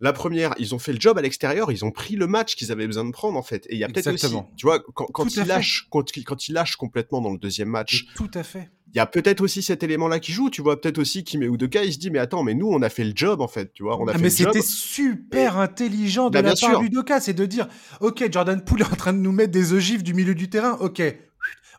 la 0.00 0.12
première, 0.12 0.54
ils 0.58 0.74
ont 0.74 0.78
fait 0.78 0.92
le 0.92 1.00
job 1.00 1.16
à 1.16 1.22
l'extérieur, 1.22 1.70
ils 1.70 1.84
ont 1.84 1.90
pris 1.92 2.16
le 2.16 2.26
match 2.26 2.56
qu'ils 2.56 2.72
avaient 2.72 2.86
besoin 2.86 3.04
de 3.04 3.12
prendre 3.12 3.38
en 3.38 3.42
fait. 3.42 3.66
Et 3.68 3.74
il 3.74 3.78
y 3.78 3.84
a 3.84 3.88
peut-être 3.88 4.12
aussi, 4.12 4.34
tu 4.56 4.66
vois, 4.66 4.80
quand, 4.80 5.24
ils 5.36 5.46
lâchent, 5.46 5.86
quand, 5.90 6.16
ils- 6.16 6.24
quand 6.24 6.48
ils 6.48 6.52
lâchent 6.52 6.76
complètement 6.76 7.20
dans 7.20 7.30
le 7.30 7.38
deuxième 7.38 7.68
match, 7.68 8.04
Et 8.10 8.16
Tout 8.16 8.30
à 8.34 8.42
fait. 8.42 8.70
il 8.88 8.96
y 8.96 9.00
a 9.00 9.06
peut-être 9.06 9.40
aussi 9.40 9.62
cet 9.62 9.82
élément-là 9.82 10.18
qui 10.20 10.32
joue. 10.32 10.50
Tu 10.50 10.62
vois, 10.62 10.80
peut-être 10.80 10.98
aussi 10.98 11.24
Kim 11.24 11.42
Udoka, 11.42 11.84
il 11.84 11.92
se 11.92 11.98
dit 11.98 12.10
mais 12.10 12.18
attends, 12.18 12.42
mais 12.42 12.54
nous 12.54 12.68
on 12.68 12.82
a 12.82 12.88
fait 12.90 13.04
le 13.04 13.12
job 13.14 13.40
en 13.40 13.48
fait, 13.48 13.72
tu 13.72 13.82
vois, 13.82 13.98
on 14.00 14.06
a 14.08 14.10
Ah, 14.10 14.14
fait 14.14 14.18
mais 14.24 14.30
le 14.30 14.34
job. 14.36 14.48
c'était 14.52 14.66
super 14.66 15.58
intelligent 15.58 16.28
de 16.28 16.34
Bah, 16.34 16.42
la 16.42 16.50
part 16.50 16.70
sûr. 16.70 16.80
d'Udoka, 16.80 17.20
c'est 17.20 17.32
de 17.34 17.46
dire 17.46 17.68
Ok, 18.00 18.24
Jordan 18.32 18.62
Poole 18.64 18.82
est 18.82 18.92
en 18.92 18.96
train 18.96 19.12
de 19.12 19.18
nous 19.18 19.32
mettre 19.32 19.52
des 19.52 19.72
ogives 19.72 20.02
du 20.02 20.12
milieu 20.14 20.34
du 20.34 20.50
terrain. 20.50 20.76
Ok, 20.80 21.00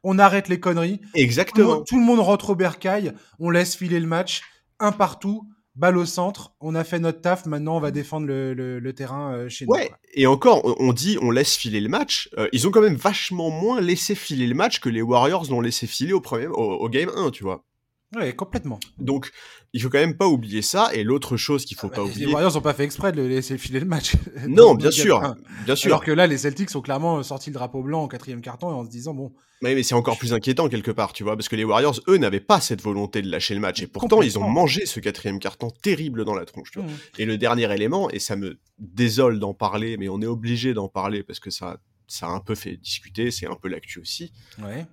on 0.07 0.19
arrête 0.19 0.47
les 0.47 0.59
conneries. 0.59 1.01
Exactement. 1.15 1.81
tout 1.83 1.97
le 1.99 2.05
monde 2.05 2.19
rentre 2.19 2.51
au 2.51 2.55
bercail. 2.55 3.11
On 3.39 3.49
laisse 3.49 3.75
filer 3.75 3.99
le 3.99 4.07
match. 4.07 4.41
Un 4.79 4.91
partout. 4.91 5.47
Balle 5.75 5.97
au 5.97 6.05
centre. 6.05 6.53
On 6.61 6.73
a 6.75 6.85
fait 6.85 6.99
notre 6.99 7.19
taf. 7.19 7.45
Maintenant, 7.45 7.75
on 7.75 7.79
va 7.81 7.91
défendre 7.91 8.27
le, 8.27 8.53
le- 8.53 8.79
le 8.79 8.93
terrain 8.93 9.33
euh, 9.33 9.49
chez 9.49 9.65
nous. 9.65 9.73
Ouais, 9.73 9.91
et 10.13 10.25
encore, 10.25 10.61
on- 10.63 10.75
on 10.79 10.93
dit 10.93 11.17
on 11.21 11.31
laisse 11.31 11.57
filer 11.57 11.81
le 11.81 11.89
match. 11.89 12.29
Euh, 12.37 12.47
ils 12.53 12.65
ont 12.65 12.71
quand 12.71 12.79
même 12.81 12.95
vachement 12.95 13.49
moins 13.49 13.81
laissé 13.81 14.15
filer 14.15 14.47
le 14.47 14.55
match 14.55 14.79
que 14.79 14.87
les 14.87 15.01
Warriors 15.01 15.45
l'ont 15.49 15.59
laissé 15.59 15.85
filer 15.85 16.13
au, 16.13 16.21
premier, 16.21 16.47
au, 16.47 16.53
au 16.53 16.87
game 16.89 17.11
1, 17.13 17.29
tu 17.31 17.43
vois. 17.43 17.65
Complètement. 18.35 18.79
Donc, 18.97 19.31
il 19.73 19.81
faut 19.81 19.89
quand 19.89 19.99
même 19.99 20.17
pas 20.17 20.27
oublier 20.27 20.61
ça. 20.61 20.89
Et 20.93 21.03
l'autre 21.03 21.37
chose 21.37 21.65
qu'il 21.65 21.77
faut 21.77 21.89
pas 21.89 21.97
Bah, 21.97 22.03
les 22.05 22.11
oublier. 22.11 22.27
Warriors 22.33 22.53
n'ont 22.53 22.61
pas 22.61 22.73
fait 22.73 22.83
exprès 22.83 23.11
de 23.11 23.21
laisser 23.21 23.57
filer 23.57 23.79
le 23.79 23.85
match. 23.85 24.13
Non, 24.47 24.75
bien 24.75 24.91
sûr, 24.91 25.23
un. 25.23 25.35
bien 25.65 25.75
sûr. 25.75 25.87
Alors 25.87 26.03
que 26.03 26.11
là, 26.11 26.27
les 26.27 26.37
Celtics 26.37 26.75
ont 26.75 26.81
clairement 26.81 27.21
sorti 27.23 27.49
le 27.49 27.55
drapeau 27.55 27.81
blanc 27.83 28.03
au 28.03 28.07
quatrième 28.07 28.41
carton 28.41 28.69
et 28.69 28.73
en 28.73 28.83
se 28.85 28.89
disant 28.89 29.13
bon, 29.13 29.33
Ouais, 29.61 29.73
mais 29.73 29.83
c'est 29.83 29.95
encore 29.95 30.17
plus 30.17 30.33
inquiétant 30.33 30.67
quelque 30.69 30.91
part, 30.91 31.13
tu 31.13 31.23
vois, 31.23 31.35
parce 31.35 31.47
que 31.49 31.55
les 31.55 31.63
Warriors, 31.63 31.99
eux, 32.09 32.17
n'avaient 32.17 32.41
pas 32.41 32.59
cette 32.61 32.81
volonté 32.81 33.21
de 33.21 33.29
lâcher 33.31 33.53
le 33.55 33.61
match. 33.61 33.81
Et 33.81 33.87
pourtant, 33.87 34.21
ils 34.21 34.37
ont 34.37 34.47
mangé 34.47 34.85
ce 34.85 34.99
quatrième 34.99 35.39
carton 35.39 35.69
terrible 35.81 36.25
dans 36.25 36.35
la 36.35 36.45
tronche, 36.45 36.71
tu 36.71 36.79
vois. 36.79 36.87
hmm, 36.87 36.95
Et 37.19 37.25
le 37.25 37.37
dernier 37.37 37.73
élément, 37.73 38.09
et 38.11 38.19
ça 38.19 38.35
me 38.35 38.59
désole 38.79 39.39
d'en 39.39 39.53
parler, 39.53 39.97
mais 39.97 40.09
on 40.09 40.21
est 40.21 40.25
obligé 40.27 40.73
d'en 40.73 40.89
parler 40.89 41.23
parce 41.23 41.39
que 41.39 41.49
ça, 41.49 41.77
ça 42.07 42.27
a 42.27 42.29
un 42.29 42.41
peu 42.41 42.53
fait 42.53 42.75
discuter, 42.77 43.31
c'est 43.31 43.47
un 43.47 43.55
peu 43.55 43.69
l'actu 43.69 43.99
aussi. 43.99 44.31
ouais. 44.61 44.85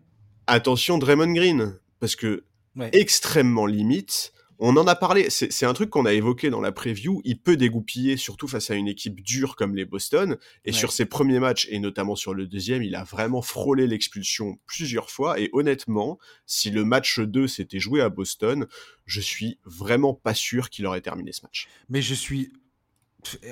attention 0.47 0.97
Draymond 0.99 1.33
Green, 1.33 1.75
parce 2.01 2.17
que 2.17 2.45
extrêmement 2.93 3.67
limite. 3.67 4.33
On 4.65 4.77
en 4.77 4.87
a 4.87 4.95
parlé, 4.95 5.29
c'est 5.29 5.67
un 5.67 5.73
truc 5.73 5.91
qu'on 5.91 6.07
a 6.07 6.13
évoqué 6.13 6.49
dans 6.49 6.61
la 6.61 6.71
preview. 6.71 7.21
Il 7.25 7.41
peut 7.41 7.57
dégoupiller, 7.57 8.17
surtout 8.17 8.47
face 8.47 8.71
à 8.71 8.77
une 8.77 8.87
équipe 8.87 9.21
dure 9.21 9.57
comme 9.57 9.75
les 9.75 9.85
Boston. 9.85 10.37
Et 10.65 10.71
sur 10.71 10.93
ses 10.93 11.05
premiers 11.05 11.41
matchs, 11.41 11.67
et 11.69 11.81
notamment 11.81 12.15
sur 12.15 12.33
le 12.33 12.47
deuxième, 12.47 12.85
il 12.85 12.95
a 12.95 13.03
vraiment 13.03 13.43
frôlé 13.43 13.89
l'expulsion 13.89 14.61
plusieurs 14.67 15.11
fois. 15.11 15.41
Et 15.41 15.51
honnêtement, 15.53 16.21
si 16.47 16.71
le 16.71 16.85
match 16.85 17.19
2 17.19 17.49
s'était 17.49 17.81
joué 17.81 18.03
à 18.03 18.09
Boston, 18.09 18.69
je 19.05 19.21
suis 19.21 19.59
vraiment 19.65 20.15
pas 20.15 20.33
sûr 20.33 20.71
qu'il 20.71 20.87
aurait 20.87 21.01
terminé 21.01 21.33
ce 21.33 21.43
match. 21.43 21.67
Mais 21.89 22.01
je 22.01 22.15
suis. 22.15 22.53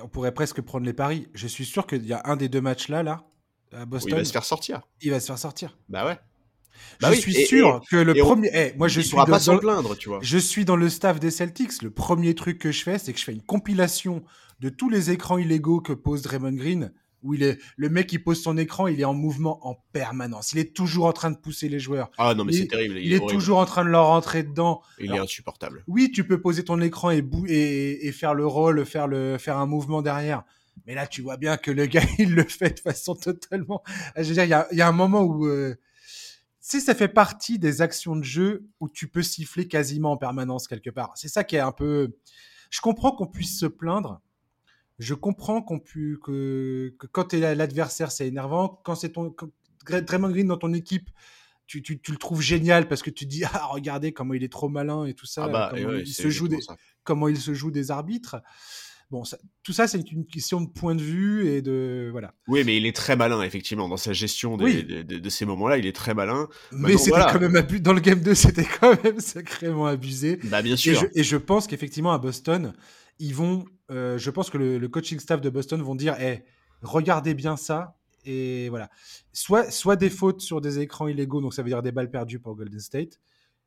On 0.04 0.08
pourrait 0.08 0.32
presque 0.32 0.60
prendre 0.60 0.86
les 0.86 0.92
paris. 0.92 1.26
Je 1.34 1.48
suis 1.48 1.64
sûr 1.64 1.88
qu'il 1.88 2.06
y 2.06 2.12
a 2.12 2.22
un 2.24 2.36
des 2.36 2.48
deux 2.48 2.60
matchs 2.60 2.86
là, 2.86 3.02
là, 3.02 3.24
à 3.72 3.84
Boston. 3.84 4.12
il 4.12 4.16
va 4.16 4.24
se 4.24 4.32
faire 4.32 4.44
sortir. 4.44 4.82
Il 5.00 5.10
va 5.10 5.18
se 5.18 5.26
faire 5.26 5.38
sortir. 5.38 5.76
Bah 5.88 6.06
ouais. 6.06 6.20
Bah 7.00 7.12
je 7.12 7.20
suis 7.20 7.34
sûr 7.46 7.80
que 7.90 7.96
le 7.96 8.14
premier. 8.14 8.50
Eh, 8.52 8.72
moi, 8.76 8.88
je 8.88 9.00
suis 9.00 9.16
dans, 9.16 9.24
pas 9.24 9.58
plaindre, 9.58 9.96
tu 9.96 10.08
vois. 10.08 10.18
Je 10.22 10.38
suis 10.38 10.64
dans 10.64 10.76
le 10.76 10.88
staff 10.88 11.20
des 11.20 11.30
Celtics. 11.30 11.82
Le 11.82 11.90
premier 11.90 12.34
truc 12.34 12.58
que 12.58 12.72
je 12.72 12.82
fais, 12.82 12.98
c'est 12.98 13.12
que 13.12 13.18
je 13.18 13.24
fais 13.24 13.32
une 13.32 13.42
compilation 13.42 14.22
de 14.60 14.68
tous 14.68 14.90
les 14.90 15.10
écrans 15.10 15.38
illégaux 15.38 15.80
que 15.80 15.92
pose 15.92 16.22
Draymond 16.22 16.52
Green. 16.52 16.92
Où 17.22 17.34
il 17.34 17.42
est, 17.42 17.58
le 17.76 17.90
mec 17.90 18.06
qui 18.06 18.18
pose 18.18 18.42
son 18.42 18.56
écran, 18.56 18.86
il 18.86 18.98
est 18.98 19.04
en 19.04 19.12
mouvement 19.12 19.66
en 19.68 19.74
permanence. 19.92 20.54
Il 20.54 20.58
est 20.58 20.74
toujours 20.74 21.04
en 21.04 21.12
train 21.12 21.30
de 21.30 21.36
pousser 21.36 21.68
les 21.68 21.78
joueurs. 21.78 22.10
Ah 22.16 22.34
non, 22.34 22.44
mais 22.44 22.52
c'est 22.54 22.66
terrible. 22.66 22.96
Il, 22.96 23.12
est, 23.12 23.28
toujours 23.28 23.58
en 23.58 23.66
train 23.66 23.84
de 23.84 23.90
leur 23.90 24.06
rentrer 24.06 24.42
dedans. 24.42 24.80
Il 24.98 25.12
est 25.12 25.18
insupportable. 25.18 25.84
Oui, 25.86 26.10
tu 26.10 26.24
peux 26.24 26.40
poser 26.40 26.64
ton 26.64 26.80
écran 26.80 27.10
et, 27.10 27.22
et, 27.46 28.06
et, 28.06 28.12
faire 28.12 28.32
le 28.32 28.46
rôle, 28.46 28.86
faire, 28.86 29.06
le, 29.06 29.36
faire 29.36 29.58
un 29.58 29.66
mouvement 29.66 30.00
derrière. 30.00 30.44
Mais 30.86 30.94
là, 30.94 31.06
tu 31.06 31.20
vois 31.20 31.36
bien 31.36 31.58
que 31.58 31.70
le 31.70 31.84
gars, 31.84 32.00
il 32.18 32.34
le 32.34 32.44
fait 32.44 32.70
de 32.76 32.80
façon 32.80 33.14
totalement. 33.14 33.82
Je 34.16 34.22
veux 34.22 34.34
dire, 34.34 34.44
il 34.44 34.50
y 34.50 34.54
a, 34.54 34.66
y 34.72 34.80
a, 34.80 34.88
un 34.88 34.92
moment 34.92 35.20
où. 35.22 35.46
Euh, 35.46 35.76
si 36.70 36.80
ça 36.80 36.94
fait 36.94 37.08
partie 37.08 37.58
des 37.58 37.82
actions 37.82 38.14
de 38.14 38.22
jeu 38.22 38.68
où 38.78 38.88
tu 38.88 39.08
peux 39.08 39.22
siffler 39.22 39.66
quasiment 39.66 40.12
en 40.12 40.16
permanence 40.16 40.68
quelque 40.68 40.90
part. 40.90 41.12
C'est 41.16 41.28
ça 41.28 41.42
qui 41.42 41.56
est 41.56 41.60
un 41.60 41.72
peu. 41.72 42.16
Je 42.70 42.80
comprends 42.80 43.10
qu'on 43.10 43.26
puisse 43.26 43.58
se 43.58 43.66
plaindre. 43.66 44.20
Je 45.00 45.14
comprends 45.14 45.62
qu'on 45.62 45.80
puisse 45.80 46.18
que, 46.22 46.94
que 46.96 47.06
quand 47.08 47.34
es 47.34 47.56
l'adversaire 47.56 48.12
c'est 48.12 48.28
énervant. 48.28 48.80
Quand 48.84 48.94
c'est 48.94 49.10
ton 49.10 49.34
Draymond 49.84 50.30
Green 50.30 50.46
dans 50.46 50.58
ton 50.58 50.72
équipe, 50.72 51.10
tu, 51.66 51.82
tu, 51.82 52.00
tu, 52.00 52.12
le 52.12 52.18
trouves 52.18 52.42
génial 52.42 52.86
parce 52.86 53.02
que 53.02 53.10
tu 53.10 53.26
dis 53.26 53.42
ah 53.44 53.66
regardez 53.72 54.12
comment 54.12 54.34
il 54.34 54.44
est 54.44 54.52
trop 54.52 54.68
malin 54.68 55.06
et 55.06 55.14
tout 55.14 55.26
ça. 55.26 55.46
Ah 55.46 55.48
bah, 55.48 55.72
comment, 55.74 55.94
il 55.94 56.06
se 56.06 56.30
joue 56.30 56.46
des, 56.46 56.58
comment 57.02 57.26
il 57.26 57.38
se 57.38 57.52
joue 57.52 57.72
des 57.72 57.90
arbitres. 57.90 58.36
Bon, 59.10 59.24
tout 59.64 59.72
ça, 59.72 59.88
c'est 59.88 60.12
une 60.12 60.24
question 60.24 60.60
de 60.60 60.68
point 60.68 60.94
de 60.94 61.02
vue 61.02 61.48
et 61.48 61.62
de 61.62 62.10
voilà. 62.12 62.32
Oui, 62.46 62.62
mais 62.64 62.76
il 62.76 62.86
est 62.86 62.94
très 62.94 63.16
malin 63.16 63.42
effectivement 63.42 63.88
dans 63.88 63.96
sa 63.96 64.12
gestion 64.12 64.56
de, 64.56 65.28
ces 65.28 65.44
moments-là. 65.46 65.78
Il 65.78 65.86
est 65.86 65.96
très 65.96 66.14
malin. 66.14 66.48
Mais 66.70 66.96
c'était 66.96 67.18
quand 67.32 67.40
même 67.40 67.56
abusé. 67.56 67.80
Dans 67.80 67.92
le 67.92 68.00
game 68.00 68.20
2, 68.20 68.34
c'était 68.36 68.66
quand 68.80 69.02
même 69.02 69.18
sacrément 69.18 69.86
abusé. 69.86 70.38
Bah 70.44 70.62
bien 70.62 70.76
sûr. 70.76 71.04
Et 71.14 71.24
je, 71.24 71.36
pense 71.36 71.66
qu'effectivement 71.66 72.12
à 72.12 72.18
Boston, 72.18 72.72
ils 73.18 73.34
vont. 73.34 73.64
Euh, 73.90 74.16
je 74.16 74.30
pense 74.30 74.48
que 74.48 74.58
le, 74.58 74.88
coaching 74.88 75.18
staff 75.18 75.40
de 75.40 75.50
Boston 75.50 75.82
vont 75.82 75.96
dire, 75.96 76.14
hey, 76.20 76.44
regardez 76.82 77.34
bien 77.34 77.56
ça. 77.56 77.96
Et 78.24 78.68
voilà. 78.68 78.90
Soit, 79.32 79.72
soit 79.72 79.96
des 79.96 80.10
fautes 80.10 80.40
sur 80.40 80.60
des 80.60 80.78
écrans 80.78 81.08
illégaux, 81.08 81.40
donc 81.40 81.52
ça 81.52 81.62
veut 81.62 81.70
dire 81.70 81.82
des 81.82 81.90
balles 81.90 82.10
perdues 82.10 82.38
pour 82.38 82.54
Golden 82.54 82.78
State 82.78 83.18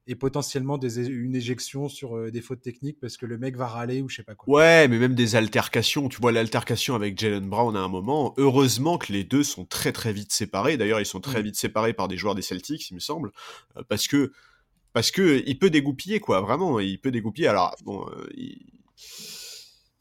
et 0.06 0.16
potentiellement 0.16 0.78
des, 0.78 1.08
une 1.08 1.36
éjection 1.36 1.88
sur 1.88 2.18
euh, 2.18 2.32
des 2.32 2.42
fautes 2.42 2.62
techniques 2.62 3.00
parce 3.00 3.16
que 3.16 3.26
le 3.26 3.38
mec 3.38 3.56
va 3.56 3.68
râler 3.68 4.02
ou 4.02 4.10
je 4.10 4.18
sais 4.18 4.24
pas 4.24 4.36
quoi. 4.36 4.54
Ouais, 4.58 4.88
mais 4.88 5.00
même 5.00 5.16
des 5.16 5.36
altercations. 5.36 6.10
Tu 6.10 6.20
vois 6.20 6.32
l'altercation 6.32 6.96
avec 6.96 7.18
Jalen 7.18 7.48
Brown 7.48 7.76
à 7.76 7.80
un 7.80 7.88
moment. 7.88 8.34
Heureusement 8.38 8.98
que 8.98 9.14
les 9.14 9.24
deux 9.24 9.44
sont 9.44 9.66
très 9.66 9.94
très 9.94 10.12
vite 10.12 10.34
séparés. 10.34 10.76
D'ailleurs, 10.76 11.00
ils 11.00 11.06
sont 11.06 11.22
très 11.22 11.40
mm. 11.40 11.46
vite 11.46 11.56
séparés 11.56 11.94
par 11.94 12.08
des 12.08 12.18
joueurs 12.18 12.36
des 12.36 12.42
Celtics, 12.42 12.90
il 12.90 12.96
me 12.96 13.00
semble, 13.00 13.32
euh, 13.78 13.84
parce 13.88 14.08
que 14.08 14.32
parce 14.92 15.10
que 15.10 15.42
il 15.46 15.58
peut 15.58 15.70
dégoupiller 15.70 16.20
quoi. 16.20 16.42
Vraiment, 16.42 16.80
il 16.80 17.00
peut 17.00 17.12
dégoupiller. 17.12 17.48
Alors 17.48 17.76
bon, 17.84 18.06
euh, 18.10 18.28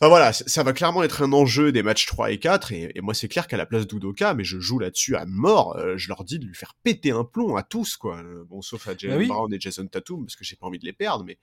Enfin 0.02 0.08
voilà, 0.08 0.32
ça 0.32 0.64
va 0.64 0.72
clairement 0.72 1.04
être 1.04 1.22
un 1.22 1.32
enjeu 1.32 1.70
des 1.70 1.84
matchs 1.84 2.06
3 2.06 2.32
et 2.32 2.40
4, 2.40 2.72
et, 2.72 2.92
moi 3.02 3.14
c'est 3.14 3.28
clair 3.28 3.46
qu'à 3.46 3.56
la 3.56 3.66
place 3.66 3.86
d'Udoka, 3.86 4.34
mais 4.34 4.42
je 4.42 4.58
joue 4.58 4.80
là-dessus 4.80 5.14
à 5.14 5.26
mort, 5.26 5.76
euh, 5.76 5.96
je 5.96 6.08
leur 6.08 6.24
dis 6.24 6.40
de 6.40 6.44
lui 6.44 6.56
faire 6.56 6.74
péter 6.82 7.12
un 7.12 7.22
plomb 7.22 7.54
à 7.54 7.62
tous, 7.62 7.96
quoi. 7.96 8.16
Euh, 8.16 8.42
bon, 8.48 8.62
sauf 8.62 8.88
à 8.88 8.96
Jalen 8.96 9.20
bah 9.20 9.26
Brown 9.28 9.54
et 9.54 9.60
Jason 9.60 9.86
Tatum, 9.86 10.26
parce 10.26 10.34
que 10.34 10.42
j'ai 10.42 10.56
pas 10.56 10.66
envie 10.66 10.80
de 10.80 10.84
les 10.84 10.92
perdre, 10.92 11.24
mais, 11.24 11.38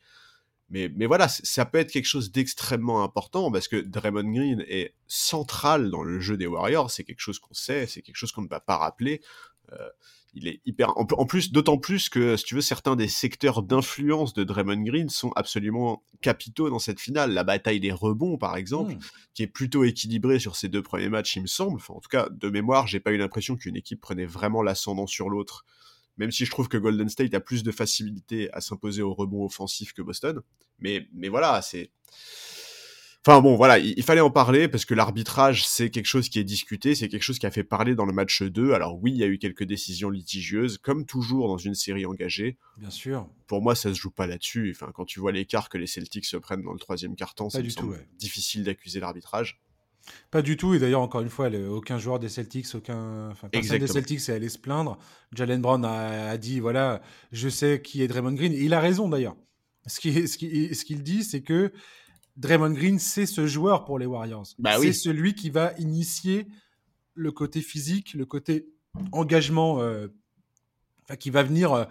mais, 0.67 0.91
mais 0.93 1.06
voilà, 1.06 1.30
ça 1.30 1.63
peut 1.63 1.78
être 1.78 1.89
quelque 1.89 2.04
chose 2.04 2.34
d'extrêmement 2.34 3.02
important, 3.02 3.50
parce 3.50 3.69
que 3.69 3.78
Draymond 3.78 4.30
Green 4.30 4.65
est 4.67 4.93
central 5.08 5.89
dans 5.89 6.04
le 6.04 6.19
jeu 6.19 6.36
des 6.36 6.45
Warriors, 6.45 6.91
c'est 6.91 7.06
quelque 7.06 7.22
chose 7.22 7.39
qu'on 7.39 7.54
sait, 7.54 7.88
c'est 7.88 8.02
quelque 8.02 8.17
chose 8.17 8.34
qu'on 8.34 8.41
ne 8.41 8.50
va 8.50 8.60
pas 8.60 8.76
rappeler. 8.76 9.22
Euh, 9.72 9.88
il 10.33 10.47
est 10.47 10.61
hyper. 10.65 10.93
En 10.97 11.25
plus, 11.25 11.51
d'autant 11.51 11.77
plus 11.77 12.09
que, 12.09 12.37
si 12.37 12.45
tu 12.45 12.55
veux, 12.55 12.61
certains 12.61 12.95
des 12.95 13.07
secteurs 13.07 13.63
d'influence 13.63 14.33
de 14.33 14.43
Draymond 14.43 14.83
Green 14.83 15.09
sont 15.09 15.31
absolument 15.35 16.03
capitaux 16.21 16.69
dans 16.69 16.79
cette 16.79 16.99
finale. 16.99 17.33
La 17.33 17.43
bataille 17.43 17.79
des 17.79 17.91
rebonds, 17.91 18.37
par 18.37 18.55
exemple, 18.55 18.93
hmm. 18.93 18.99
qui 19.33 19.43
est 19.43 19.47
plutôt 19.47 19.83
équilibrée 19.83 20.39
sur 20.39 20.55
ces 20.55 20.69
deux 20.69 20.83
premiers 20.83 21.09
matchs, 21.09 21.35
il 21.35 21.41
me 21.43 21.47
semble. 21.47 21.77
Enfin, 21.77 21.95
en 21.95 21.99
tout 21.99 22.09
cas, 22.09 22.29
de 22.29 22.49
mémoire, 22.49 22.87
j'ai 22.87 22.99
pas 22.99 23.11
eu 23.11 23.17
l'impression 23.17 23.55
qu'une 23.55 23.75
équipe 23.75 24.01
prenait 24.01 24.25
vraiment 24.25 24.61
l'ascendant 24.61 25.07
sur 25.07 25.29
l'autre. 25.29 25.65
Même 26.17 26.31
si 26.31 26.45
je 26.45 26.51
trouve 26.51 26.67
que 26.67 26.77
Golden 26.77 27.09
State 27.09 27.33
a 27.33 27.39
plus 27.39 27.63
de 27.63 27.71
facilité 27.71 28.51
à 28.51 28.61
s'imposer 28.61 29.01
au 29.01 29.13
rebond 29.13 29.45
offensif 29.45 29.93
que 29.93 30.01
Boston. 30.01 30.41
Mais, 30.79 31.07
mais 31.13 31.29
voilà, 31.29 31.61
c'est 31.61 31.91
Enfin 33.29 33.41
bon, 33.41 33.55
voilà, 33.55 33.77
il, 33.77 34.01
fallait 34.01 34.21
en 34.21 34.31
parler 34.31 34.67
parce 34.67 34.85
que 34.85 34.95
l'arbitrage, 34.95 35.67
c'est 35.67 35.91
quelque 35.91 36.07
chose 36.07 36.29
qui 36.29 36.39
est 36.39 36.43
discuté, 36.43 36.95
c'est 36.95 37.07
quelque 37.09 37.21
chose 37.21 37.37
qui 37.37 37.45
a 37.45 37.51
fait 37.51 37.63
parler 37.63 37.93
dans 37.93 38.05
le 38.05 38.11
match 38.11 38.41
2. 38.41 38.73
Alors 38.73 38.97
oui, 38.99 39.11
il 39.11 39.17
y 39.17 39.23
a 39.23 39.27
eu 39.27 39.37
quelques 39.37 39.65
décisions 39.65 40.09
litigieuses, 40.09 40.79
comme 40.79 41.05
toujours 41.05 41.47
dans 41.47 41.59
une 41.59 41.75
série 41.75 42.07
engagée. 42.07 42.57
Bien 42.79 42.89
sûr. 42.89 43.29
Pour 43.45 43.61
moi, 43.61 43.75
ça 43.75 43.93
se 43.93 43.99
joue 43.99 44.09
pas 44.09 44.25
là-dessus. 44.25 44.75
Enfin, 44.75 44.91
quand 44.95 45.05
tu 45.05 45.19
vois 45.19 45.31
l'écart 45.31 45.69
que 45.69 45.77
les 45.77 45.85
Celtics 45.85 46.25
se 46.25 46.37
prennent 46.37 46.63
dans 46.63 46.73
le 46.73 46.79
troisième 46.79 47.15
quart-temps, 47.15 47.51
c'est 47.51 47.63
difficile 48.17 48.63
d'accuser 48.63 48.99
l'arbitrage. 48.99 49.61
Pas 50.31 50.41
du 50.41 50.57
tout, 50.57 50.73
et 50.73 50.79
d'ailleurs, 50.79 51.01
encore 51.01 51.21
une 51.21 51.29
fois, 51.29 51.51
aucun 51.69 51.99
joueur 51.99 52.17
des 52.17 52.29
Celtics, 52.29 52.65
aucun. 52.73 53.29
Enfin, 53.29 53.47
personne 53.47 53.77
des 53.77 53.85
Celtics 53.85 54.27
est 54.27 54.33
allé 54.33 54.49
se 54.49 54.57
plaindre. 54.57 54.97
Jalen 55.33 55.61
Brown 55.61 55.85
a, 55.85 56.35
dit 56.39 56.59
voilà, 56.59 56.99
je 57.31 57.47
sais 57.47 57.79
qui 57.79 58.01
est 58.01 58.07
Draymond 58.07 58.33
Green, 58.33 58.53
et 58.53 58.63
il 58.63 58.73
a 58.73 58.79
raison 58.79 59.07
d'ailleurs. 59.07 59.35
Ce 59.85 59.99
qu'il 59.99 60.27
ce 60.27 60.37
ce 60.37 60.93
dit, 60.93 61.23
c'est 61.23 61.41
que 61.41 61.71
Draymond 62.39 62.71
Green, 62.71 62.99
c'est 62.99 63.25
ce 63.25 63.47
joueur 63.47 63.84
pour 63.84 63.99
les 63.99 64.06
Warriors. 64.06 64.47
Bah 64.60 64.78
c'est 64.80 64.93
celui 64.93 65.36
qui 65.36 65.49
va 65.49 65.73
initier 65.78 66.47
le 67.13 67.34
côté 67.34 67.62
physique, 67.62 68.13
le 68.13 68.25
côté 68.25 68.69
engagement, 69.12 69.82
euh, 69.82 70.08
qui 71.19 71.32
va 71.32 71.43
venir 71.43 71.73
euh, 71.73 71.84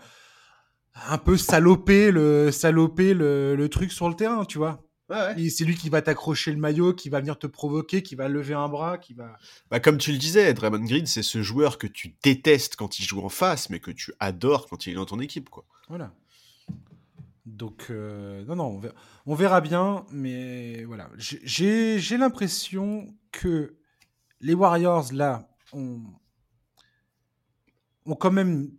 un 1.06 1.18
peu 1.18 1.36
saloper 1.36 2.10
le, 2.10 2.50
saloper 2.50 3.12
le, 3.12 3.68
truc 3.68 3.92
sur 3.92 4.08
le 4.08 4.14
terrain, 4.14 4.46
tu 4.46 4.56
vois. 4.56 4.82
C'est 5.10 5.64
lui 5.64 5.74
qui 5.74 5.90
va 5.90 6.00
t'accrocher 6.00 6.50
le 6.52 6.58
maillot, 6.58 6.94
qui 6.94 7.10
va 7.10 7.20
venir 7.20 7.38
te 7.38 7.46
provoquer, 7.46 8.02
qui 8.02 8.14
va 8.14 8.28
lever 8.28 8.54
un 8.54 8.68
bras, 8.68 8.96
qui 8.96 9.12
va. 9.12 9.36
Bah 9.70 9.80
comme 9.80 9.98
tu 9.98 10.12
le 10.12 10.18
disais, 10.18 10.52
Draymond 10.54 10.84
Green, 10.84 11.06
c'est 11.06 11.22
ce 11.22 11.42
joueur 11.42 11.76
que 11.76 11.86
tu 11.86 12.14
détestes 12.22 12.76
quand 12.76 12.98
il 12.98 13.04
joue 13.04 13.20
en 13.20 13.28
face, 13.28 13.68
mais 13.68 13.80
que 13.80 13.90
tu 13.90 14.14
adores 14.18 14.66
quand 14.66 14.86
il 14.86 14.92
est 14.92 14.96
dans 14.96 15.06
ton 15.06 15.20
équipe, 15.20 15.50
quoi. 15.50 15.66
Voilà. 15.88 16.14
Donc, 17.48 17.86
euh, 17.90 18.44
non, 18.44 18.56
non, 18.56 18.80
on 19.26 19.34
verra, 19.34 19.60
bien, 19.60 20.04
mais 20.10 20.84
voilà. 20.84 21.10
J'ai 21.16 22.16
l'impression 22.16 23.06
que 23.32 23.76
les 24.40 24.54
Warriors, 24.54 25.12
là, 25.12 25.48
ont, 25.72 26.00
ont 28.06 28.14
quand 28.14 28.30
même, 28.30 28.70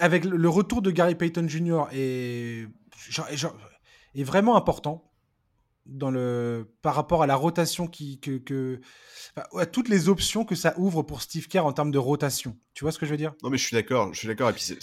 avec 0.00 0.24
le 0.24 0.48
retour 0.48 0.82
de 0.82 0.90
Gary 0.90 1.14
Payton 1.14 1.46
Jr. 1.48 1.84
est, 1.92 2.66
est 4.14 4.24
vraiment 4.24 4.56
important 4.56 5.04
dans 5.86 6.10
le, 6.10 6.74
par 6.82 6.94
rapport 6.94 7.22
à 7.22 7.26
la 7.26 7.34
rotation 7.34 7.86
qui, 7.86 8.20
que, 8.20 8.38
que 8.38 8.80
à 9.54 9.66
toutes 9.66 9.88
les 9.88 10.08
options 10.08 10.44
que 10.44 10.54
ça 10.54 10.74
ouvre 10.78 11.02
pour 11.02 11.22
Steve 11.22 11.48
Kerr 11.48 11.64
en 11.64 11.72
termes 11.72 11.90
de 11.90 11.98
rotation. 11.98 12.58
Tu 12.74 12.84
vois 12.84 12.92
ce 12.92 12.98
que 12.98 13.06
je 13.06 13.10
veux 13.10 13.16
dire? 13.16 13.34
Non, 13.42 13.50
mais 13.50 13.58
je 13.58 13.66
suis 13.66 13.74
d'accord, 13.74 14.12
je 14.12 14.18
suis 14.18 14.28
d'accord. 14.28 14.50
Et 14.50 14.52
puis, 14.52 14.62
c'est, 14.62 14.78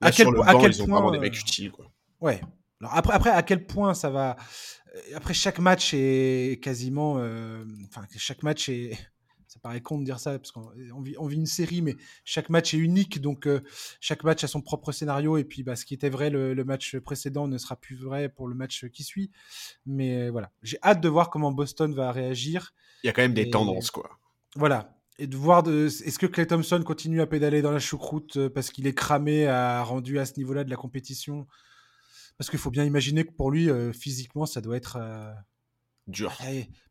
à 0.00 0.10
quel, 0.10 0.26
sur 0.26 0.32
le 0.32 0.40
à 0.40 0.54
quel 0.54 0.72
ils 0.72 0.82
ont 0.82 0.86
point, 0.86 0.94
vraiment 0.96 1.12
des 1.12 1.18
mecs 1.18 1.38
utiles, 1.38 1.70
quoi. 1.70 1.86
Ouais. 2.22 2.40
Alors 2.80 2.96
après, 2.96 3.14
après, 3.14 3.30
à 3.30 3.42
quel 3.42 3.66
point 3.66 3.94
ça 3.94 4.08
va. 4.10 4.36
Euh, 4.94 5.16
après, 5.16 5.34
chaque 5.34 5.58
match 5.58 5.92
est 5.92 6.62
quasiment. 6.62 7.16
Euh, 7.18 7.64
enfin, 7.88 8.06
chaque 8.16 8.42
match 8.42 8.68
est. 8.68 8.96
Ça 9.48 9.60
paraît 9.60 9.82
con 9.82 9.98
de 9.98 10.04
dire 10.06 10.18
ça, 10.18 10.38
parce 10.38 10.50
qu'on 10.50 10.70
vit, 11.02 11.14
on 11.18 11.26
vit, 11.26 11.36
une 11.36 11.44
série, 11.44 11.82
mais 11.82 11.94
chaque 12.24 12.48
match 12.48 12.72
est 12.72 12.78
unique, 12.78 13.20
donc 13.20 13.46
euh, 13.46 13.60
chaque 14.00 14.24
match 14.24 14.42
a 14.44 14.46
son 14.46 14.62
propre 14.62 14.92
scénario, 14.92 15.36
et 15.36 15.44
puis 15.44 15.62
bah, 15.62 15.76
ce 15.76 15.84
qui 15.84 15.92
était 15.92 16.08
vrai 16.08 16.30
le, 16.30 16.54
match 16.64 16.96
précédent 16.96 17.46
ne 17.48 17.58
sera 17.58 17.76
plus 17.76 17.96
vrai 17.96 18.30
pour 18.30 18.48
le 18.48 18.54
match 18.54 18.86
qui 18.86 19.02
suit. 19.02 19.30
Mais 19.84 20.30
voilà, 20.30 20.52
j'ai 20.62 20.78
hâte 20.82 21.02
de 21.02 21.08
voir 21.10 21.28
comment 21.28 21.52
Boston 21.52 21.94
va 21.94 22.12
réagir. 22.12 22.72
Il 23.04 23.08
y 23.08 23.10
a 23.10 23.12
quand 23.12 23.20
même 23.20 23.34
des 23.34 23.50
tendances, 23.50 23.90
quoi. 23.90 24.18
Voilà, 24.56 24.96
et 25.18 25.26
de 25.26 25.36
voir 25.36 25.62
de, 25.62 25.84
est-ce 25.84 26.18
que 26.18 26.24
Clay 26.24 26.46
Thompson 26.46 26.82
continue 26.82 27.20
à 27.20 27.26
pédaler 27.26 27.60
dans 27.60 27.72
la 27.72 27.78
choucroute 27.78 28.48
parce 28.48 28.70
qu'il 28.70 28.86
est 28.86 28.94
cramé, 28.94 29.48
à 29.48 29.82
rendu 29.82 30.18
à 30.18 30.24
ce 30.24 30.38
niveau-là 30.38 30.64
de 30.64 30.70
la 30.70 30.76
compétition? 30.76 31.46
Parce 32.38 32.50
qu'il 32.50 32.58
faut 32.58 32.70
bien 32.70 32.84
imaginer 32.84 33.24
que 33.24 33.32
pour 33.32 33.50
lui, 33.50 33.70
euh, 33.70 33.92
physiquement, 33.92 34.46
ça 34.46 34.60
doit 34.60 34.76
être. 34.76 34.98
Euh, 35.00 35.32
dur. 36.06 36.36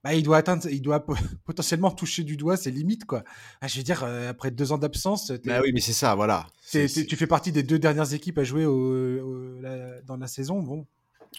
Bah, 0.04 0.14
il 0.14 0.24
doit 0.24 0.38
atteindre, 0.38 0.68
il 0.70 0.82
doit 0.82 1.06
potentiellement 1.46 1.92
toucher 1.92 2.24
du 2.24 2.38
doigt 2.38 2.58
ses 2.58 2.72
limites, 2.72 3.06
quoi. 3.06 3.24
Ah, 3.62 3.68
je 3.68 3.78
veux 3.78 3.84
dire, 3.84 4.04
euh, 4.04 4.30
après 4.30 4.52
deux 4.52 4.72
ans 4.72 4.78
d'absence. 4.78 5.32
Bah 5.46 5.62
oui, 5.64 5.72
mais 5.74 5.82
c'est 5.82 5.94
ça, 5.94 6.16
voilà. 6.16 6.48
Tu 6.72 6.88
fais 6.88 7.28
partie 7.28 7.52
des 7.52 7.64
deux 7.64 7.80
dernières 7.80 8.14
équipes 8.14 8.38
à 8.38 8.44
jouer 8.44 8.66
dans 8.66 10.18
la 10.18 10.28
saison, 10.28 10.62
bon. 10.62 10.86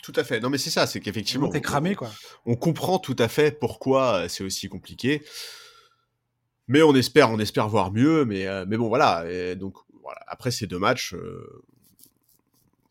Tout 0.03 0.13
à 0.17 0.25
fait. 0.25 0.41
Non, 0.41 0.49
mais 0.49 0.59
c'est 0.59 0.71
ça, 0.71 0.87
c'est 0.87 1.01
qu'effectivement. 1.01 1.51
T'es 1.51 1.61
cramé, 1.61 1.95
quoi. 1.95 2.11
On 2.47 2.57
comprend 2.57 2.99
tout 2.99 3.17
à 3.19 3.29
fait 3.29 3.59
pourquoi 3.59 4.27
c'est 4.29 4.43
aussi 4.43 4.69
compliqué. 4.69 5.23
Mais 6.69 6.83
on 6.83 6.95
espère, 6.95 7.31
on 7.31 7.39
espère 7.39 7.69
voir 7.69 7.93
mieux. 7.93 8.25
Mais, 8.25 8.47
euh, 8.47 8.65
mais 8.67 8.77
bon, 8.77 8.89
voilà. 8.89 9.25
Et 9.31 9.57
donc, 9.57 9.77
voilà. 10.03 10.21
Après 10.27 10.51
ces 10.51 10.67
deux 10.67 10.79
matchs, 10.79 11.15
euh, 11.15 11.63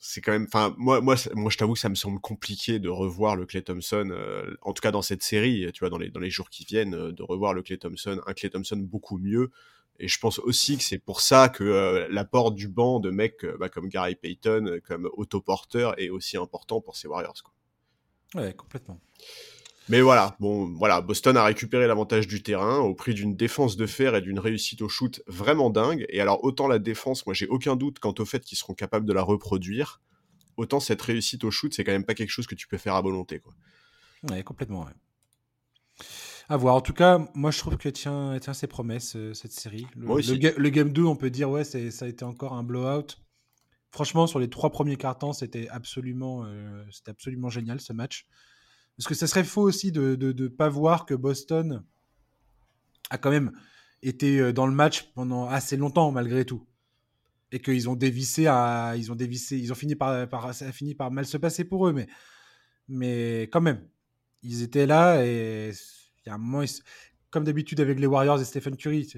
c'est 0.03 0.19
quand 0.19 0.31
même. 0.31 0.47
Enfin, 0.47 0.73
moi, 0.79 0.99
moi, 0.99 1.15
moi, 1.35 1.51
je 1.51 1.57
t'avoue 1.57 1.73
que 1.73 1.79
ça 1.79 1.87
me 1.87 1.95
semble 1.95 2.19
compliqué 2.19 2.79
de 2.79 2.89
revoir 2.89 3.35
le 3.35 3.45
Clay 3.45 3.61
Thompson, 3.61 4.09
euh, 4.11 4.55
en 4.63 4.73
tout 4.73 4.81
cas 4.81 4.89
dans 4.89 5.03
cette 5.03 5.21
série, 5.21 5.69
tu 5.73 5.79
vois, 5.79 5.91
dans 5.91 5.99
les, 5.99 6.09
dans 6.09 6.19
les 6.19 6.31
jours 6.31 6.49
qui 6.49 6.65
viennent, 6.65 6.95
euh, 6.95 7.11
de 7.11 7.21
revoir 7.21 7.53
le 7.53 7.61
Clay 7.61 7.77
Thompson, 7.77 8.19
un 8.25 8.33
Clay 8.33 8.49
Thompson 8.49 8.77
beaucoup 8.77 9.19
mieux. 9.19 9.51
Et 9.99 10.07
je 10.07 10.19
pense 10.19 10.39
aussi 10.39 10.77
que 10.77 10.83
c'est 10.83 10.97
pour 10.97 11.21
ça 11.21 11.49
que 11.49 11.63
euh, 11.63 12.07
l'apport 12.09 12.51
du 12.51 12.67
banc 12.67 12.99
de 12.99 13.11
mecs 13.11 13.45
bah, 13.59 13.69
comme 13.69 13.89
Gary 13.89 14.15
Payton, 14.15 14.79
comme 14.83 15.07
autoporteur, 15.13 15.93
est 15.99 16.09
aussi 16.09 16.35
important 16.35 16.81
pour 16.81 16.95
ces 16.95 17.07
Warriors. 17.07 17.43
Quoi. 17.43 18.41
Ouais, 18.41 18.53
complètement. 18.55 18.99
Mais 19.89 20.01
voilà, 20.01 20.35
bon, 20.39 20.67
voilà, 20.73 21.01
Boston 21.01 21.35
a 21.37 21.43
récupéré 21.43 21.87
l'avantage 21.87 22.27
du 22.27 22.43
terrain 22.43 22.79
au 22.79 22.93
prix 22.93 23.13
d'une 23.13 23.35
défense 23.35 23.75
de 23.75 23.85
fer 23.85 24.15
et 24.15 24.21
d'une 24.21 24.39
réussite 24.39 24.81
au 24.81 24.89
shoot 24.89 25.21
vraiment 25.27 25.69
dingue. 25.69 26.05
Et 26.09 26.21
alors, 26.21 26.43
autant 26.43 26.67
la 26.67 26.79
défense, 26.79 27.25
moi 27.25 27.33
j'ai 27.33 27.47
aucun 27.47 27.75
doute 27.75 27.99
quant 27.99 28.13
au 28.17 28.25
fait 28.25 28.43
qu'ils 28.43 28.57
seront 28.57 28.73
capables 28.73 29.05
de 29.05 29.13
la 29.13 29.23
reproduire, 29.23 30.01
autant 30.55 30.79
cette 30.79 31.01
réussite 31.01 31.43
au 31.43 31.51
shoot, 31.51 31.73
c'est 31.73 31.83
quand 31.83 31.91
même 31.91 32.05
pas 32.05 32.13
quelque 32.13 32.29
chose 32.29 32.47
que 32.47 32.55
tu 32.55 32.67
peux 32.67 32.77
faire 32.77 32.95
à 32.95 33.01
volonté. 33.01 33.39
Quoi. 33.39 33.53
Ouais, 34.29 34.43
complètement, 34.43 34.85
ouais. 34.85 36.05
À 36.47 36.57
voir. 36.57 36.75
En 36.75 36.81
tout 36.81 36.93
cas, 36.93 37.19
moi 37.33 37.51
je 37.51 37.59
trouve 37.59 37.77
que 37.77 37.89
tient, 37.89 38.37
tient 38.39 38.53
ses 38.53 38.67
promesses, 38.67 39.15
euh, 39.15 39.33
cette 39.33 39.53
série. 39.53 39.87
Le, 39.95 40.05
moi 40.05 40.17
aussi. 40.17 40.37
Le, 40.37 40.69
Game 40.69 40.91
2, 40.91 41.03
on 41.03 41.15
peut 41.15 41.29
dire, 41.29 41.49
ouais, 41.49 41.63
ça 41.63 41.77
a 41.77 42.07
été 42.07 42.25
encore 42.25 42.53
un 42.53 42.63
blowout. 42.63 43.17
Franchement, 43.91 44.27
sur 44.27 44.39
les 44.39 44.49
trois 44.49 44.69
premiers 44.69 44.95
cartons, 44.95 45.33
c'était 45.33 45.67
absolument, 45.69 46.43
euh, 46.45 46.83
c'était 46.91 47.11
absolument 47.11 47.49
génial 47.49 47.81
ce 47.81 47.93
match. 47.93 48.25
Parce 49.01 49.07
que 49.07 49.15
ça 49.15 49.25
serait 49.25 49.43
faux 49.43 49.63
aussi 49.63 49.91
de 49.91 50.15
ne 50.15 50.47
pas 50.47 50.69
voir 50.69 51.07
que 51.07 51.15
Boston 51.15 51.83
a 53.09 53.17
quand 53.17 53.31
même 53.31 53.51
été 54.03 54.39
euh, 54.39 54.53
dans 54.53 54.67
le 54.67 54.75
match 54.75 55.11
pendant 55.15 55.49
assez 55.49 55.75
longtemps 55.75 56.11
malgré 56.11 56.45
tout. 56.45 56.67
Et 57.51 57.59
qu'ils 57.59 57.89
ont 57.89 57.95
dévissé, 57.95 58.45
à, 58.45 58.93
ils 58.95 59.11
ont 59.11 59.15
dévissé, 59.15 59.57
ils 59.57 59.71
ont 59.71 59.75
fini 59.75 59.95
par, 59.95 60.29
par, 60.29 60.53
ça 60.53 60.67
a 60.67 60.71
fini 60.71 60.93
par 60.93 61.09
mal 61.09 61.25
se 61.25 61.37
passer 61.37 61.63
pour 61.63 61.87
eux, 61.87 61.93
mais, 61.93 62.05
mais 62.89 63.49
quand 63.51 63.59
même, 63.59 63.89
ils 64.43 64.61
étaient 64.61 64.85
là 64.85 65.25
et 65.25 65.71
il 66.23 66.29
y 66.29 66.31
a 66.31 66.35
un 66.35 66.37
moment, 66.37 66.63
comme 67.31 67.43
d'habitude 67.43 67.79
avec 67.79 67.99
les 67.99 68.05
Warriors 68.05 68.39
et 68.39 68.45
Stephen 68.45 68.77
Curry, 68.77 69.11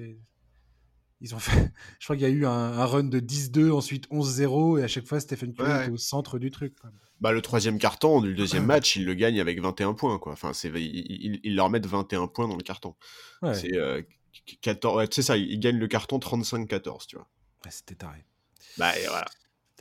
ils 1.20 1.34
ont 1.34 1.38
fait, 1.38 1.70
je 2.00 2.06
crois 2.06 2.16
qu'il 2.16 2.26
y 2.26 2.30
a 2.30 2.32
eu 2.34 2.46
un, 2.46 2.86
run 2.86 3.04
de 3.04 3.20
10-2, 3.20 3.70
ensuite 3.70 4.08
11-0, 4.08 4.80
et 4.80 4.82
à 4.82 4.88
chaque 4.88 5.04
fois 5.04 5.20
Stephen 5.20 5.52
Curry 5.52 5.88
est 5.88 5.90
au 5.90 5.98
centre 5.98 6.38
du 6.38 6.50
truc. 6.50 6.74
Bah, 7.24 7.32
le 7.32 7.40
troisième 7.40 7.78
carton 7.78 8.20
du 8.20 8.34
deuxième 8.34 8.66
match, 8.66 8.96
il 8.96 9.06
le 9.06 9.14
gagne 9.14 9.40
avec 9.40 9.58
21 9.58 9.94
points. 9.94 10.18
Quoi. 10.18 10.34
Enfin, 10.34 10.52
c'est, 10.52 10.68
ils, 10.68 11.40
il 11.42 11.56
leur 11.56 11.70
mettent 11.70 11.86
21 11.86 12.26
points 12.26 12.46
dans 12.46 12.56
le 12.56 12.62
carton. 12.62 12.94
C'est, 13.54 13.72
euh, 13.78 14.02
14, 14.60 15.08
c'est 15.10 15.22
ça, 15.22 15.38
il 15.38 15.58
gagne 15.58 15.78
le 15.78 15.88
carton 15.88 16.18
35-14, 16.18 17.06
tu 17.06 17.16
vois. 17.16 17.26
c'était 17.70 17.94
taré. 17.94 18.26
Bah, 18.76 18.94
et 18.98 19.06
voilà. 19.06 19.24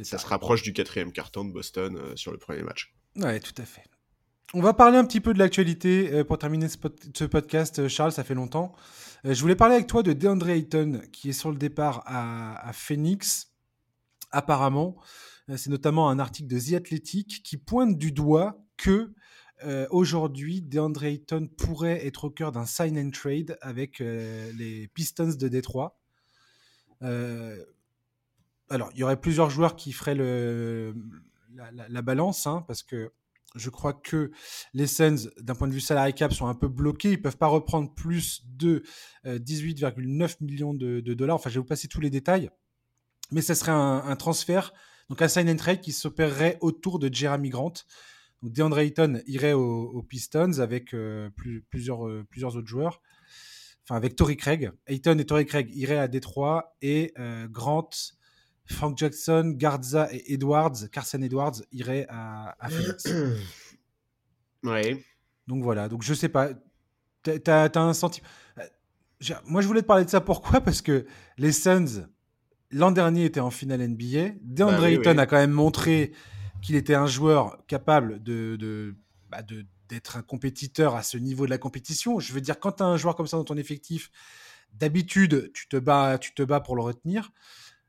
Ça 0.02 0.20
se 0.20 0.26
rapproche 0.26 0.62
du 0.62 0.72
quatrième 0.72 1.12
carton 1.12 1.44
de 1.44 1.52
Boston 1.52 1.98
euh, 1.98 2.16
sur 2.16 2.32
le 2.32 2.38
premier 2.38 2.64
match. 2.64 2.94
Ouais, 3.18 3.42
tout 3.42 3.62
à 3.62 3.66
fait. 3.66 3.84
On 4.54 4.62
va 4.62 4.74
parler 4.74 4.98
un 4.98 5.04
petit 5.04 5.20
peu 5.20 5.34
de 5.34 5.40
l'actualité 5.40 6.14
euh, 6.14 6.24
pour 6.24 6.38
terminer 6.38 6.70
ce, 6.70 7.26
podcast. 7.26 7.80
Euh, 7.80 7.90
Charles, 7.90 8.14
ça 8.14 8.24
fait 8.24 8.36
longtemps. 8.36 8.74
je 9.26 9.42
voulais 9.42 9.58
parler 9.58 9.76
avec 9.76 9.88
toi 9.88 10.02
de 10.02 10.14
DeAndre 10.14 10.48
Ayton, 10.48 11.02
qui 11.12 11.32
est 11.32 11.34
sur 11.34 11.52
le 11.52 11.58
départ 11.58 12.04
à, 12.06 12.70
à 12.70 12.72
Phoenix, 12.72 13.52
apparemment. 14.32 14.96
Euh, 15.50 15.58
c'est 15.58 15.70
notamment 15.70 16.10
un 16.10 16.20
article 16.20 16.48
de 16.48 16.60
The 16.60 16.74
Athletic 16.74 17.44
qui 17.44 17.58
pointe 17.58 17.98
du 17.98 18.12
doigt 18.12 18.64
que 18.78 19.14
euh, 19.64 19.88
aujourd'hui, 19.92 20.62
DeAndre 20.62 21.04
Ayton 21.06 21.48
pourrait 21.58 22.06
être 22.06 22.26
au 22.26 22.30
cœur 22.30 22.52
d'un 22.52 22.66
sign 22.66 22.98
and 22.98 23.12
trade 23.12 23.58
avec 23.62 24.02
euh, 24.02 24.52
les 24.54 24.88
Pistons 24.90 25.36
de 25.40 25.48
Détroit. 25.48 26.00
alors, 27.02 28.90
il 28.94 29.00
y 29.00 29.04
aurait 29.04 29.20
plusieurs 29.20 29.50
joueurs 29.50 29.76
qui 29.76 29.92
feraient 29.94 30.16
la, 30.16 32.02
balance, 32.02 32.48
hein, 32.48 32.64
parce 32.68 32.82
que 32.82 33.12
je 33.56 33.70
crois 33.70 33.94
que 33.94 34.32
les 34.74 34.88
Suns, 34.88 35.30
d'un 35.40 35.54
point 35.54 35.68
de 35.68 35.74
vue 35.74 35.82
salarié 35.82 36.14
cap, 36.14 36.34
sont 36.34 36.48
un 36.48 36.56
peu 36.56 36.68
bloqués. 36.68 37.10
Ils 37.10 37.18
ne 37.18 37.22
peuvent 37.22 37.38
pas 37.38 37.48
reprendre 37.48 37.94
plus 37.94 38.42
de 38.48 38.84
18,9 39.26 40.38
millions 40.42 40.74
de, 40.74 41.02
dollars. 41.14 41.36
Enfin, 41.36 41.50
je 41.50 41.56
vais 41.56 41.60
vous 41.60 41.68
passer 41.68 41.88
tous 41.88 42.02
les 42.02 42.10
détails. 42.10 42.50
Mais 43.32 43.42
ce 43.42 43.54
serait 43.54 43.72
un 43.72 44.16
transfert 44.16 44.74
donc 45.10 45.22
un 45.22 45.28
sign 45.28 45.50
and 45.50 45.58
trade 45.58 45.82
qui 45.82 45.92
s'opérerait 45.92 46.58
autour 46.62 47.00
de 47.00 47.14
Jeremy 47.14 47.50
Grant. 47.50 47.74
Donc 48.42 48.52
DeAndre 48.52 48.80
Ayton 48.80 49.22
irait 49.26 49.54
aux, 49.54 50.04
Pistons 50.04 50.60
avec 50.60 50.94
euh, 50.94 51.30
plusieurs, 51.70 52.08
euh, 52.08 52.26
plusieurs 52.30 52.56
autres 52.56 52.68
joueurs. 52.68 53.02
Enfin, 53.84 53.96
avec 53.96 54.16
Tory 54.16 54.38
Craig. 54.38 54.72
Ayton 54.88 55.18
et 55.18 55.26
Tory 55.26 55.46
Craig 55.46 55.70
iraient 55.76 55.98
à 55.98 56.08
Détroit 56.08 56.76
et 56.82 57.14
euh, 57.20 57.48
Grant, 57.50 57.90
Frank 58.66 58.98
Jackson, 58.98 59.54
Garza 59.56 60.08
et 60.14 60.34
Edwards, 60.34 60.90
Carson 60.92 61.22
Edwards 61.22 61.62
iraient 61.72 62.06
à, 62.10 62.56
à 62.60 62.70
Phoenix. 62.70 63.08
Ouais. 64.64 65.04
Donc 65.48 65.62
voilà. 65.62 65.90
Donc 65.90 66.04
je 66.04 66.14
sais 66.14 66.30
pas. 66.30 66.52
T'as 67.24 67.66
as 67.66 67.80
un 67.80 67.94
sentiment. 67.94 68.26
Moi, 69.46 69.62
je 69.62 69.68
voulais 69.68 69.82
te 69.82 69.88
parler 69.88 70.06
de 70.06 70.10
ça. 70.10 70.22
Pourquoi? 70.22 70.62
Parce 70.62 70.82
que 70.82 71.06
les 71.38 71.52
Suns 71.52 72.08
l'an 72.74 72.92
dernier 72.92 73.26
était 73.26 73.40
en 73.40 73.52
finale 73.52 73.88
NBA. 73.88 74.36
DeAndre 74.42 74.82
bah 74.82 74.92
Ayton 74.92 75.18
a 75.18 75.26
quand 75.26 75.38
même 75.38 75.52
montré 75.52 76.12
qu'il 76.62 76.76
était 76.76 76.96
un 76.96 77.08
joueur 77.08 77.66
capable 77.68 78.22
de, 78.24 78.96
bah, 79.30 79.42
de, 79.42 79.66
d'être 79.90 80.18
un 80.18 80.22
compétiteur 80.22 80.96
à 80.96 81.04
ce 81.04 81.18
niveau 81.18 81.46
de 81.46 81.50
la 81.50 81.58
compétition. 81.58 82.20
Je 82.20 82.34
veux 82.34 82.42
dire, 82.42 82.60
quand 82.60 82.74
tu 82.74 82.84
as 82.84 82.88
un 82.88 82.98
joueur 82.98 83.16
comme 83.16 83.28
ça 83.28 83.38
dans 83.38 83.44
ton 83.44 83.58
effectif, 83.58 84.10
d'habitude, 84.74 85.52
tu 85.54 85.68
te 85.68 85.78
bats, 85.78 86.18
tu 86.18 86.34
te 86.34 86.42
bats 86.44 86.60
pour 86.60 86.76
le 86.76 86.82
retenir. 86.82 87.32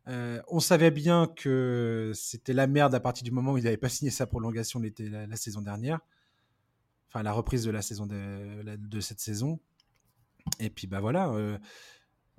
Euh, 0.06 0.42
on 0.48 0.60
savait 0.60 0.90
bien 0.90 1.28
que 1.34 2.12
c'était 2.14 2.52
la 2.52 2.66
merde 2.66 2.94
à 2.94 3.00
partir 3.00 3.24
du 3.24 3.30
moment 3.30 3.52
où 3.52 3.58
il 3.58 3.64
n'avait 3.64 3.78
pas 3.78 3.88
signé 3.88 4.10
sa 4.10 4.26
prolongation 4.26 4.80
l'été, 4.80 5.08
la, 5.08 5.36
saison 5.36 5.62
dernière. 5.62 6.00
Enfin, 7.08 7.22
la 7.22 7.32
reprise 7.32 7.64
de 7.64 7.70
la 7.70 7.80
saison 7.80 8.06
de, 8.06 8.76
de 8.76 9.00
cette 9.00 9.20
saison. 9.20 9.60
Et 10.58 10.68
puis, 10.68 10.86
bah 10.86 11.00
voilà. 11.00 11.30
Euh, 11.30 11.56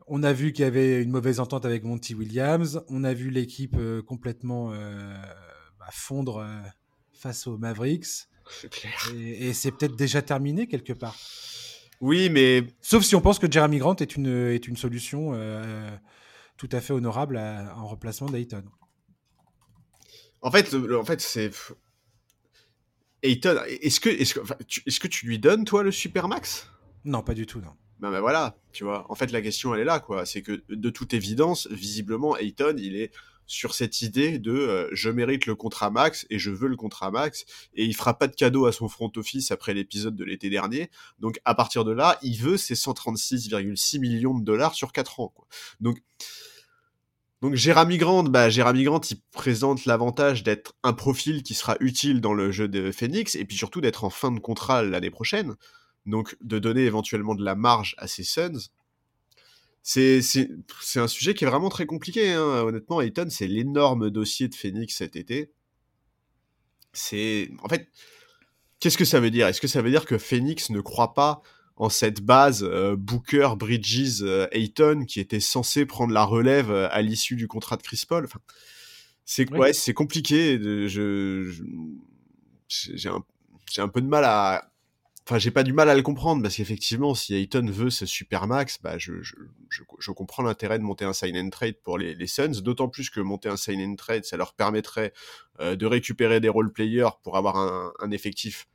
on 0.07 0.23
a 0.23 0.33
vu 0.33 0.51
qu'il 0.51 0.63
y 0.63 0.67
avait 0.67 1.01
une 1.01 1.09
mauvaise 1.09 1.39
entente 1.39 1.65
avec 1.65 1.83
Monty 1.83 2.13
Williams. 2.13 2.83
On 2.89 3.03
a 3.03 3.13
vu 3.13 3.29
l'équipe 3.29 3.75
euh, 3.77 4.01
complètement 4.01 4.71
euh, 4.71 5.15
bah, 5.79 5.87
fondre 5.91 6.37
euh, 6.37 6.61
face 7.13 7.47
aux 7.47 7.57
Mavericks. 7.57 8.27
C'est 8.49 8.69
clair. 8.69 9.11
Et, 9.15 9.53
c'est 9.53 9.71
peut-être 9.71 9.95
déjà 9.95 10.21
terminé 10.21 10.67
quelque 10.67 10.93
part. 10.93 11.17
Oui, 12.01 12.29
mais. 12.29 12.67
Sauf 12.81 13.03
si 13.03 13.15
on 13.15 13.21
pense 13.21 13.39
que 13.39 13.51
Jeremy 13.51 13.79
Grant 13.79 13.95
est 13.95 14.15
une, 14.15 14.27
est 14.27 14.67
une 14.67 14.77
solution 14.77 15.31
tout 16.57 16.69
à 16.71 16.79
fait 16.79 16.93
honorable 16.93 17.37
en 17.37 17.87
remplacement 17.87 18.29
d'Ayton. 18.29 18.63
En 20.41 20.51
fait, 20.51 20.75
en 20.75 21.03
fait 21.03 21.21
c'est. 21.21 21.49
Ayton, 23.23 23.59
est-ce 23.81 23.99
que, 23.99 24.09
est-ce, 24.09 24.35
que, 24.35 24.41
est-ce 24.85 24.99
que 24.99 25.07
tu 25.07 25.25
lui 25.25 25.39
donnes, 25.39 25.65
toi, 25.65 25.81
le 25.81 25.91
Supermax? 25.91 26.69
Non, 27.05 27.23
pas 27.23 27.33
du 27.33 27.47
tout, 27.47 27.59
non 27.59 27.73
ben, 28.11 28.19
voilà, 28.19 28.57
tu 28.71 28.83
vois. 28.83 29.05
En 29.09 29.15
fait, 29.15 29.31
la 29.31 29.41
question, 29.41 29.73
elle 29.73 29.81
est 29.81 29.85
là, 29.85 29.99
quoi. 29.99 30.25
C'est 30.25 30.41
que, 30.41 30.63
de 30.69 30.89
toute 30.89 31.13
évidence, 31.13 31.67
visiblement, 31.71 32.37
Ayton, 32.37 32.75
il 32.77 32.95
est 32.95 33.11
sur 33.47 33.75
cette 33.75 34.01
idée 34.01 34.39
de 34.39 34.51
euh, 34.51 34.89
je 34.91 35.09
mérite 35.09 35.45
le 35.45 35.55
contrat 35.55 35.89
max 35.89 36.25
et 36.29 36.39
je 36.39 36.49
veux 36.49 36.67
le 36.67 36.75
contrat 36.75 37.11
max 37.11 37.45
et 37.75 37.85
il 37.85 37.95
fera 37.95 38.17
pas 38.17 38.27
de 38.27 38.35
cadeau 38.35 38.65
à 38.65 38.71
son 38.71 38.89
front 38.89 39.11
office 39.17 39.51
après 39.51 39.73
l'épisode 39.73 40.15
de 40.15 40.23
l'été 40.23 40.49
dernier. 40.49 40.89
Donc 41.19 41.39
à 41.45 41.53
partir 41.53 41.83
de 41.83 41.91
là, 41.91 42.17
il 42.21 42.37
veut 42.37 42.57
ses 42.57 42.73
136,6 42.73 43.99
millions 43.99 44.37
de 44.37 44.43
dollars 44.43 44.73
sur 44.73 44.91
4 44.91 45.19
ans. 45.19 45.31
Quoi. 45.35 45.47
Donc 45.79 46.01
donc 47.41 47.53
Jérémy 47.53 47.97
Grant, 47.97 48.23
bah 48.23 48.49
Jérémy 48.49 48.83
Grant, 48.85 49.01
il 49.11 49.21
présente 49.31 49.85
l'avantage 49.85 50.41
d'être 50.41 50.73
un 50.83 50.93
profil 50.93 51.43
qui 51.43 51.53
sera 51.53 51.75
utile 51.79 52.21
dans 52.21 52.33
le 52.33 52.49
jeu 52.51 52.67
de 52.67 52.91
Phoenix 52.91 53.35
et 53.35 53.45
puis 53.45 53.57
surtout 53.57 53.81
d'être 53.81 54.03
en 54.03 54.09
fin 54.09 54.31
de 54.31 54.39
contrat 54.39 54.81
l'année 54.81 55.11
prochaine 55.11 55.55
donc 56.05 56.35
de 56.41 56.59
donner 56.59 56.83
éventuellement 56.85 57.35
de 57.35 57.43
la 57.43 57.55
marge 57.55 57.95
à 57.97 58.07
ces 58.07 58.23
Suns. 58.23 58.69
C'est, 59.87 60.19
un 60.95 61.07
sujet 61.07 61.35
qui 61.35 61.43
est 61.43 61.47
vraiment 61.47 61.69
très 61.69 61.85
compliqué, 61.85 62.33
hein. 62.33 62.63
honnêtement. 62.63 63.01
Ayton, 63.01 63.27
c'est 63.29 63.47
l'énorme 63.47 64.09
dossier 64.09 64.47
de 64.47 64.55
Phoenix 64.55 64.95
cet 64.95 65.15
été. 65.15 65.51
C'est. 66.91 67.51
En 67.61 67.69
fait, 67.69 67.87
qu'est-ce 68.79 68.97
que 68.97 69.05
ça 69.05 69.19
veut 69.19 69.29
dire? 69.29 69.47
Est-ce 69.47 69.61
que 69.61 69.67
ça 69.67 69.83
veut 69.83 69.91
dire 69.91 70.05
que 70.05 70.17
Phoenix 70.17 70.71
ne 70.71 70.81
croit 70.81 71.13
pas 71.13 71.43
en 71.75 71.89
cette 71.89 72.21
base 72.21 72.63
euh, 72.63 72.95
Booker, 72.95 73.49
Bridges, 73.57 74.21
euh, 74.21 74.47
Ayton 74.51 75.05
qui 75.05 75.19
était 75.19 75.39
censé 75.39 75.85
prendre 75.85 76.13
la 76.13 76.23
relève 76.23 76.71
euh, 76.71 76.87
à 76.89 77.01
l'issue 77.01 77.35
du 77.35 77.47
contrat 77.47 77.77
de 77.77 77.83
Chris 77.83 78.03
Paul? 78.07 78.27
C'est 79.25 79.51
ouais, 79.51 79.73
c'est 79.73 79.93
compliqué. 79.93 80.59
je, 80.87 81.51
j'ai 82.67 83.09
un, 83.09 83.23
un 83.77 83.87
peu 83.87 84.01
de 84.01 84.07
mal 84.07 84.23
à 84.23 84.71
enfin, 85.27 85.39
j'ai 85.39 85.51
pas 85.51 85.63
du 85.63 85.73
mal 85.73 85.89
à 85.89 85.95
le 85.95 86.03
comprendre 86.03 86.43
parce 86.43 86.55
qu'effectivement, 86.55 87.15
si 87.15 87.33
Ayton 87.33 87.65
veut 87.65 87.89
ce 87.89 88.05
super 88.05 88.45
max, 88.47 88.79
bah, 88.81 88.97
je, 88.97 89.21
je, 89.21 89.33
je, 89.69 90.11
comprends 90.11 90.43
l'intérêt 90.43 90.77
de 90.77 90.83
monter 90.83 91.03
un 91.03 91.13
sign 91.13 91.35
and 91.37 91.49
trade 91.49 91.77
pour 91.81 91.97
les, 91.97 92.27
Suns, 92.27 92.61
d'autant 92.61 92.89
plus 92.89 93.09
que 93.09 93.19
monter 93.19 93.49
un 93.49 93.57
sign 93.57 93.81
and 93.81 93.95
trade, 93.95 94.25
ça 94.25 94.37
leur 94.37 94.53
permettrait 94.53 95.13
euh, 95.59 95.75
de 95.75 95.85
récupérer 95.85 96.39
des 96.39 96.49
role 96.49 96.71
players 96.71 97.09
pour 97.23 97.37
avoir 97.37 97.57
un, 97.57 98.11
effectif 98.11 98.67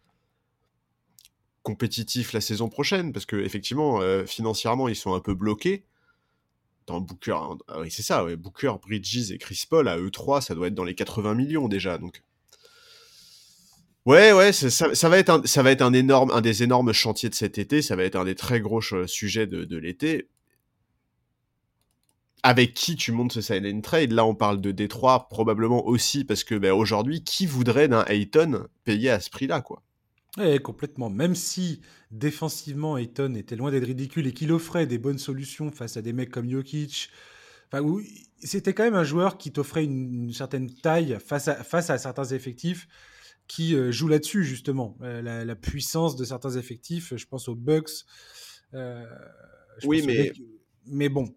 compétitif 1.63 2.33
la 2.33 2.41
saison 2.41 2.69
prochaine, 2.69 3.13
parce 3.13 3.27
que 3.27 3.37
effectivement, 3.37 4.01
euh, 4.01 4.27
financièrement, 4.27 4.89
ils 4.89 4.97
sont 4.97 5.15
un 5.15 5.21
peu 5.21 5.35
bloqués. 5.35 5.85
Dans 6.87 7.01
Booker, 7.01 7.39
ah 7.69 7.81
oui, 7.81 7.91
c'est 7.93 8.03
ça, 8.03 8.25
Booker, 8.37 8.73
Bridges 8.83 9.31
et 9.31 9.39
Chris 9.39 9.63
Paul 9.69 9.87
à 9.87 9.99
eux 9.99 10.11
trois, 10.11 10.41
ça 10.41 10.57
doit 10.57 10.67
être 10.67 10.75
dans 10.75 10.83
les 10.83 10.97
80 10.97 11.35
millions 11.35 11.69
déjà, 11.69 11.99
donc 11.99 12.25
Ouais, 14.07 14.33
ouais, 14.33 14.53
ça, 14.53 15.09
va 15.09 15.19
être 15.19 15.29
un, 15.29 15.43
ça 15.45 15.63
va 15.63 15.71
être 15.71 15.83
un 15.83 15.93
énorme, 15.93 16.31
un 16.31 16.41
des 16.41 16.63
énormes 16.63 16.93
chantiers 16.93 17.29
de 17.29 17.35
cet 17.35 17.59
été. 17.59 17.83
Ça 17.83 17.97
va 17.97 18.05
être 18.05 18.17
un 18.17 18.25
des 18.25 18.35
très 18.35 18.61
gros 18.61 18.81
sujets 19.07 19.47
de, 19.47 19.77
l'été. 19.77 20.29
Avec 22.43 22.73
qui 22.73 22.97
tu 22.97 23.13
montes 23.13 23.39
ce 23.39 23.53
and 23.53 23.83
trade 23.83 24.13
Là, 24.13 24.25
on 24.25 24.35
parle 24.35 24.63
de 24.63 24.71
Détroit, 24.71 25.29
probablement 25.29 25.87
aussi 25.87 26.25
parce 26.25 26.45
que 26.45 26.55
ben, 26.55 26.73
aujourd'hui, 26.73 27.23
qui 27.23 27.45
voudrait 27.45 27.89
d'un 27.89 28.05
Ayton 28.07 28.67
payé 28.85 29.11
à 29.11 29.21
ce 29.21 29.29
prix-là, 29.29 29.61
quoi? 29.61 29.83
Ouais, 30.39 30.59
complètement. 30.59 31.11
Même 31.11 31.35
si 31.35 31.83
défensivement, 32.11 32.97
Ayton 32.97 33.35
était 33.35 33.57
loin 33.57 33.71
d'être 33.71 33.85
ridicule 33.85 34.27
et 34.27 34.33
qu'il 34.33 34.53
offrait 34.53 34.87
des 34.87 34.97
bonnes 34.97 35.19
solutions 35.19 35.71
face 35.71 35.99
à 35.99 36.03
des 36.03 36.15
mecs 36.15 36.31
comme 36.31 36.49
Jokic. 36.49 37.11
Enfin, 37.71 37.85
c'était 38.43 38.73
quand 38.73 38.85
même 38.85 38.95
un 38.95 39.05
joueur 39.05 39.37
qui 39.37 39.53
t'offrait 39.53 39.85
une, 39.85 40.15
une, 40.15 40.33
certaine 40.33 40.73
taille 40.73 41.19
face 41.25 41.49
à, 41.49 41.63
face 41.63 41.91
à 41.91 41.99
certains 41.99 42.25
effectifs 42.25 42.89
qui 43.51 43.75
euh, 43.75 43.91
joue 43.91 44.07
là-dessus, 44.07 44.45
justement. 44.45 44.97
Euh, 45.03 45.45
la, 45.45 45.57
puissance 45.57 46.15
de 46.15 46.25
certains 46.25 46.53
effectifs, 46.53 47.17
je 47.17 47.27
pense 47.27 47.49
aux 47.49 47.57
Bucks. 47.57 47.91
Euh, 48.75 49.05
oui, 49.83 50.05
mais... 50.07 50.33
mais 50.87 51.09
bon. 51.09 51.35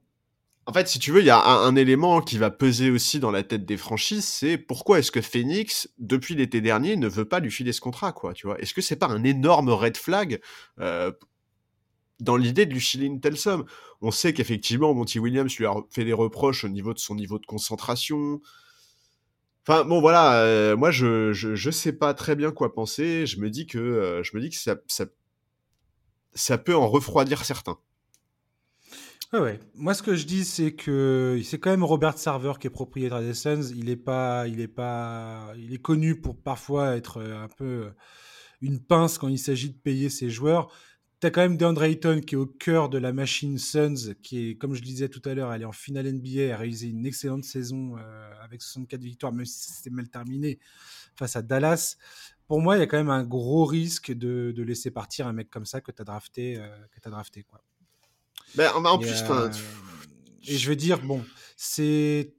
En 0.67 0.73
fait, 0.73 0.87
si 0.87 0.99
tu 0.99 1.11
veux, 1.11 1.21
il 1.21 1.25
y 1.25 1.31
a 1.31 1.43
un, 1.43 1.75
élément 1.75 2.21
qui 2.21 2.37
va 2.37 2.51
peser 2.51 2.91
aussi 2.91 3.19
dans 3.19 3.31
la 3.31 3.41
tête 3.41 3.65
des 3.65 3.77
franchises, 3.77 4.25
c'est 4.25 4.59
pourquoi 4.59 4.99
est-ce 4.99 5.11
que 5.11 5.21
Phoenix, 5.21 5.89
depuis 5.97 6.35
l'été 6.35 6.61
dernier, 6.61 6.97
ne 6.97 7.07
veut 7.07 7.25
pas 7.25 7.39
lui 7.39 7.49
filer 7.49 7.73
ce 7.73 7.81
contrat, 7.81 8.13
quoi, 8.13 8.35
tu 8.35 8.45
vois? 8.45 8.59
Est-ce 8.59 8.75
que 8.75 8.81
c'est 8.81 8.95
pas 8.95 9.07
un 9.07 9.23
énorme 9.23 9.69
red 9.69 9.97
flag 9.97 10.39
dans 10.77 12.37
l'idée 12.37 12.67
de 12.67 12.73
lui 12.73 12.79
filer 12.79 13.07
une 13.07 13.21
telle 13.21 13.37
somme? 13.37 13.65
On 14.01 14.11
sait 14.11 14.33
qu'effectivement, 14.33 14.93
Monty 14.93 15.17
Williams 15.17 15.57
lui 15.57 15.65
a 15.65 15.73
fait 15.89 16.05
des 16.05 16.13
reproches 16.13 16.63
au 16.63 16.69
niveau 16.69 16.93
de 16.93 16.99
son 16.99 17.15
niveau 17.15 17.39
de 17.39 17.45
concentration, 17.47 18.39
Enfin 19.65 19.85
bon 19.85 20.01
voilà, 20.01 20.41
euh, 20.41 20.75
moi 20.75 20.91
je, 20.91 21.31
je, 21.31 21.55
je 21.55 21.71
sais 21.71 21.93
pas 21.93 22.13
très 22.13 22.35
bien 22.35 22.51
quoi 22.51 22.73
penser. 22.73 23.25
Je 23.25 23.39
me 23.39 23.49
dis 23.49 23.65
que 23.65 23.77
euh, 23.77 24.21
je 24.21 24.35
me 24.35 24.41
dis 24.41 24.49
que 24.49 24.57
ça, 24.57 24.75
ça 24.87 25.05
ça 26.33 26.57
peut 26.57 26.75
en 26.75 26.89
refroidir 26.89 27.45
certains. 27.45 27.77
Ouais, 29.31 29.39
ouais. 29.39 29.59
Moi 29.75 29.93
ce 29.93 30.03
que 30.03 30.15
je 30.15 30.25
dis 30.25 30.43
c'est 30.43 30.73
que 30.73 31.39
c'est 31.43 31.59
quand 31.59 31.71
même 31.71 31.83
Robert 31.83 32.17
Server 32.17 32.53
qui 32.59 32.67
est 32.67 32.71
propriétaire 32.71 33.21
des 33.21 33.33
Suns. 33.33 33.71
Il 33.75 33.89
est 33.89 33.95
pas 33.95 34.47
il 34.47 34.59
est 34.59 34.67
pas 34.67 35.53
il 35.57 35.73
est 35.73 35.81
connu 35.81 36.19
pour 36.19 36.37
parfois 36.41 36.97
être 36.97 37.21
un 37.21 37.47
peu 37.47 37.89
une 38.61 38.79
pince 38.79 39.17
quand 39.17 39.29
il 39.29 39.39
s'agit 39.39 39.69
de 39.69 39.77
payer 39.77 40.09
ses 40.09 40.29
joueurs 40.29 40.71
tu 41.27 41.31
quand 41.31 41.41
même 41.41 41.57
DeAndre 41.57 41.83
Ayton 41.83 42.19
qui 42.19 42.35
est 42.35 42.37
au 42.37 42.45
cœur 42.45 42.89
de 42.89 42.97
la 42.97 43.13
machine 43.13 43.57
Suns, 43.57 44.13
qui 44.21 44.49
est, 44.49 44.55
comme 44.55 44.73
je 44.73 44.81
le 44.81 44.85
disais 44.85 45.07
tout 45.07 45.21
à 45.23 45.33
l'heure, 45.33 45.53
elle 45.53 45.61
est 45.61 45.65
en 45.65 45.71
finale 45.71 46.11
NBA, 46.11 46.53
a 46.53 46.57
réalisé 46.57 46.87
une 46.87 47.05
excellente 47.05 47.45
saison 47.45 47.95
euh, 47.97 48.31
avec 48.41 48.61
64 48.61 49.01
victoires, 49.01 49.31
même 49.31 49.45
si 49.45 49.71
c'était 49.71 49.89
mal 49.89 50.09
terminé 50.09 50.59
face 51.15 51.37
à 51.37 51.41
Dallas. 51.41 51.95
Pour 52.47 52.59
moi, 52.59 52.75
il 52.75 52.79
y 52.79 52.83
a 52.83 52.87
quand 52.87 52.97
même 52.97 53.09
un 53.09 53.23
gros 53.23 53.63
risque 53.63 54.11
de, 54.11 54.53
de 54.53 54.63
laisser 54.63 54.91
partir 54.91 55.25
un 55.25 55.33
mec 55.33 55.49
comme 55.49 55.65
ça 55.65 55.79
que 55.79 55.91
tu 55.93 56.01
as 56.01 56.05
drafté. 56.05 56.57
Euh, 56.57 56.67
que 56.91 57.07
as 57.07 57.09
drafté 57.09 57.43
quoi. 57.43 57.63
Ben, 58.55 58.71
en 58.73 58.99
plus, 58.99 59.23
euh, 59.29 59.49
et 60.45 60.57
je 60.57 60.69
veux 60.69 60.75
dire, 60.75 60.99
bon, 60.99 61.23
c'est 61.55 62.33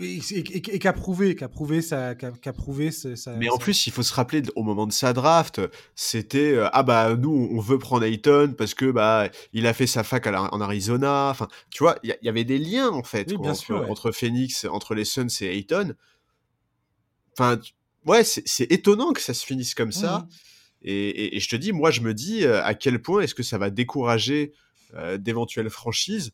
et, 0.00 0.20
et, 0.36 0.78
qu'a 0.78 0.92
prouvé, 0.92 1.34
qu'a 1.34 1.48
prouvé 1.48 1.82
ça, 1.82 2.14
qu'a 2.14 2.52
prouvé 2.52 2.90
ça. 2.90 3.32
Mais 3.36 3.48
en 3.50 3.58
plus, 3.58 3.86
il 3.86 3.92
faut 3.92 4.02
se 4.02 4.12
rappeler 4.12 4.42
au 4.56 4.62
moment 4.62 4.86
de 4.86 4.92
sa 4.92 5.12
draft, 5.12 5.60
c'était 5.94 6.52
euh, 6.52 6.68
ah 6.72 6.82
bah 6.82 7.14
nous 7.16 7.48
on 7.52 7.60
veut 7.60 7.78
prendre 7.78 8.04
Ayton 8.04 8.54
parce 8.56 8.74
que 8.74 8.90
bah 8.90 9.28
il 9.52 9.66
a 9.66 9.72
fait 9.72 9.86
sa 9.86 10.02
fac 10.02 10.26
en 10.26 10.60
Arizona. 10.60 11.28
Enfin, 11.30 11.48
tu 11.70 11.82
vois, 11.82 11.98
il 12.02 12.16
y, 12.22 12.28
avait 12.28 12.44
des 12.44 12.58
liens 12.58 12.90
en 12.90 13.02
fait 13.02 13.32
entre, 13.32 14.10
Phoenix, 14.12 14.64
entre 14.64 14.94
les 14.94 15.04
Suns 15.04 15.26
et 15.40 15.56
Ayton. 15.56 15.94
Enfin, 17.38 17.60
ouais, 18.06 18.24
c'est 18.24 18.70
étonnant 18.70 19.12
que 19.12 19.20
ça 19.20 19.34
se 19.34 19.44
finisse 19.44 19.74
comme 19.74 19.92
ça. 19.92 20.26
Et, 20.82 21.40
je 21.40 21.48
te 21.48 21.56
dis, 21.56 21.72
moi 21.72 21.90
je 21.90 22.00
me 22.00 22.12
dis 22.12 22.44
euh, 22.44 22.62
à 22.62 22.74
quel 22.74 23.00
point 23.00 23.22
est-ce 23.22 23.34
que 23.34 23.42
ça 23.42 23.58
va 23.58 23.70
décourager 23.70 24.52
euh, 24.94 25.16
d'éventuelles 25.16 25.70
franchises 25.70 26.32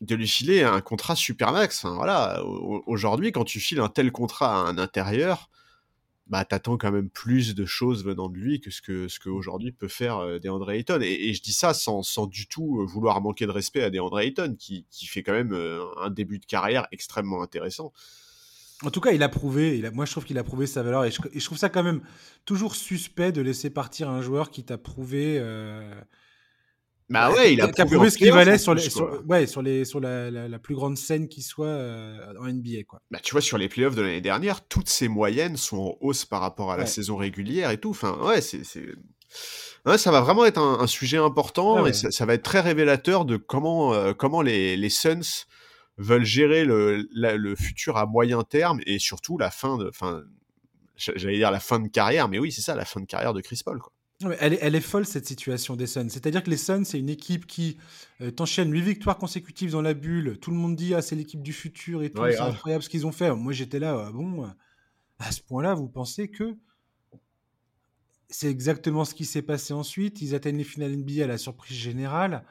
de 0.00 0.14
lui 0.14 0.28
filer 0.28 0.62
un 0.62 0.80
contrat 0.80 1.16
super 1.16 1.52
max. 1.52 1.84
voilà, 1.84 2.42
aujourd'hui, 2.44 3.32
quand 3.32 3.44
tu 3.44 3.60
files 3.60 3.80
un 3.80 3.88
tel 3.88 4.12
contrat 4.12 4.66
à 4.66 4.68
un 4.68 4.78
intérieur, 4.78 5.48
bah 6.26 6.44
t'attends 6.44 6.78
quand 6.78 6.90
même 6.90 7.10
plus 7.10 7.54
de 7.54 7.66
choses 7.66 8.04
venant 8.04 8.28
de 8.28 8.38
lui 8.38 8.60
que 8.60 8.70
ce 8.70 8.80
que 8.80 9.08
ce 9.08 9.20
qu'aujourd'hui 9.20 9.72
peut 9.72 9.88
faire 9.88 10.18
euh, 10.18 10.38
DeAndre 10.38 10.70
Ayton. 10.70 11.00
Et, 11.02 11.34
je 11.34 11.42
dis 11.42 11.52
ça 11.52 11.74
sans, 11.74 12.02
sans 12.02 12.26
du 12.26 12.46
tout 12.46 12.80
euh, 12.80 12.86
vouloir 12.86 13.20
manquer 13.20 13.46
de 13.46 13.50
respect 13.50 13.82
à 13.82 13.90
DeAndre 13.90 14.20
Ayton, 14.20 14.56
qui, 14.58 14.86
qui 14.90 15.06
fait 15.06 15.22
quand 15.22 15.32
même 15.32 15.52
euh, 15.52 15.84
un 16.00 16.10
début 16.10 16.38
de 16.38 16.46
carrière 16.46 16.86
extrêmement 16.92 17.42
intéressant. 17.42 17.92
En 18.82 18.90
tout 18.90 19.00
cas, 19.00 19.12
il 19.12 19.22
a 19.22 19.28
prouvé. 19.28 19.78
Il 19.78 19.86
a, 19.86 19.90
moi, 19.90 20.06
je 20.06 20.12
trouve 20.12 20.24
qu'il 20.24 20.38
a 20.38 20.44
prouvé 20.44 20.66
sa 20.66 20.82
valeur, 20.82 21.04
et 21.04 21.10
je, 21.10 21.44
trouve 21.44 21.58
ça 21.58 21.68
quand 21.68 21.82
même 21.82 22.00
toujours 22.44 22.74
suspect 22.74 23.32
de 23.32 23.40
laisser 23.40 23.70
partir 23.70 24.08
un 24.08 24.22
joueur 24.22 24.50
qui 24.50 24.64
t'a 24.64 24.78
prouvé. 24.78 25.38
Bah 27.14 27.32
ouais, 27.32 27.54
il 27.54 27.60
a 27.60 27.68
prouvé 27.68 28.10
ce 28.10 28.18
qu'il 28.18 28.32
valait 28.32 28.58
sur, 28.58 28.74
les, 28.74 28.82
ouais, 29.28 29.46
sur, 29.46 29.62
les, 29.62 29.84
sur 29.84 30.00
la, 30.00 30.30
la, 30.30 30.58
plus 30.58 30.74
grande 30.74 30.98
scène 30.98 31.28
qui 31.28 31.42
soit 31.42 31.66
euh, 31.66 32.34
en 32.40 32.48
NBA. 32.48 32.82
Quoi. 32.86 33.00
Bah, 33.10 33.20
tu 33.22 33.32
vois, 33.32 33.40
sur 33.40 33.56
les 33.56 33.68
playoffs 33.68 33.94
de 33.94 34.02
l'année 34.02 34.20
dernière, 34.20 34.66
toutes 34.66 34.88
ces 34.88 35.06
moyennes 35.08 35.56
sont 35.56 35.78
en 35.78 35.96
hausse 36.00 36.24
par 36.24 36.40
rapport 36.40 36.72
à 36.72 36.76
la 36.76 36.86
saison 36.86 37.16
régulière 37.16 37.70
et 37.70 37.78
tout. 37.78 37.90
Enfin, 37.90 38.18
ouais, 38.22 38.40
c'est. 38.40 38.62
Ouais, 39.86 39.98
ça 39.98 40.10
va 40.10 40.20
vraiment 40.20 40.44
être 40.44 40.58
un, 40.58 40.86
sujet 40.86 41.18
important 41.18 41.86
et 41.86 41.92
ça, 41.92 42.26
va 42.26 42.34
être 42.34 42.42
très 42.42 42.60
révélateur 42.60 43.24
de 43.24 43.36
comment, 43.36 43.92
euh, 43.92 44.12
comment 44.12 44.42
les, 44.42 44.76
les 44.76 44.88
Suns 44.88 45.46
veulent 45.98 46.24
gérer 46.24 46.64
le, 46.64 47.06
le 47.12 47.56
futur 47.56 47.96
à 47.96 48.06
moyen 48.06 48.42
terme 48.42 48.80
et 48.86 48.98
surtout 48.98 49.38
la 49.38 49.50
fin 49.50 49.78
de. 49.78 49.90
Fin, 49.92 50.22
J'allais 50.96 51.38
dire 51.38 51.50
la 51.50 51.60
fin 51.60 51.80
de 51.80 51.88
carrière, 51.88 52.28
mais 52.28 52.38
oui, 52.38 52.52
c'est 52.52 52.62
ça, 52.62 52.76
la 52.76 52.84
fin 52.84 53.00
de 53.00 53.06
carrière 53.06 53.34
de 53.34 53.40
Chris 53.40 53.60
Paul. 53.64 53.80
Quoi. 53.80 53.92
Elle 54.40 54.54
est, 54.54 54.58
elle 54.60 54.74
est, 54.74 54.80
folle 54.80 55.06
cette 55.06 55.26
situation 55.26 55.76
des 55.76 55.86
Suns. 55.86 56.08
C'est-à-dire 56.08 56.42
que 56.42 56.50
les 56.50 56.56
Suns, 56.56 56.84
c'est 56.84 56.98
une 56.98 57.08
équipe 57.08 57.46
qui 57.46 57.78
euh, 58.20 58.30
t'enchaîne 58.30 58.72
8 58.72 58.80
victoires 58.80 59.18
consécutives 59.18 59.72
dans 59.72 59.82
la 59.82 59.94
bulle. 59.94 60.38
Tout 60.40 60.50
le 60.50 60.56
monde 60.56 60.76
dit 60.76 60.94
ah 60.94 61.02
c'est 61.02 61.16
l'équipe 61.16 61.42
du 61.42 61.52
futur 61.52 62.02
et 62.02 62.10
tout. 62.10 62.22
c'est 62.30 62.38
incroyable 62.38 62.82
ce 62.82 62.88
qu'ils 62.88 63.06
ont 63.06 63.12
fait. 63.12 63.34
Moi 63.34 63.52
j'étais 63.52 63.78
là, 63.78 64.06
ah 64.08 64.12
bon, 64.12 64.48
à 65.18 65.32
ce 65.32 65.40
point-là, 65.42 65.74
vous 65.74 65.88
pensez 65.88 66.28
que 66.28 66.56
c'est 68.28 68.48
exactement 68.48 69.04
ce 69.04 69.14
qui 69.14 69.24
s'est 69.24 69.42
passé 69.42 69.72
ensuite? 69.72 70.20
Ils 70.20 70.34
atteignent 70.34 70.58
les 70.58 70.64
finales 70.64 70.96
NBA 70.96 71.24
à 71.24 71.26
la 71.26 71.38
surprise 71.38 71.76
générale 71.76 72.44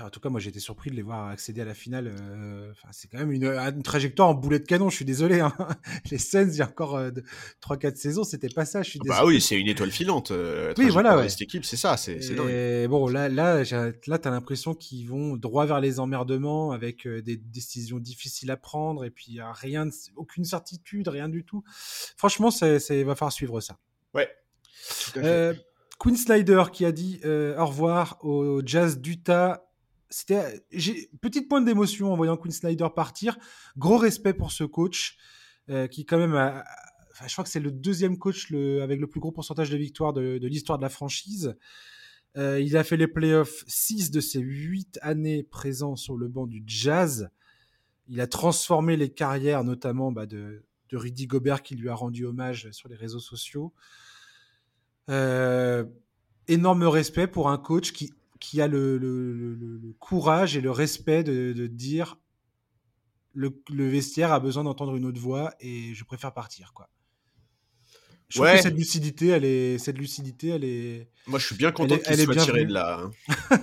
en 0.00 0.08
tout 0.08 0.20
cas, 0.20 0.30
moi, 0.30 0.40
j'ai 0.40 0.48
été 0.48 0.58
surpris 0.58 0.90
de 0.90 0.96
les 0.96 1.02
voir 1.02 1.28
accéder 1.28 1.60
à 1.60 1.64
la 1.66 1.74
finale. 1.74 2.08
Euh, 2.08 2.72
c'est 2.92 3.08
quand 3.08 3.18
même 3.18 3.30
une, 3.30 3.82
trajectoire 3.82 4.28
en 4.28 4.34
boulet 4.34 4.58
de 4.58 4.64
canon. 4.64 4.88
Je 4.88 4.96
suis 4.96 5.04
désolé. 5.04 5.40
Hein. 5.40 5.52
Les 6.10 6.16
Suns, 6.16 6.48
il 6.50 6.56
y 6.56 6.62
a 6.62 6.66
encore 6.66 6.98
3-4 6.98 7.86
euh, 7.86 7.94
saisons, 7.94 8.24
c'était 8.24 8.48
pas 8.48 8.64
ça. 8.64 8.82
Je 8.82 8.90
suis 8.90 8.98
Bah 9.04 9.24
oui, 9.26 9.40
c'est 9.40 9.56
une 9.56 9.68
étoile 9.68 9.90
filante. 9.90 10.30
Euh, 10.30 10.72
oui, 10.78 10.88
voilà. 10.88 11.28
Cette 11.28 11.42
équipe, 11.42 11.64
c'est 11.64 11.76
ça. 11.76 11.96
C'est 11.98 12.88
bon, 12.88 13.08
là, 13.08 13.28
là, 13.28 13.62
là, 14.06 14.18
t'as 14.18 14.30
l'impression 14.30 14.74
qu'ils 14.74 15.08
vont 15.08 15.36
droit 15.36 15.66
vers 15.66 15.80
les 15.80 16.00
emmerdements 16.00 16.72
avec 16.72 17.06
des 17.06 17.36
décisions 17.36 17.98
difficiles 17.98 18.50
à 18.50 18.56
prendre 18.56 19.04
et 19.04 19.10
puis 19.10 19.40
rien, 19.42 19.88
aucune 20.16 20.44
certitude, 20.44 21.08
rien 21.08 21.28
du 21.28 21.44
tout. 21.44 21.62
Franchement, 22.16 22.50
ça 22.50 22.66
va 22.68 23.14
falloir 23.14 23.32
suivre 23.32 23.60
ça. 23.60 23.78
Ouais. 24.14 24.30
Queen 25.98 26.16
Slider 26.16 26.64
qui 26.72 26.84
a 26.86 26.92
dit 26.92 27.20
au 27.24 27.66
revoir 27.66 28.18
au 28.22 28.62
Jazz 28.64 28.98
d'Utah 29.00 29.65
c'était 30.16 30.64
j'ai 30.72 31.10
petite 31.20 31.46
pointe 31.46 31.66
d'émotion 31.66 32.10
en 32.10 32.16
voyant 32.16 32.38
Quinn 32.38 32.50
Snyder 32.50 32.88
partir. 32.96 33.36
Gros 33.76 33.98
respect 33.98 34.32
pour 34.32 34.50
ce 34.50 34.64
coach 34.64 35.18
euh, 35.68 35.86
qui 35.88 36.06
quand 36.06 36.16
même 36.16 36.62
je 37.26 37.32
crois 37.32 37.44
que 37.44 37.50
c'est 37.50 37.60
le 37.60 37.70
deuxième 37.70 38.16
coach 38.16 38.50
avec 38.80 38.98
le 38.98 39.06
plus 39.06 39.20
gros 39.20 39.30
pourcentage 39.30 39.68
de 39.68 39.76
victoires 39.76 40.14
de, 40.14 40.38
l'histoire 40.46 40.78
de 40.78 40.82
la 40.82 40.88
franchise. 40.88 41.54
Euh, 42.38 42.58
il 42.60 42.78
a 42.78 42.84
fait 42.84 42.96
les 42.96 43.08
playoffs 43.08 43.62
6 43.66 44.10
de 44.10 44.20
ses 44.20 44.40
8 44.40 44.98
années 45.02 45.42
présents 45.42 45.96
sur 45.96 46.16
le 46.16 46.28
banc 46.28 46.46
du 46.46 46.62
Jazz. 46.66 47.28
Il 48.08 48.22
a 48.22 48.26
transformé 48.26 48.96
les 48.96 49.10
carrières, 49.10 49.64
notamment 49.64 50.12
bah, 50.12 50.24
de, 50.24 50.64
de 50.88 50.96
Rudy 50.96 51.26
Gobert 51.26 51.62
qui 51.62 51.74
lui 51.74 51.90
a 51.90 51.94
rendu 51.94 52.24
hommage 52.24 52.70
sur 52.70 52.88
les 52.88 52.96
réseaux 52.96 53.20
sociaux. 53.20 53.74
Euh, 55.10 55.84
énorme 56.48 56.84
respect 56.84 57.26
pour 57.26 57.50
un 57.50 57.58
coach 57.58 57.92
qui 57.92 58.12
qui 58.40 58.60
a 58.60 58.68
le, 58.68 58.98
le, 58.98 59.94
courage 59.98 60.56
et 60.56 60.60
le 60.60 60.70
respect 60.70 61.24
de, 61.24 61.52
de 61.52 61.66
dire 61.66 62.18
le, 63.32 63.52
vestiaire 63.88 64.32
a 64.32 64.40
besoin 64.40 64.64
d'entendre 64.64 64.96
une 64.96 65.04
autre 65.04 65.20
voix 65.20 65.54
et 65.60 65.94
je 65.94 66.04
préfère 66.04 66.32
partir 66.32 66.72
quoi. 66.72 66.88
Je 68.28 68.40
trouve 68.40 68.50
que 68.50 68.60
cette 68.60 68.74
lucidité, 68.74 69.28
elle 69.28 69.44
est, 69.44 69.78
cette 69.78 69.98
lucidité, 69.98 70.48
elle 70.48 70.64
est. 70.64 71.08
Moi, 71.28 71.38
je 71.38 71.46
suis 71.46 71.54
bien 71.54 71.70
content 71.70 71.96
qu'il 71.96 72.18
soit 72.18 72.34
tiré 72.34 72.64
de 72.64 72.72
là. 72.72 73.00
Hein. 73.30 73.58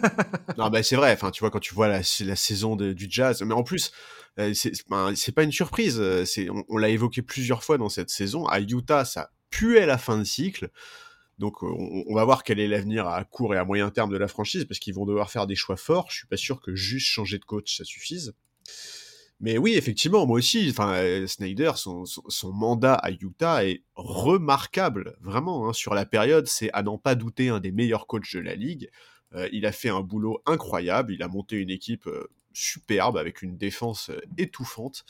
non, 0.58 0.70
bah, 0.70 0.82
c'est 0.84 0.96
vrai. 0.96 1.12
Enfin, 1.12 1.32
tu 1.32 1.42
vois, 1.42 1.52
quand 1.52 1.60
tu 1.60 1.74
vois 1.74 1.90
la, 1.90 2.00
la 2.22 2.36
saison 2.38 2.78
du 2.78 3.08
jazz, 3.10 3.42
mais 3.42 3.54
en 3.54 3.64
plus, 3.64 3.92
euh, 4.40 4.54
c'est 4.54 5.36
pas 5.36 5.44
une 5.44 5.52
surprise. 5.52 5.98
Euh, 6.00 6.24
on, 6.70 6.78
l'a 6.78 6.90
évoqué 6.90 7.22
plusieurs 7.22 7.64
fois 7.64 7.78
dans 7.78 7.90
cette 7.90 8.10
saison. 8.10 8.46
À 8.48 8.62
Utah, 8.62 9.06
ça 9.06 9.32
puait 9.50 9.86
la 9.86 9.98
fin 9.98 10.18
de 10.18 10.24
cycle. 10.24 10.70
Donc, 11.40 11.64
on, 11.64 12.04
on 12.08 12.16
va 12.16 12.26
voir 12.26 12.44
quel 12.44 12.60
est 12.60 12.68
l'avenir 12.68 13.08
à 13.08 13.24
court 13.24 13.56
et 13.56 13.58
à 13.58 13.66
moyen 13.66 13.90
terme 13.90 14.12
de 14.12 14.18
la 14.18 14.28
franchise, 14.28 14.66
parce 14.66 14.80
qu'ils 14.80 14.94
vont 14.94 15.06
devoir 15.06 15.32
faire 15.32 15.48
des 15.48 15.56
choix 15.56 15.78
forts. 15.78 16.08
Je 16.10 16.18
suis 16.18 16.28
pas 16.28 16.38
sûr 16.38 16.62
que 16.62 16.76
juste 16.76 17.08
changer 17.08 17.40
de 17.40 17.46
coach, 17.46 17.78
ça 17.78 17.84
suffise. 17.84 18.34
Mais 19.44 19.58
oui, 19.58 19.74
effectivement, 19.74 20.26
moi 20.26 20.38
aussi, 20.38 20.70
enfin, 20.70 20.94
euh, 20.94 21.28
Snyder, 21.28 21.74
son, 21.76 22.06
mandat 22.54 22.94
à 22.94 23.12
Utah 23.12 23.66
est 23.66 23.84
remarquable, 23.96 25.18
vraiment, 25.20 25.68
hein, 25.68 25.74
sur 25.74 25.94
la 25.94 26.06
période, 26.06 26.48
c'est 26.48 26.72
à 26.72 26.82
n'en 26.82 26.98
pas 26.98 27.16
douter 27.16 27.50
un 27.50 27.60
des 27.60 27.74
meilleurs 27.74 28.08
coachs 28.08 28.36
de 28.36 28.40
la 28.40 28.56
ligue. 28.56 28.90
Euh, 29.36 29.50
il 29.52 29.66
a 29.66 29.74
fait 29.74 29.90
un 29.90 30.00
boulot 30.00 30.42
incroyable, 30.46 31.14
il 31.14 31.24
a 31.24 31.28
monté 31.28 31.58
une 31.58 31.72
équipe 31.72 32.08
euh, 32.08 32.30
superbe 32.54 33.18
avec 33.18 33.42
une 33.42 33.58
défense 33.58 34.12
étouffante. 34.38 35.04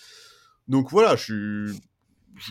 Donc 0.68 0.90
voilà, 0.90 1.16
je 1.16 1.68
suis 1.70 1.82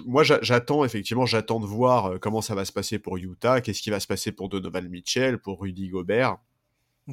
moi 0.06 0.22
j'attends 0.22 0.84
effectivement 0.84 1.26
j'attends 1.26 1.60
de 1.60 1.66
voir 1.66 2.20
comment 2.20 2.40
ça 2.40 2.54
va 2.54 2.64
se 2.64 2.72
passer 2.72 2.98
pour 2.98 3.16
Utah, 3.16 3.60
qu'est-ce 3.60 3.82
qui 3.82 3.90
va 3.90 4.00
se 4.00 4.06
passer 4.06 4.32
pour 4.32 4.48
Donovan 4.48 4.88
Mitchell, 4.88 5.38
pour 5.38 5.60
Rudy 5.60 5.88
Gobert. 5.88 6.38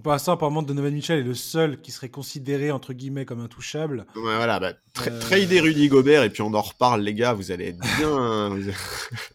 Pour 0.04 0.12
l'instant, 0.12 0.34
apparemment, 0.34 0.62
Donovan 0.62 0.94
Mitchell 0.94 1.18
est 1.18 1.24
le 1.24 1.34
seul 1.34 1.82
qui 1.82 1.92
serait 1.92 2.10
considéré, 2.10 2.70
entre 2.70 2.94
guillemets, 2.94 3.26
comme 3.26 3.40
intouchable. 3.40 4.06
Ouais, 4.16 4.22
voilà, 4.22 4.60
bah, 4.60 4.74
euh... 5.08 5.20
trader 5.20 5.62
Rudy 5.62 5.88
Gobert, 5.88 6.22
et 6.22 6.30
puis 6.30 6.44
on 6.44 6.54
en 6.54 6.62
reparle, 6.62 7.02
les 7.02 7.16
gars, 7.16 7.34
vous 7.34 7.52
allez 7.52 7.70
être 7.70 7.80
bien, 7.98 8.56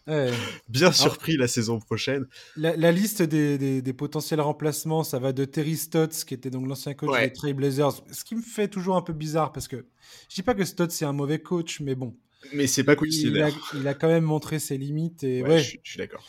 bien 0.69 0.93
surpris 0.93 1.35
la 1.35 1.49
saison 1.49 1.79
prochaine. 1.79 2.25
La, 2.55 2.91
liste 2.93 3.21
des, 3.21 3.81
des, 3.81 3.93
potentiels 3.93 4.39
remplacements, 4.39 5.03
ça 5.03 5.19
va 5.19 5.33
de 5.33 5.43
Terry 5.43 5.75
Stotts, 5.75 6.23
qui 6.23 6.33
était 6.33 6.49
donc 6.49 6.67
l'ancien 6.67 6.93
coach 6.93 7.19
des 7.19 7.33
Trail 7.33 7.53
Blazers, 7.53 7.91
ce 8.09 8.23
qui 8.23 8.35
me 8.35 8.41
fait 8.41 8.69
toujours 8.69 8.95
un 8.95 9.01
peu 9.01 9.13
bizarre, 9.13 9.51
parce 9.51 9.67
que 9.67 9.85
je 10.29 10.35
dis 10.35 10.43
pas 10.43 10.53
que 10.53 10.63
Stotts 10.63 10.91
c'est 10.91 11.05
un 11.05 11.13
mauvais 11.13 11.39
coach, 11.39 11.81
mais 11.81 11.95
bon. 11.95 12.15
Mais 12.53 12.67
c'est 12.67 12.83
pas 12.83 12.95
cool. 12.95 13.11
Il, 13.11 13.41
a, 13.41 13.49
il 13.73 13.87
a 13.87 13.93
quand 13.93 14.07
même 14.07 14.23
montré 14.23 14.59
ses 14.59 14.77
limites, 14.77 15.23
et 15.23 15.41
ouais. 15.43 15.59
je 15.59 15.77
suis 15.83 15.97
d'accord. 15.97 16.25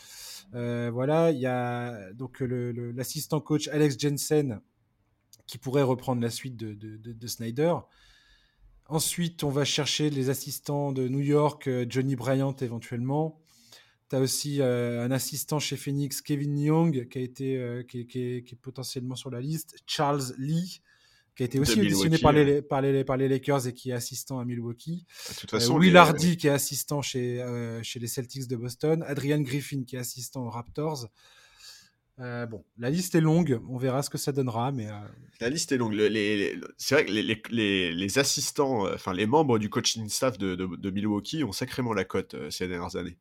Euh, 0.55 0.91
voilà, 0.93 1.31
il 1.33 1.39
y 1.39 1.47
a 1.47 2.12
donc 2.12 2.41
l'assistant 2.41 3.41
coach 3.41 3.69
Alex 3.69 3.99
Jensen 3.99 4.61
qui 5.47 5.59
pourrait 5.59 5.83
reprendre 5.83 6.23
la 6.23 6.31
suite 6.31 6.57
de, 6.57 7.27
Snyder. 7.27 7.75
Ensuite, 8.89 9.45
on 9.45 9.51
va 9.51 9.64
chercher 9.64 10.11
les 10.11 10.31
assistants 10.31 10.93
de 10.93 11.09
New 11.09 11.21
York, 11.21 11.67
euh, 11.67 11.85
Johnny 11.89 12.14
Bryant 12.14 12.55
éventuellement. 12.61 13.41
Tu 14.09 14.17
as 14.17 14.21
aussi 14.21 14.61
euh, 14.61 15.05
un 15.05 15.11
assistant 15.11 15.59
chez 15.59 15.77
Phoenix, 15.77 16.21
Kevin 16.21 16.57
Young, 16.57 17.09
qui, 17.09 17.19
a 17.19 17.21
été, 17.21 17.85
qui, 17.89 18.01
est 18.01 18.61
potentiellement 18.62 19.17
sur 19.17 19.31
la 19.31 19.41
liste. 19.41 19.77
Charles 19.87 20.35
Lee, 20.39 20.81
qui 21.37 21.43
a 21.43 21.47
été 21.47 21.61
aussi 21.61 21.78
auditionné 21.78 22.18
par 22.18 22.32
les, 22.32 22.62
par, 22.62 22.80
les, 22.80 23.05
par 23.05 23.16
les 23.18 23.28
Lakers 23.28 23.66
et 23.66 23.74
qui 23.74 23.91
est 23.91 23.93
assistant 23.93 24.41
à 24.41 24.45
Milwaukee. 24.47 25.05
De 25.28 25.34
toute 25.34 25.51
façon, 25.51 25.74
euh, 25.74 25.80
Will 25.80 25.97
Hardy 25.97 26.39
qui 26.39 26.47
est 26.47 26.51
assistant 26.51 27.03
chez, 27.03 27.43
euh, 27.43 27.82
chez 27.82 28.01
les 28.01 28.07
Celtics 28.07 28.49
de 28.49 28.57
Boston. 28.57 29.05
Adrian 29.07 29.41
Griffin 29.41 29.84
qui 29.84 29.97
est 29.97 29.99
assistant 29.99 30.47
aux 30.47 30.51
Raptors. 30.51 31.09
Euh, 32.18 32.47
bon, 32.47 32.64
la 32.78 32.89
liste 32.89 33.14
est 33.14 33.20
longue, 33.20 33.61
on 33.68 33.76
verra 33.76 34.03
ce 34.03 34.09
que 34.09 34.16
ça 34.16 34.32
donnera, 34.32 34.72
mais 34.72 34.89
la 35.39 35.51
liste 35.51 35.70
est 35.72 35.76
longue. 35.76 35.93
les, 35.93 36.59
c'est 36.78 36.95
vrai 36.95 37.05
que 37.05 37.12
les, 37.12 37.93
les 37.93 38.18
assistants, 38.18 38.91
enfin 38.91 39.12
les 39.12 39.26
membres 39.26 39.59
du 39.59 39.68
coaching 39.68 40.09
staff 40.09 40.39
de, 40.39 40.55
de, 40.55 40.91
Milwaukee 40.91 41.45
ont 41.45 41.53
sacrément 41.53 41.93
la 41.93 42.05
cote 42.05 42.34
ces 42.49 42.68
dernières 42.68 42.97
années. 42.97 43.18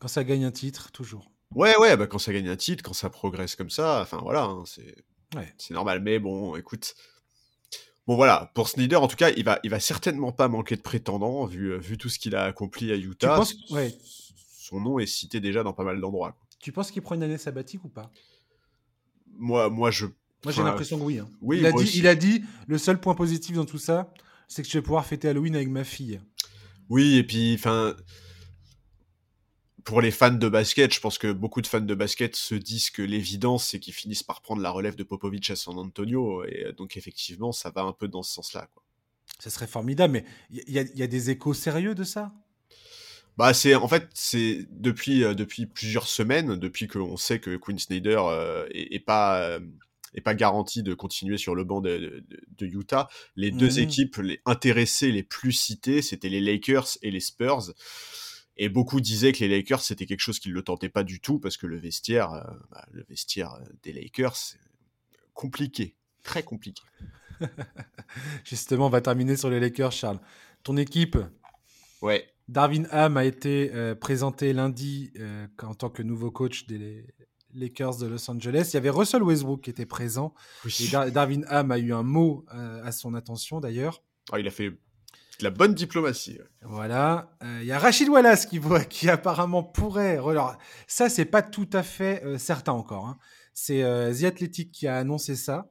Quand 0.00 0.08
ça 0.08 0.22
gagne 0.22 0.44
un 0.44 0.50
titre, 0.50 0.92
toujours. 0.92 1.30
Ouais, 1.54 1.74
ouais, 1.78 1.96
bah 1.96 2.06
quand 2.06 2.18
ça 2.18 2.34
gagne 2.34 2.50
un 2.50 2.56
titre, 2.56 2.84
quand 2.84 2.92
ça 2.92 3.08
progresse 3.08 3.56
comme 3.56 3.70
ça, 3.70 4.02
enfin 4.02 4.18
voilà, 4.22 4.42
hein, 4.42 4.64
c'est 4.66 4.94
c'est 5.58 5.74
normal, 5.74 6.00
mais 6.00 6.18
bon, 6.18 6.56
écoute. 6.56 6.94
Bon 8.06 8.16
voilà, 8.16 8.50
pour 8.54 8.68
Snyder, 8.68 8.96
en 8.96 9.08
tout 9.08 9.16
cas, 9.16 9.30
il 9.36 9.44
va, 9.44 9.60
il 9.64 9.70
va 9.70 9.80
certainement 9.80 10.32
pas 10.32 10.48
manquer 10.48 10.76
de 10.76 10.80
prétendants, 10.80 11.44
vu, 11.44 11.72
euh, 11.72 11.76
vu 11.76 11.98
tout 11.98 12.08
ce 12.08 12.18
qu'il 12.18 12.34
a 12.34 12.44
accompli 12.44 12.90
à 12.90 12.96
Utah. 12.96 13.28
Tu 13.28 13.36
penses... 13.36 13.70
ouais. 13.70 13.94
Son 14.58 14.80
nom 14.80 14.98
est 14.98 15.06
cité 15.06 15.40
déjà 15.40 15.62
dans 15.62 15.72
pas 15.72 15.84
mal 15.84 16.00
d'endroits. 16.00 16.36
Tu 16.58 16.72
penses 16.72 16.90
qu'il 16.90 17.02
prend 17.02 17.14
une 17.14 17.22
année 17.22 17.38
sabbatique 17.38 17.84
ou 17.84 17.88
pas? 17.88 18.10
Moi, 19.36 19.68
moi, 19.68 19.90
je. 19.90 20.06
Moi, 20.44 20.52
j'ai 20.52 20.62
l'impression 20.62 20.98
que 20.98 21.04
oui, 21.04 21.18
hein. 21.18 21.28
oui. 21.42 21.58
il, 21.58 21.66
a 21.66 21.72
dit, 21.72 21.90
il 21.94 22.06
a 22.06 22.14
dit, 22.14 22.42
le 22.66 22.78
seul 22.78 23.00
point 23.00 23.14
positif 23.14 23.56
dans 23.56 23.64
tout 23.64 23.78
ça, 23.78 24.12
c'est 24.46 24.62
que 24.62 24.68
je 24.68 24.78
vais 24.78 24.82
pouvoir 24.82 25.04
fêter 25.04 25.28
Halloween 25.28 25.54
avec 25.56 25.68
ma 25.68 25.84
fille. 25.84 26.20
Oui, 26.88 27.16
et 27.16 27.24
puis, 27.24 27.54
enfin, 27.54 27.94
pour 29.88 30.02
les 30.02 30.10
fans 30.10 30.30
de 30.30 30.48
basket, 30.50 30.92
je 30.92 31.00
pense 31.00 31.16
que 31.16 31.32
beaucoup 31.32 31.62
de 31.62 31.66
fans 31.66 31.80
de 31.80 31.94
basket 31.94 32.36
se 32.36 32.54
disent 32.54 32.90
que 32.90 33.00
l'évidence, 33.00 33.68
c'est 33.68 33.80
qu'ils 33.80 33.94
finissent 33.94 34.22
par 34.22 34.42
prendre 34.42 34.60
la 34.60 34.68
relève 34.68 34.96
de 34.96 35.02
Popovic 35.02 35.48
à 35.48 35.56
San 35.56 35.78
Antonio. 35.78 36.44
Et 36.44 36.66
euh, 36.66 36.72
donc, 36.72 36.98
effectivement, 36.98 37.52
ça 37.52 37.70
va 37.70 37.80
un 37.80 37.94
peu 37.94 38.06
dans 38.06 38.22
ce 38.22 38.34
sens-là. 38.34 38.68
Ça 39.38 39.48
serait 39.48 39.66
formidable, 39.66 40.12
mais 40.12 40.24
il 40.50 40.74
y, 40.74 41.02
a 41.02 41.06
des 41.06 41.30
échos 41.30 41.54
sérieux 41.54 41.94
de 41.94 42.04
ça? 42.04 42.34
Bah 43.38 43.54
c'est 43.54 43.76
en 43.76 43.88
fait 43.88 44.08
c'est 44.12 44.66
depuis 44.72 45.22
euh, 45.22 45.32
depuis 45.32 45.64
plusieurs 45.64 46.08
semaines 46.08 46.56
depuis 46.56 46.88
qu'on 46.88 47.16
sait 47.16 47.38
que 47.38 47.56
Quinn 47.56 47.78
Snyder 47.78 48.18
euh, 48.18 48.66
est, 48.72 48.98
pas 48.98 49.60
est 50.12 50.20
pas 50.20 50.34
garanti 50.34 50.82
de 50.82 50.92
continuer 50.92 51.38
sur 51.38 51.54
le 51.54 51.62
banc 51.62 51.80
de, 51.80 52.24
Utah. 52.60 53.08
Les 53.36 53.52
deux 53.52 53.76
mmh. 53.76 53.84
équipes 53.84 54.16
les 54.16 54.40
intéressées 54.44 55.12
les 55.12 55.22
plus 55.22 55.52
citées 55.52 56.02
c'était 56.02 56.28
les 56.28 56.40
Lakers 56.40 56.98
et 57.02 57.12
les 57.12 57.20
Spurs. 57.20 57.72
Et 58.60 58.68
beaucoup 58.68 59.00
disaient 59.00 59.32
que 59.32 59.38
les 59.38 59.48
Lakers, 59.48 59.82
c'était 59.82 60.04
quelque 60.04 60.20
chose 60.20 60.40
qui 60.40 60.48
ne 60.48 60.54
le 60.54 60.62
tentait 60.62 60.88
pas 60.88 61.04
du 61.04 61.20
tout 61.20 61.38
parce 61.38 61.56
que 61.56 61.68
le 61.68 61.78
vestiaire, 61.78 62.32
euh, 62.32 62.42
bah, 62.72 62.84
le 62.90 63.04
vestiaire 63.08 63.54
euh, 63.54 63.64
des 63.84 63.92
Lakers, 63.92 64.34
c'est 64.34 64.58
compliqué, 65.32 65.94
très 66.24 66.42
compliqué. 66.42 66.82
Justement, 68.44 68.86
on 68.86 68.90
va 68.90 69.00
terminer 69.00 69.36
sur 69.36 69.48
les 69.48 69.60
Lakers, 69.60 69.92
Charles. 69.92 70.18
Ton 70.64 70.76
équipe, 70.76 71.16
ouais. 72.02 72.28
Darwin 72.48 72.88
Ham 72.90 73.16
a 73.16 73.24
été 73.24 73.70
euh, 73.74 73.94
présenté 73.94 74.52
lundi 74.52 75.12
en 75.62 75.74
tant 75.74 75.90
que 75.90 76.02
nouveau 76.02 76.32
coach 76.32 76.66
des 76.66 77.06
Lakers 77.54 77.98
de 77.98 78.06
Los 78.06 78.28
Angeles. 78.28 78.70
Il 78.72 78.74
y 78.74 78.76
avait 78.78 78.90
Russell 78.90 79.22
Westbrook 79.22 79.62
qui 79.62 79.70
était 79.70 79.86
présent. 79.86 80.34
Et 80.80 80.88
Darwin 80.88 81.44
Ham 81.48 81.70
a 81.70 81.78
eu 81.78 81.92
un 81.92 82.02
mot 82.02 82.44
à 82.48 82.90
son 82.90 83.14
attention 83.14 83.60
d'ailleurs. 83.60 84.02
Ah, 84.32 84.40
il 84.40 84.48
a 84.48 84.50
fait 84.50 84.72
la 85.40 85.50
bonne 85.50 85.74
diplomatie. 85.74 86.38
Voilà. 86.62 87.30
Il 87.42 87.46
euh, 87.46 87.64
y 87.64 87.72
a 87.72 87.78
Rachid 87.78 88.08
Wallace 88.08 88.46
qui, 88.46 88.60
qui 88.88 89.08
apparemment 89.08 89.62
pourrait. 89.62 90.18
Alors, 90.18 90.56
ça, 90.86 91.08
c'est 91.08 91.24
pas 91.24 91.42
tout 91.42 91.68
à 91.72 91.82
fait 91.82 92.22
euh, 92.24 92.38
certain 92.38 92.72
encore. 92.72 93.06
Hein. 93.06 93.18
C'est 93.54 93.82
euh, 93.82 94.12
The 94.12 94.24
Athletic 94.24 94.72
qui 94.72 94.86
a 94.86 94.96
annoncé 94.96 95.36
ça. 95.36 95.70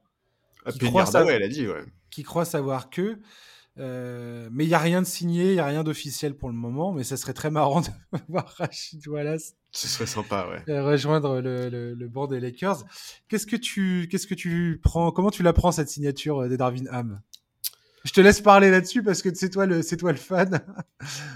Ah, 0.65 0.71
qui, 0.71 0.79
croit 0.79 1.05
savoir, 1.05 1.33
elle 1.33 1.43
a 1.43 1.47
dit, 1.47 1.67
ouais. 1.67 1.85
qui 2.11 2.23
croit 2.23 2.43
savoir 2.43 2.89
que. 2.89 3.19
mais 3.77 4.65
il 4.65 4.67
n'y 4.67 4.73
a 4.73 4.79
rien 4.79 5.01
de 5.01 5.07
signé, 5.07 5.51
il 5.51 5.53
n'y 5.53 5.59
a 5.59 5.65
rien 5.65 5.83
d'officiel 5.83 6.35
pour 6.35 6.49
le 6.49 6.55
moment, 6.55 6.91
mais 6.91 7.05
ça 7.05 7.15
serait 7.15 7.33
très 7.33 7.51
marrant 7.51 7.79
de 7.81 7.87
voir 8.27 8.53
Rachid 8.57 9.07
Wallace. 9.07 9.55
Ce 9.71 9.87
serait 9.87 10.07
sympa, 10.07 10.49
ouais. 10.49 10.81
Rejoindre 10.81 11.39
le, 11.39 11.69
le, 11.69 11.93
le 11.93 12.07
bord 12.07 12.27
des 12.27 12.39
Lakers. 12.39 12.83
Qu'est-ce 13.29 13.45
que 13.45 13.55
tu, 13.55 14.07
qu'est-ce 14.11 14.27
que 14.27 14.33
tu 14.33 14.79
prends, 14.83 15.11
comment 15.11 15.29
tu 15.29 15.43
la 15.43 15.53
prends 15.53 15.71
cette 15.71 15.89
signature 15.89 16.49
de 16.49 16.55
Darwin 16.55 16.89
Ham? 16.91 17.21
Je 18.07 18.13
te 18.13 18.21
laisse 18.21 18.39
parler 18.39 18.71
là-dessus 18.71 19.03
parce 19.03 19.21
que 19.21 19.33
c'est 19.35 19.49
toi 19.49 19.65
le, 19.65 19.81
c'est 19.81 19.97
toi 19.97 20.13
le 20.13 20.17
fan. 20.17 20.61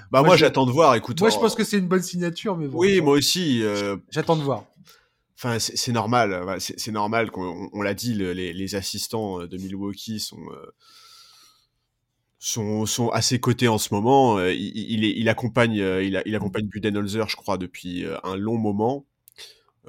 Bah 0.10 0.24
moi, 0.24 0.38
j'attends 0.38 0.66
de 0.66 0.72
voir. 0.72 0.96
Écoute, 0.96 1.20
moi 1.20 1.30
je 1.30 1.38
pense 1.38 1.54
que 1.54 1.66
c'est 1.66 1.78
une 1.78 1.88
bonne 1.88 2.02
signature, 2.02 2.58
mais 2.58 2.68
bon, 2.68 2.80
oui, 2.80 3.02
moi 3.02 3.14
aussi. 3.14 3.62
Euh, 3.62 3.98
j'attends 4.10 4.38
de 4.38 4.42
voir. 4.42 4.66
Enfin, 5.36 5.60
c'est 5.60 5.92
normal. 5.92 6.58
C'est 6.60 6.92
normal 6.92 7.30
qu'on 7.30 7.70
on, 7.74 7.82
l'a 7.82 7.94
dit. 7.94 8.14
les, 8.14 8.54
les, 8.54 8.76
assistants 8.76 9.40
de 9.40 9.58
Milwaukee 9.58 10.20
sont 10.20 10.42
euh, 10.52 10.72
sont, 12.40 12.86
sont 12.86 13.10
assez 13.10 13.40
cotés 13.40 13.68
en 13.68 13.78
ce 13.78 13.94
moment. 13.94 14.38
Euh, 14.38 14.54
il, 14.54 14.78
il, 14.78 15.04
il 15.04 15.30
accompagne 15.30 15.76
il, 15.76 16.22
il 16.26 16.36
accompagne 16.36 16.68
Budenholzer, 16.68 17.28
je 17.28 17.36
crois, 17.36 17.58
depuis 17.58 18.06
un 18.24 18.38
long 18.38 18.58
moment. 18.58 19.06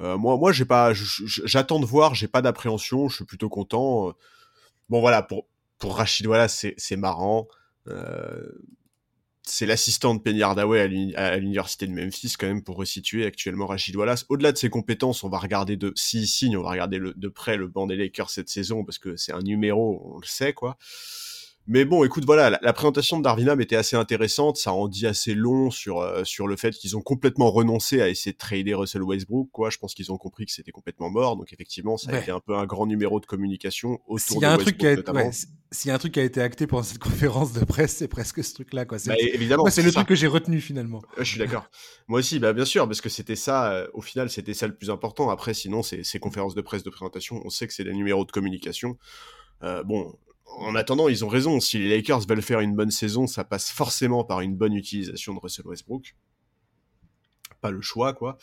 moi, 0.01 0.37
moi, 0.37 0.51
j'ai 0.51 0.65
pas. 0.65 0.93
J'attends 0.95 1.79
de 1.79 1.87
voir. 1.87 2.17
J'ai 2.17 2.29
pas 2.29 2.43
d'appréhension. 2.43 3.09
Je 3.09 3.17
suis 3.17 3.25
plutôt 3.25 3.49
content. 3.49 4.15
Bon, 4.89 5.01
voilà. 5.01 5.23
Pour 5.23 5.47
pour 5.83 5.97
Rachid 5.97 6.25
Wallace, 6.29 6.65
c'est 6.77 6.97
marrant. 6.97 7.49
Euh, 7.89 8.41
c'est 9.43 9.67
l'assistant 9.67 10.15
de 10.15 10.21
Penny 10.21 10.41
Hardaway 10.41 10.81
à 11.17 11.37
l'université 11.39 11.89
de 11.89 11.93
Memphis, 11.93 12.35
quand 12.39 12.47
même, 12.47 12.63
pour 12.63 12.77
resituer 12.77 13.27
actuellement 13.27 13.67
Rachid 13.67 13.97
Wallace. 13.97 14.25
Au-delà 14.29 14.53
de 14.53 14.59
ses 14.59 14.71
compétences, 14.71 15.25
on 15.25 15.29
va 15.29 15.39
regarder 15.39 15.77
de, 15.77 15.93
s'il 15.97 16.29
signe, 16.29 16.57
on 16.57 16.63
va 16.63 16.71
regarder 16.71 17.01
de 17.01 17.29
près 17.29 17.57
le 17.57 17.67
banc 17.67 17.89
des 17.89 17.97
Lakers 17.97 18.31
cette 18.31 18.49
saison, 18.49 18.85
parce 18.85 19.01
que 19.01 19.17
c'est 19.17 19.33
un 19.33 19.41
numéro, 19.41 20.15
on 20.15 20.21
le 20.21 20.27
sait, 20.27 20.53
quoi. 20.53 20.79
Mais 21.69 21.85
bon, 21.85 22.03
écoute, 22.03 22.25
voilà, 22.25 22.59
la, 22.61 22.73
présentation 22.73 23.19
de 23.19 23.23
Darvinam 23.23 23.61
était 23.61 23.77
assez 23.77 23.95
intéressante, 23.95 24.57
ça 24.57 24.73
en 24.73 24.89
dit 24.89 25.07
assez 25.07 25.33
long 25.33 25.71
sur, 25.71 26.01
euh, 26.01 26.25
sur 26.25 26.49
le 26.49 26.57
fait 26.57 26.73
qu'ils 26.73 26.97
ont 26.97 27.03
complètement 27.03 27.53
renoncé 27.53 28.03
à 28.03 28.09
essayer 28.09 28.33
de 28.33 28.37
trader 28.37 28.75
Russell 28.75 29.03
Westbrook, 29.03 29.49
quoi. 29.53 29.71
Je 29.71 29.79
pense 29.79 29.95
qu'ils 29.95 30.11
ont 30.11 30.17
compris 30.17 30.45
que 30.45 30.51
c'était 30.51 30.73
complètement 30.73 31.09
mort, 31.09 31.37
donc 31.37 31.53
effectivement, 31.53 31.97
ça 31.97 32.11
a 32.11 32.19
été 32.19 32.33
un 32.33 32.41
peu 32.41 32.57
un 32.57 32.67
grand 32.67 32.87
numéro 32.87 33.21
de 33.21 33.27
communication 33.27 34.01
autour 34.09 34.41
de 34.41 34.47
un 34.47 34.57
Westbrook, 34.57 34.61
truc 34.65 34.79
qui 34.79 34.87
a 34.87 34.93
été, 34.93 35.31
S'il 35.71 35.89
y 35.89 35.91
a 35.93 35.95
un 35.95 35.99
truc 35.99 36.15
qui 36.15 36.21
a 36.21 36.25
été 36.25 36.41
acté 36.41 36.67
pendant 36.67 36.83
cette 36.83 36.99
conférence 37.03 37.53
de 37.53 37.65
presse, 37.65 37.95
c'est 37.97 38.09
presque 38.09 38.43
ce 38.43 38.55
truc-là, 38.55 38.85
quoi. 38.85 38.99
C'est, 38.99 39.11
bah, 39.11 39.17
évidemment. 39.19 39.67
c'est 39.71 39.83
le 39.83 39.93
truc 39.93 40.09
que 40.09 40.17
j'ai 40.17 40.27
retenu 40.27 40.61
finalement. 40.61 41.01
je 41.17 41.23
suis 41.23 41.39
d'accord. 41.39 41.67
Moi 42.09 42.19
aussi, 42.19 42.41
bah, 42.41 42.53
bien 42.53 42.65
sûr, 42.65 42.89
parce 42.89 43.01
que 43.01 43.09
c'était 43.09 43.37
ça, 43.37 43.73
euh, 43.73 43.87
au 43.95 44.01
final, 44.01 44.31
c'était 44.31 44.55
ça 44.55 44.67
le 44.67 44.75
plus 44.75 44.91
important. 44.91 45.31
Après, 45.31 45.55
sinon, 45.55 45.85
c'est 45.85 46.03
ces 46.03 46.19
conférences 46.19 46.57
de 46.57 46.61
presse 46.61 46.83
de 46.83 46.91
présentation, 46.91 47.41
on 47.45 47.51
sait 47.51 47.69
que 47.69 47.73
c'est 47.73 47.85
des 47.85 47.95
numéros 47.95 48.25
de 48.25 48.33
communication. 48.33 48.99
Euh, 49.63 49.85
bon, 49.85 50.13
en 50.59 50.75
attendant, 50.75 51.09
ils 51.09 51.25
ont 51.25 51.29
raison. 51.29 51.61
Si 51.61 51.79
les 51.79 51.89
Lakers 51.89 52.27
veulent 52.27 52.43
faire 52.43 52.61
une 52.61 52.75
bonne 52.75 52.91
saison, 52.91 53.27
ça 53.27 53.45
passe 53.45 53.71
forcément 53.71 54.25
par 54.25 54.41
une 54.41 54.57
bonne 54.57 54.75
utilisation 54.75 55.35
de 55.35 55.39
Russell 55.39 55.67
Westbrook. 55.67 56.15
Pas 57.61 57.71
le 57.71 57.81
choix, 57.81 58.13
quoi. 58.13 58.39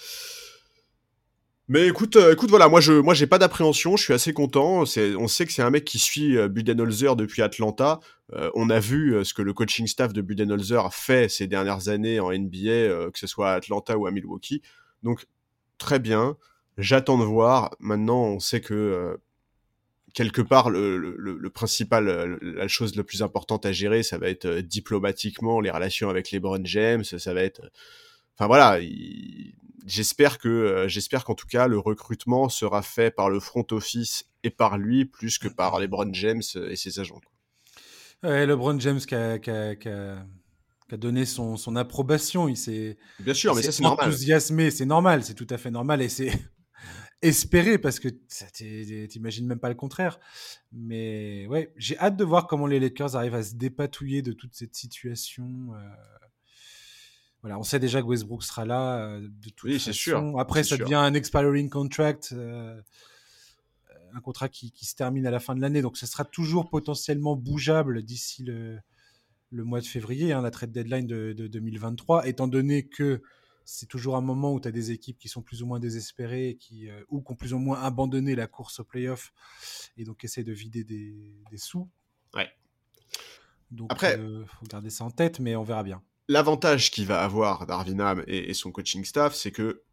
Mais 1.72 1.88
écoute, 1.88 2.16
euh, 2.16 2.34
écoute, 2.34 2.49
voilà, 2.49 2.68
moi 2.68 2.82
je, 2.82 2.93
moi 2.93 3.14
j'ai 3.14 3.28
pas 3.28 3.38
d'appréhension, 3.38 3.95
je 3.95 4.03
suis 4.03 4.14
assez 4.14 4.34
content. 4.34 4.82
On 4.82 5.28
sait 5.28 5.45
que 5.45 5.51
c'est 5.51 5.62
un 5.62 5.70
mec 5.70 5.86
qui 5.86 5.99
suit 5.99 6.36
euh, 6.36 6.47
Budenholzer 6.47 7.16
depuis 7.16 7.43
Atlanta. 7.43 7.99
Euh, 8.34 8.49
on 8.55 8.72
a 8.72 8.80
vu 8.80 9.24
ce 9.24 9.36
que 9.36 9.43
le 9.43 9.53
coaching 9.53 9.86
staff 9.86 10.12
de 10.12 10.22
Budenholzer 10.24 10.84
a 10.84 10.89
fait 10.89 11.30
ces 11.30 11.45
dernières 11.45 11.88
années 11.88 12.20
en 12.20 12.32
NBA, 12.32 13.12
que 13.12 13.20
ce 13.20 13.28
soit 13.28 13.51
à 13.51 13.53
Atlanta 13.53 13.95
ou 13.99 14.07
à 14.07 14.12
Milwaukee. 14.12 14.64
Donc 15.03 15.28
très 15.78 15.99
bien. 15.99 16.38
J'attends 16.80 17.20
de 17.20 17.24
voir. 17.24 17.76
Maintenant, 17.80 18.24
on 18.24 18.39
sait 18.39 18.62
que 18.62 19.20
quelque 20.14 20.41
part, 20.41 20.70
le, 20.70 21.49
principal, 21.49 22.07
euh, 22.07 22.38
la 22.41 22.68
chose 22.68 22.95
la 22.95 23.03
plus 23.03 23.22
importante 23.22 23.66
à 23.66 23.72
gérer, 23.72 24.03
ça 24.03 24.18
va 24.18 24.30
être 24.30 24.45
euh, 24.45 24.62
diplomatiquement 24.62 25.60
les 25.60 25.72
relations 25.72 26.10
avec 26.10 26.32
les 26.32 26.38
LeBron 26.38 26.62
James, 26.64 27.03
ça 27.03 27.34
va 27.34 27.41
être, 27.41 27.62
enfin 28.36 28.47
voilà, 28.47 28.80
j'espère 29.86 30.38
que, 30.38 30.86
j'espère 30.88 31.26
qu'en 31.26 31.36
tout 31.36 31.47
cas 31.47 31.68
le 31.68 31.80
recrutement 31.80 32.49
sera 32.49 32.82
fait 32.82 33.12
par 33.12 33.30
le 33.30 33.39
front 33.39 33.66
office 33.72 34.26
et 34.43 34.49
par 34.49 34.78
lui 34.78 35.05
plus 35.05 35.38
que 35.38 35.47
par 35.47 35.80
LeBron 35.80 36.14
James 36.14 36.43
et 36.70 36.76
ses 36.76 36.99
agents. 36.99 37.22
Ouais, 38.24 38.45
LeBron 38.45 38.80
James 38.80 38.99
qui 38.99 39.16
a, 39.16 39.39
qui 39.39 39.49
a, 39.49 40.97
donné 40.97 41.26
son, 41.26 41.55
son, 41.55 41.76
approbation, 41.76 42.47
il 42.47 42.57
s'est 42.57 42.97
bien 43.20 43.34
sûr, 43.34 43.55
mais 43.55 43.62
ça 43.62 43.72
c'est 43.72 43.84
normal. 43.84 44.07
Enthousiasmé, 44.07 44.72
c'est 44.72 44.86
normal, 44.86 45.24
c'est 45.24 45.36
tout 45.36 45.47
à 45.49 45.57
fait 45.57 45.72
normal 45.72 46.01
et 46.01 46.10
c'est 46.10 46.32
espérer 47.22 47.78
parce 47.78 47.99
que 47.99 48.07
t'imagines 49.07 49.45
même 49.45 49.59
pas 49.59 49.70
le 49.70 49.76
contraire. 49.76 50.20
Mais 50.72 51.47
ouais, 51.47 51.74
j'ai 51.76 51.97
hâte 51.97 52.17
de 52.17 52.24
voir 52.24 52.47
comment 52.47 52.67
les 52.67 52.80
Lakers 52.80 53.15
arrivent 53.15 53.36
à 53.36 53.43
se 53.43 53.55
dépatouiller 53.55 54.22
de 54.22 54.32
toute 54.32 54.55
cette 54.55 54.76
situation. 54.76 55.74
Euh. 55.74 55.89
Voilà, 57.41 57.57
on 57.57 57.63
sait 57.63 57.80
déjà 57.80 58.01
que 58.01 58.07
Westbrook 58.07 58.43
sera 58.43 58.65
là 58.65 58.99
euh, 58.99 59.22
de 59.22 59.49
toute 59.49 59.63
oui, 59.63 59.80
c'est 59.80 59.93
sûr. 59.93 60.38
Après, 60.39 60.63
ça 60.63 60.78
devient 60.78 60.95
un 60.95 61.13
expiring 61.13 61.70
contract, 61.70 62.34
euh, 62.34 62.82
un 64.13 64.20
contrat 64.20 64.49
qui, 64.49 64.72
qui, 64.72 64.86
se 64.86 64.95
termine 64.95 65.26
à 65.26 65.32
la 65.32 65.39
fin 65.39 65.55
de 65.55 65.61
l'année, 65.61 65.82
donc 65.82 65.97
ça 65.97 66.05
sera 66.05 66.26
toujours 66.26 66.70
potentiellement 66.70 67.38
bougeable 67.38 68.03
d'ici 68.03 68.43
le, 68.43 68.80
le 69.51 69.63
mois 69.63 69.80
de 69.80 69.86
février, 69.86 70.34
hein, 70.34 70.41
la 70.41 70.51
trade 70.51 70.72
deadline 70.72 71.07
de, 71.07 71.32
de 71.32 71.47
2023, 71.47 72.28
étant 72.28 72.49
donné 72.49 72.88
que 72.88 73.22
c'est 73.72 73.86
toujours 73.86 74.15
un 74.15 74.22
moment 74.22 74.53
où 74.53 74.59
tu 74.59 74.67
as 74.67 74.72
des 74.72 74.91
équipes 74.91 75.20
qui 75.20 75.28
sont 75.28 75.43
plus 75.43 75.61
ou 75.61 75.67
moins 75.67 75.80
désespérées 75.80 76.57
qui, 76.59 76.89
euh, 76.89 77.03
ou 77.09 77.22
qui 77.22 77.32
ont 77.32 77.36
plus 77.36 77.53
ou 77.53 77.59
moins 77.59 77.80
abandonné 77.82 78.34
la 78.34 78.47
course 78.47 78.80
au 78.80 78.84
playoff 78.84 79.32
et 79.95 80.03
donc 80.03 80.24
essaient 80.24 80.43
de 80.43 80.51
vider 80.51 80.84
des, 80.84 81.57
sous. 81.57 81.88
Ouais. 82.34 82.49
Donc, 83.70 83.91
Après, 83.91 84.17
euh, 84.17 84.43
faut 84.45 84.65
garder 84.65 84.89
ça 84.89 85.03
en 85.03 85.11
tête, 85.11 85.39
mais 85.39 85.55
on 85.55 85.63
verra 85.63 85.84
bien. 85.84 86.01
L'avantage 86.28 86.89
qu'il 86.89 87.05
va 87.05 87.24
avoir 87.24 87.67
Darwin 87.67 88.24
et, 88.26 88.49
et, 88.49 88.53
son 88.55 88.72
coaching 88.72 89.05
staff, 89.05 89.36
c'est 89.36 89.51
que 89.51 89.84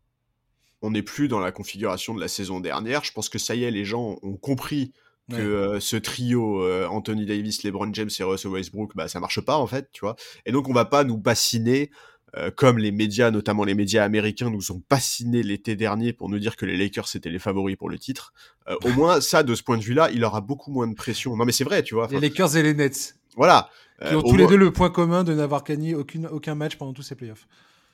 on 0.81 0.91
n'est 0.91 1.03
plus 1.03 1.29
dans 1.29 1.41
la 1.41 1.53
configuration 1.53 2.15
de 2.15 2.21
la 2.21 2.29
saison 2.29 2.61
dernière. 2.61 3.05
Je 3.05 3.13
pense 3.13 3.29
que 3.29 3.39
ça 3.39 3.55
y 3.55 3.65
est, 3.65 3.71
les 3.71 3.85
gens 3.85 4.19
ont 4.23 4.37
compris 4.37 4.93
que 5.31 5.37
euh, 5.37 5.81
ce 5.81 5.97
trio 5.97 6.65
Anthony 6.89 7.27
Davis, 7.27 7.63
LeBron 7.63 7.93
James 7.93 8.11
et 8.19 8.23
Russell 8.23 8.53
Westbrook, 8.53 8.95
bah 8.95 9.09
ça 9.09 9.19
marche 9.19 9.41
pas 9.41 9.57
en 9.57 9.67
fait, 9.67 9.91
tu 9.93 10.01
vois. 10.01 10.17
Et 10.47 10.53
donc 10.53 10.69
on 10.69 10.73
va 10.73 10.85
pas 10.85 11.05
nous 11.05 11.19
bassiner 11.19 11.91
euh, 12.39 12.51
comme 12.51 12.79
les 12.79 12.93
médias, 12.93 13.31
notamment 13.31 13.65
les 13.65 13.75
médias 13.75 14.05
américains, 14.05 14.51
nous 14.51 14.73
ont 14.73 14.83
bassiné 14.91 15.43
l'été 15.43 15.75
dernier 15.75 16.13
pour 16.13 16.29
nous 16.29 16.39
dire 16.39 16.57
que 16.57 16.67
les 16.67 16.77
Lakers 16.77 17.09
étaient 17.15 17.31
les 17.31 17.39
favoris 17.39 17.77
pour 17.77 17.89
le 17.89 17.99
titre. 17.99 18.33
Euh, 18.69 18.77
au 18.85 18.89
moins, 18.93 19.21
ça, 19.21 19.43
de 19.43 19.55
ce 19.55 19.63
point 19.63 19.79
de 19.79 19.83
vue-là, 19.83 20.11
il 20.13 20.23
aura 20.25 20.41
beaucoup 20.41 20.71
moins 20.71 20.87
de 20.87 20.95
pression. 20.95 21.37
Non, 21.37 21.45
mais 21.45 21.53
c'est 21.53 21.65
vrai, 21.65 21.83
tu 21.83 21.95
vois. 21.95 22.09
Les 22.09 22.21
Lakers 22.21 22.57
et 22.57 22.63
les 22.63 22.75
Nets. 22.75 23.17
Voilà. 23.37 23.71
Qui 24.07 24.15
ont 24.15 24.19
euh, 24.19 24.23
tous 24.23 24.37
les 24.37 24.47
deux 24.47 24.57
le 24.57 24.71
point 24.71 24.91
commun 24.91 25.25
de 25.25 25.33
n'avoir 25.33 25.65
gagné 25.65 25.95
aucune, 25.95 26.27
aucun 26.27 26.55
match 26.55 26.77
pendant 26.77 26.93
tous 26.93 27.03
ces 27.03 27.15
playoffs. 27.15 27.47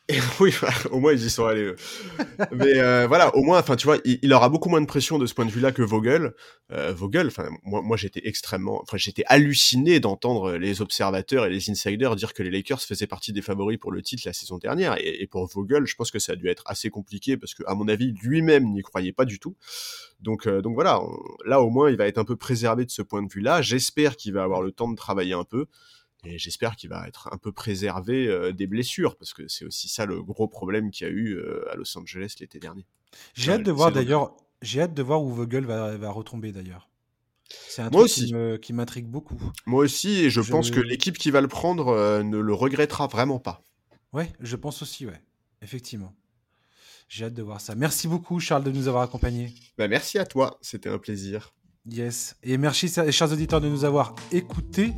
oui, 0.41 0.53
au 0.91 0.99
moins 0.99 1.13
ils 1.13 1.25
y 1.25 1.31
sont 1.31 1.45
allés. 1.45 1.73
Mais 2.53 2.79
euh, 2.79 3.07
voilà, 3.07 3.35
au 3.37 3.43
moins, 3.43 3.61
enfin, 3.61 3.77
tu 3.77 3.87
vois, 3.87 3.99
il, 4.05 4.33
aura 4.33 4.49
beaucoup 4.49 4.69
moins 4.69 4.81
de 4.81 4.87
pression 4.87 5.19
de 5.19 5.27
ce 5.27 5.35
point 5.35 5.47
de 5.47 5.51
vue-là 5.51 5.71
que 5.71 5.83
Vogel. 5.83 6.33
Euh, 6.73 6.93
Vogel, 6.93 7.29
enfin, 7.29 7.49
moi, 7.63 7.83
moi 7.83 7.97
j'étais 7.97 8.21
extrêmement, 8.25 8.81
enfin, 8.83 8.97
j'étais 8.97 9.23
halluciné 9.27 10.01
d'entendre 10.01 10.57
les 10.57 10.83
observateurs 10.83 11.47
et 11.47 11.51
les 11.51 11.71
insiders 11.71 12.17
dire 12.17 12.35
que 12.35 12.43
les 12.43 12.51
Lakers 12.51 12.81
faisaient 12.81 13.07
partie 13.07 13.33
des 13.33 13.43
favoris 13.43 13.79
pour 13.79 13.93
le 13.93 14.03
titre 14.03 14.25
la 14.27 14.33
saison 14.33 14.59
dernière. 14.59 14.97
Et, 14.99 15.27
pour 15.31 15.47
Vogel, 15.47 15.87
je 15.87 15.95
pense 15.95 16.11
que 16.11 16.19
ça 16.19 16.33
a 16.33 16.37
dû 16.37 16.49
être 16.49 16.65
assez 16.67 16.91
compliqué 16.91 17.37
parce 17.37 17.55
que, 17.55 17.63
à 17.67 17.75
mon 17.75 17.87
avis, 17.87 18.13
lui-même 18.23 18.73
n'y 18.73 18.83
croyait 18.83 19.13
pas 19.13 19.25
du 19.25 19.39
tout. 19.39 19.57
Donc, 20.21 20.47
euh, 20.47 20.63
donc 20.63 20.75
voilà, 20.75 21.01
là 21.47 21.61
au 21.63 21.71
moins, 21.71 21.91
il 21.91 21.97
va 21.97 22.07
être 22.09 22.19
un 22.19 22.25
peu 22.25 22.37
préservé 22.37 22.85
de 22.85 22.91
ce 22.91 23.03
point 23.03 23.23
de 23.23 23.33
vue-là. 23.33 23.63
J'espère 23.63 24.17
qu'il 24.17 24.35
va 24.35 24.43
avoir 24.43 24.63
le 24.63 24.73
temps 24.73 24.91
de 24.91 24.97
travailler 24.97 25.35
un 25.35 25.45
peu. 25.45 25.67
Et 26.25 26.39
j'espère 26.39 26.77
qu'il 26.77 26.89
va 26.89 27.09
être 27.09 27.29
un 27.33 27.37
peu 27.37 27.53
préservé 27.53 28.29
euh, 28.29 28.53
des 28.53 28.67
blessures, 28.67 29.17
parce 29.17 29.35
que 29.35 29.49
c'est 29.49 29.65
aussi 29.65 29.89
ça 29.89 30.07
le 30.07 30.23
gros 30.23 30.47
problème 30.47 30.91
qu'il 30.91 31.07
y 31.07 31.11
a 31.11 31.13
eu 31.13 31.35
euh, 31.35 31.65
à 31.73 31.75
Los 31.75 31.99
Angeles 31.99 32.37
l'été 32.39 32.61
dernier. 32.61 32.87
J'ai 33.35 33.53
hâte 33.53 33.65
de 33.65 33.73
voir 33.73 33.91
d'ailleurs, 33.91 34.37
j'ai 34.63 34.83
hâte 34.83 34.95
de 34.95 35.03
voir 35.03 35.23
où 35.23 35.31
Vogel 35.31 35.65
va, 35.65 35.97
va 35.97 36.11
retomber 36.11 36.53
d'ailleurs. 36.53 36.89
C'est 37.69 37.83
un 37.83 37.91
Moi 37.91 38.03
truc 38.03 38.05
aussi. 38.05 38.35
qui 38.61 38.73
m'intrigue 38.73 39.07
beaucoup. 39.07 39.41
Moi 39.67 39.85
aussi, 39.85 40.25
et 40.25 40.31
je, 40.31 40.41
pense 40.41 40.71
que 40.71 40.81
l'équipe 40.81 41.19
qui 41.19 41.31
va 41.31 41.41
le 41.41 41.49
prendre 41.49 41.89
euh, 41.89 42.23
ne 42.23 42.39
le 42.39 42.55
regrettera 42.55 43.07
vraiment 43.07 43.39
pas. 43.39 43.63
Ouais, 44.13 44.33
je 44.41 44.57
pense 44.57 44.83
aussi, 44.83 45.07
ouais. 45.07 45.21
Effectivement. 45.63 46.15
J'ai 47.09 47.27
hâte 47.27 47.35
de 47.35 47.43
voir 47.43 47.61
ça. 47.61 47.75
Merci 47.75 48.09
beaucoup, 48.09 48.41
Charles, 48.41 48.65
de 48.65 48.71
nous 48.71 48.89
avoir 48.89 49.03
accompagnés. 49.03 49.55
Bah, 49.77 49.89
merci 49.89 50.19
à 50.19 50.25
toi, 50.25 50.59
c'était 50.63 50.89
un 50.89 50.99
plaisir. 50.99 51.55
Yes. 51.87 52.37
Et 52.43 52.57
merci, 52.59 52.89
chers 52.89 53.33
auditeurs, 53.33 53.61
de 53.61 53.69
nous 53.69 53.85
avoir 53.85 54.15
écoutés. 54.31 54.93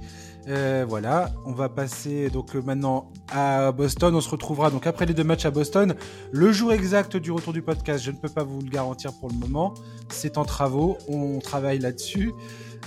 Euh, 0.46 0.84
voilà, 0.86 1.32
on 1.46 1.52
va 1.52 1.68
passer 1.68 2.28
donc 2.28 2.54
euh, 2.54 2.62
maintenant 2.62 3.10
à 3.32 3.72
Boston. 3.72 4.14
On 4.14 4.20
se 4.20 4.28
retrouvera 4.28 4.70
donc 4.70 4.86
après 4.86 5.06
les 5.06 5.14
deux 5.14 5.24
matchs 5.24 5.46
à 5.46 5.50
Boston. 5.50 5.94
Le 6.32 6.52
jour 6.52 6.72
exact 6.72 7.16
du 7.16 7.30
retour 7.30 7.52
du 7.52 7.62
podcast, 7.62 8.04
je 8.04 8.10
ne 8.10 8.16
peux 8.16 8.28
pas 8.28 8.44
vous 8.44 8.60
le 8.60 8.68
garantir 8.68 9.12
pour 9.18 9.30
le 9.30 9.34
moment. 9.36 9.74
C'est 10.10 10.36
en 10.36 10.44
travaux, 10.44 10.98
on 11.08 11.38
travaille 11.38 11.78
là-dessus. 11.78 12.32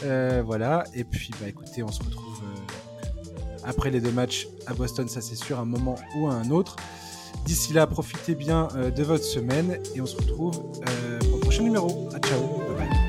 Euh, 0.04 0.44
voilà, 0.46 0.84
et 0.94 1.04
puis 1.04 1.32
bah 1.42 1.48
écoutez, 1.48 1.82
on 1.82 1.92
se 1.92 2.04
retrouve 2.04 2.42
après 3.64 3.90
les 3.90 4.00
deux 4.00 4.12
matchs 4.12 4.48
à 4.68 4.74
Boston, 4.74 5.10
ça 5.10 5.22
c'est 5.22 5.36
sûr, 5.36 5.60
un 5.60 5.66
moment 5.66 5.96
ou 6.18 6.28
à 6.28 6.34
un 6.34 6.52
autre. 6.52 6.76
D'ici 7.46 7.74
là, 7.74 7.88
profitez 7.88 8.36
bien 8.36 8.68
de 8.96 9.04
votre 9.04 9.24
semaine 9.24 9.80
et 9.96 10.02
on 10.02 10.06
se 10.06 10.16
retrouve 10.16 10.62
pour 10.62 11.36
le 11.36 11.40
prochain 11.40 11.64
numéro. 11.64 12.10
À 12.14 12.20
ciao, 12.20 12.40
bye 12.40 12.88
bye. 12.88 13.07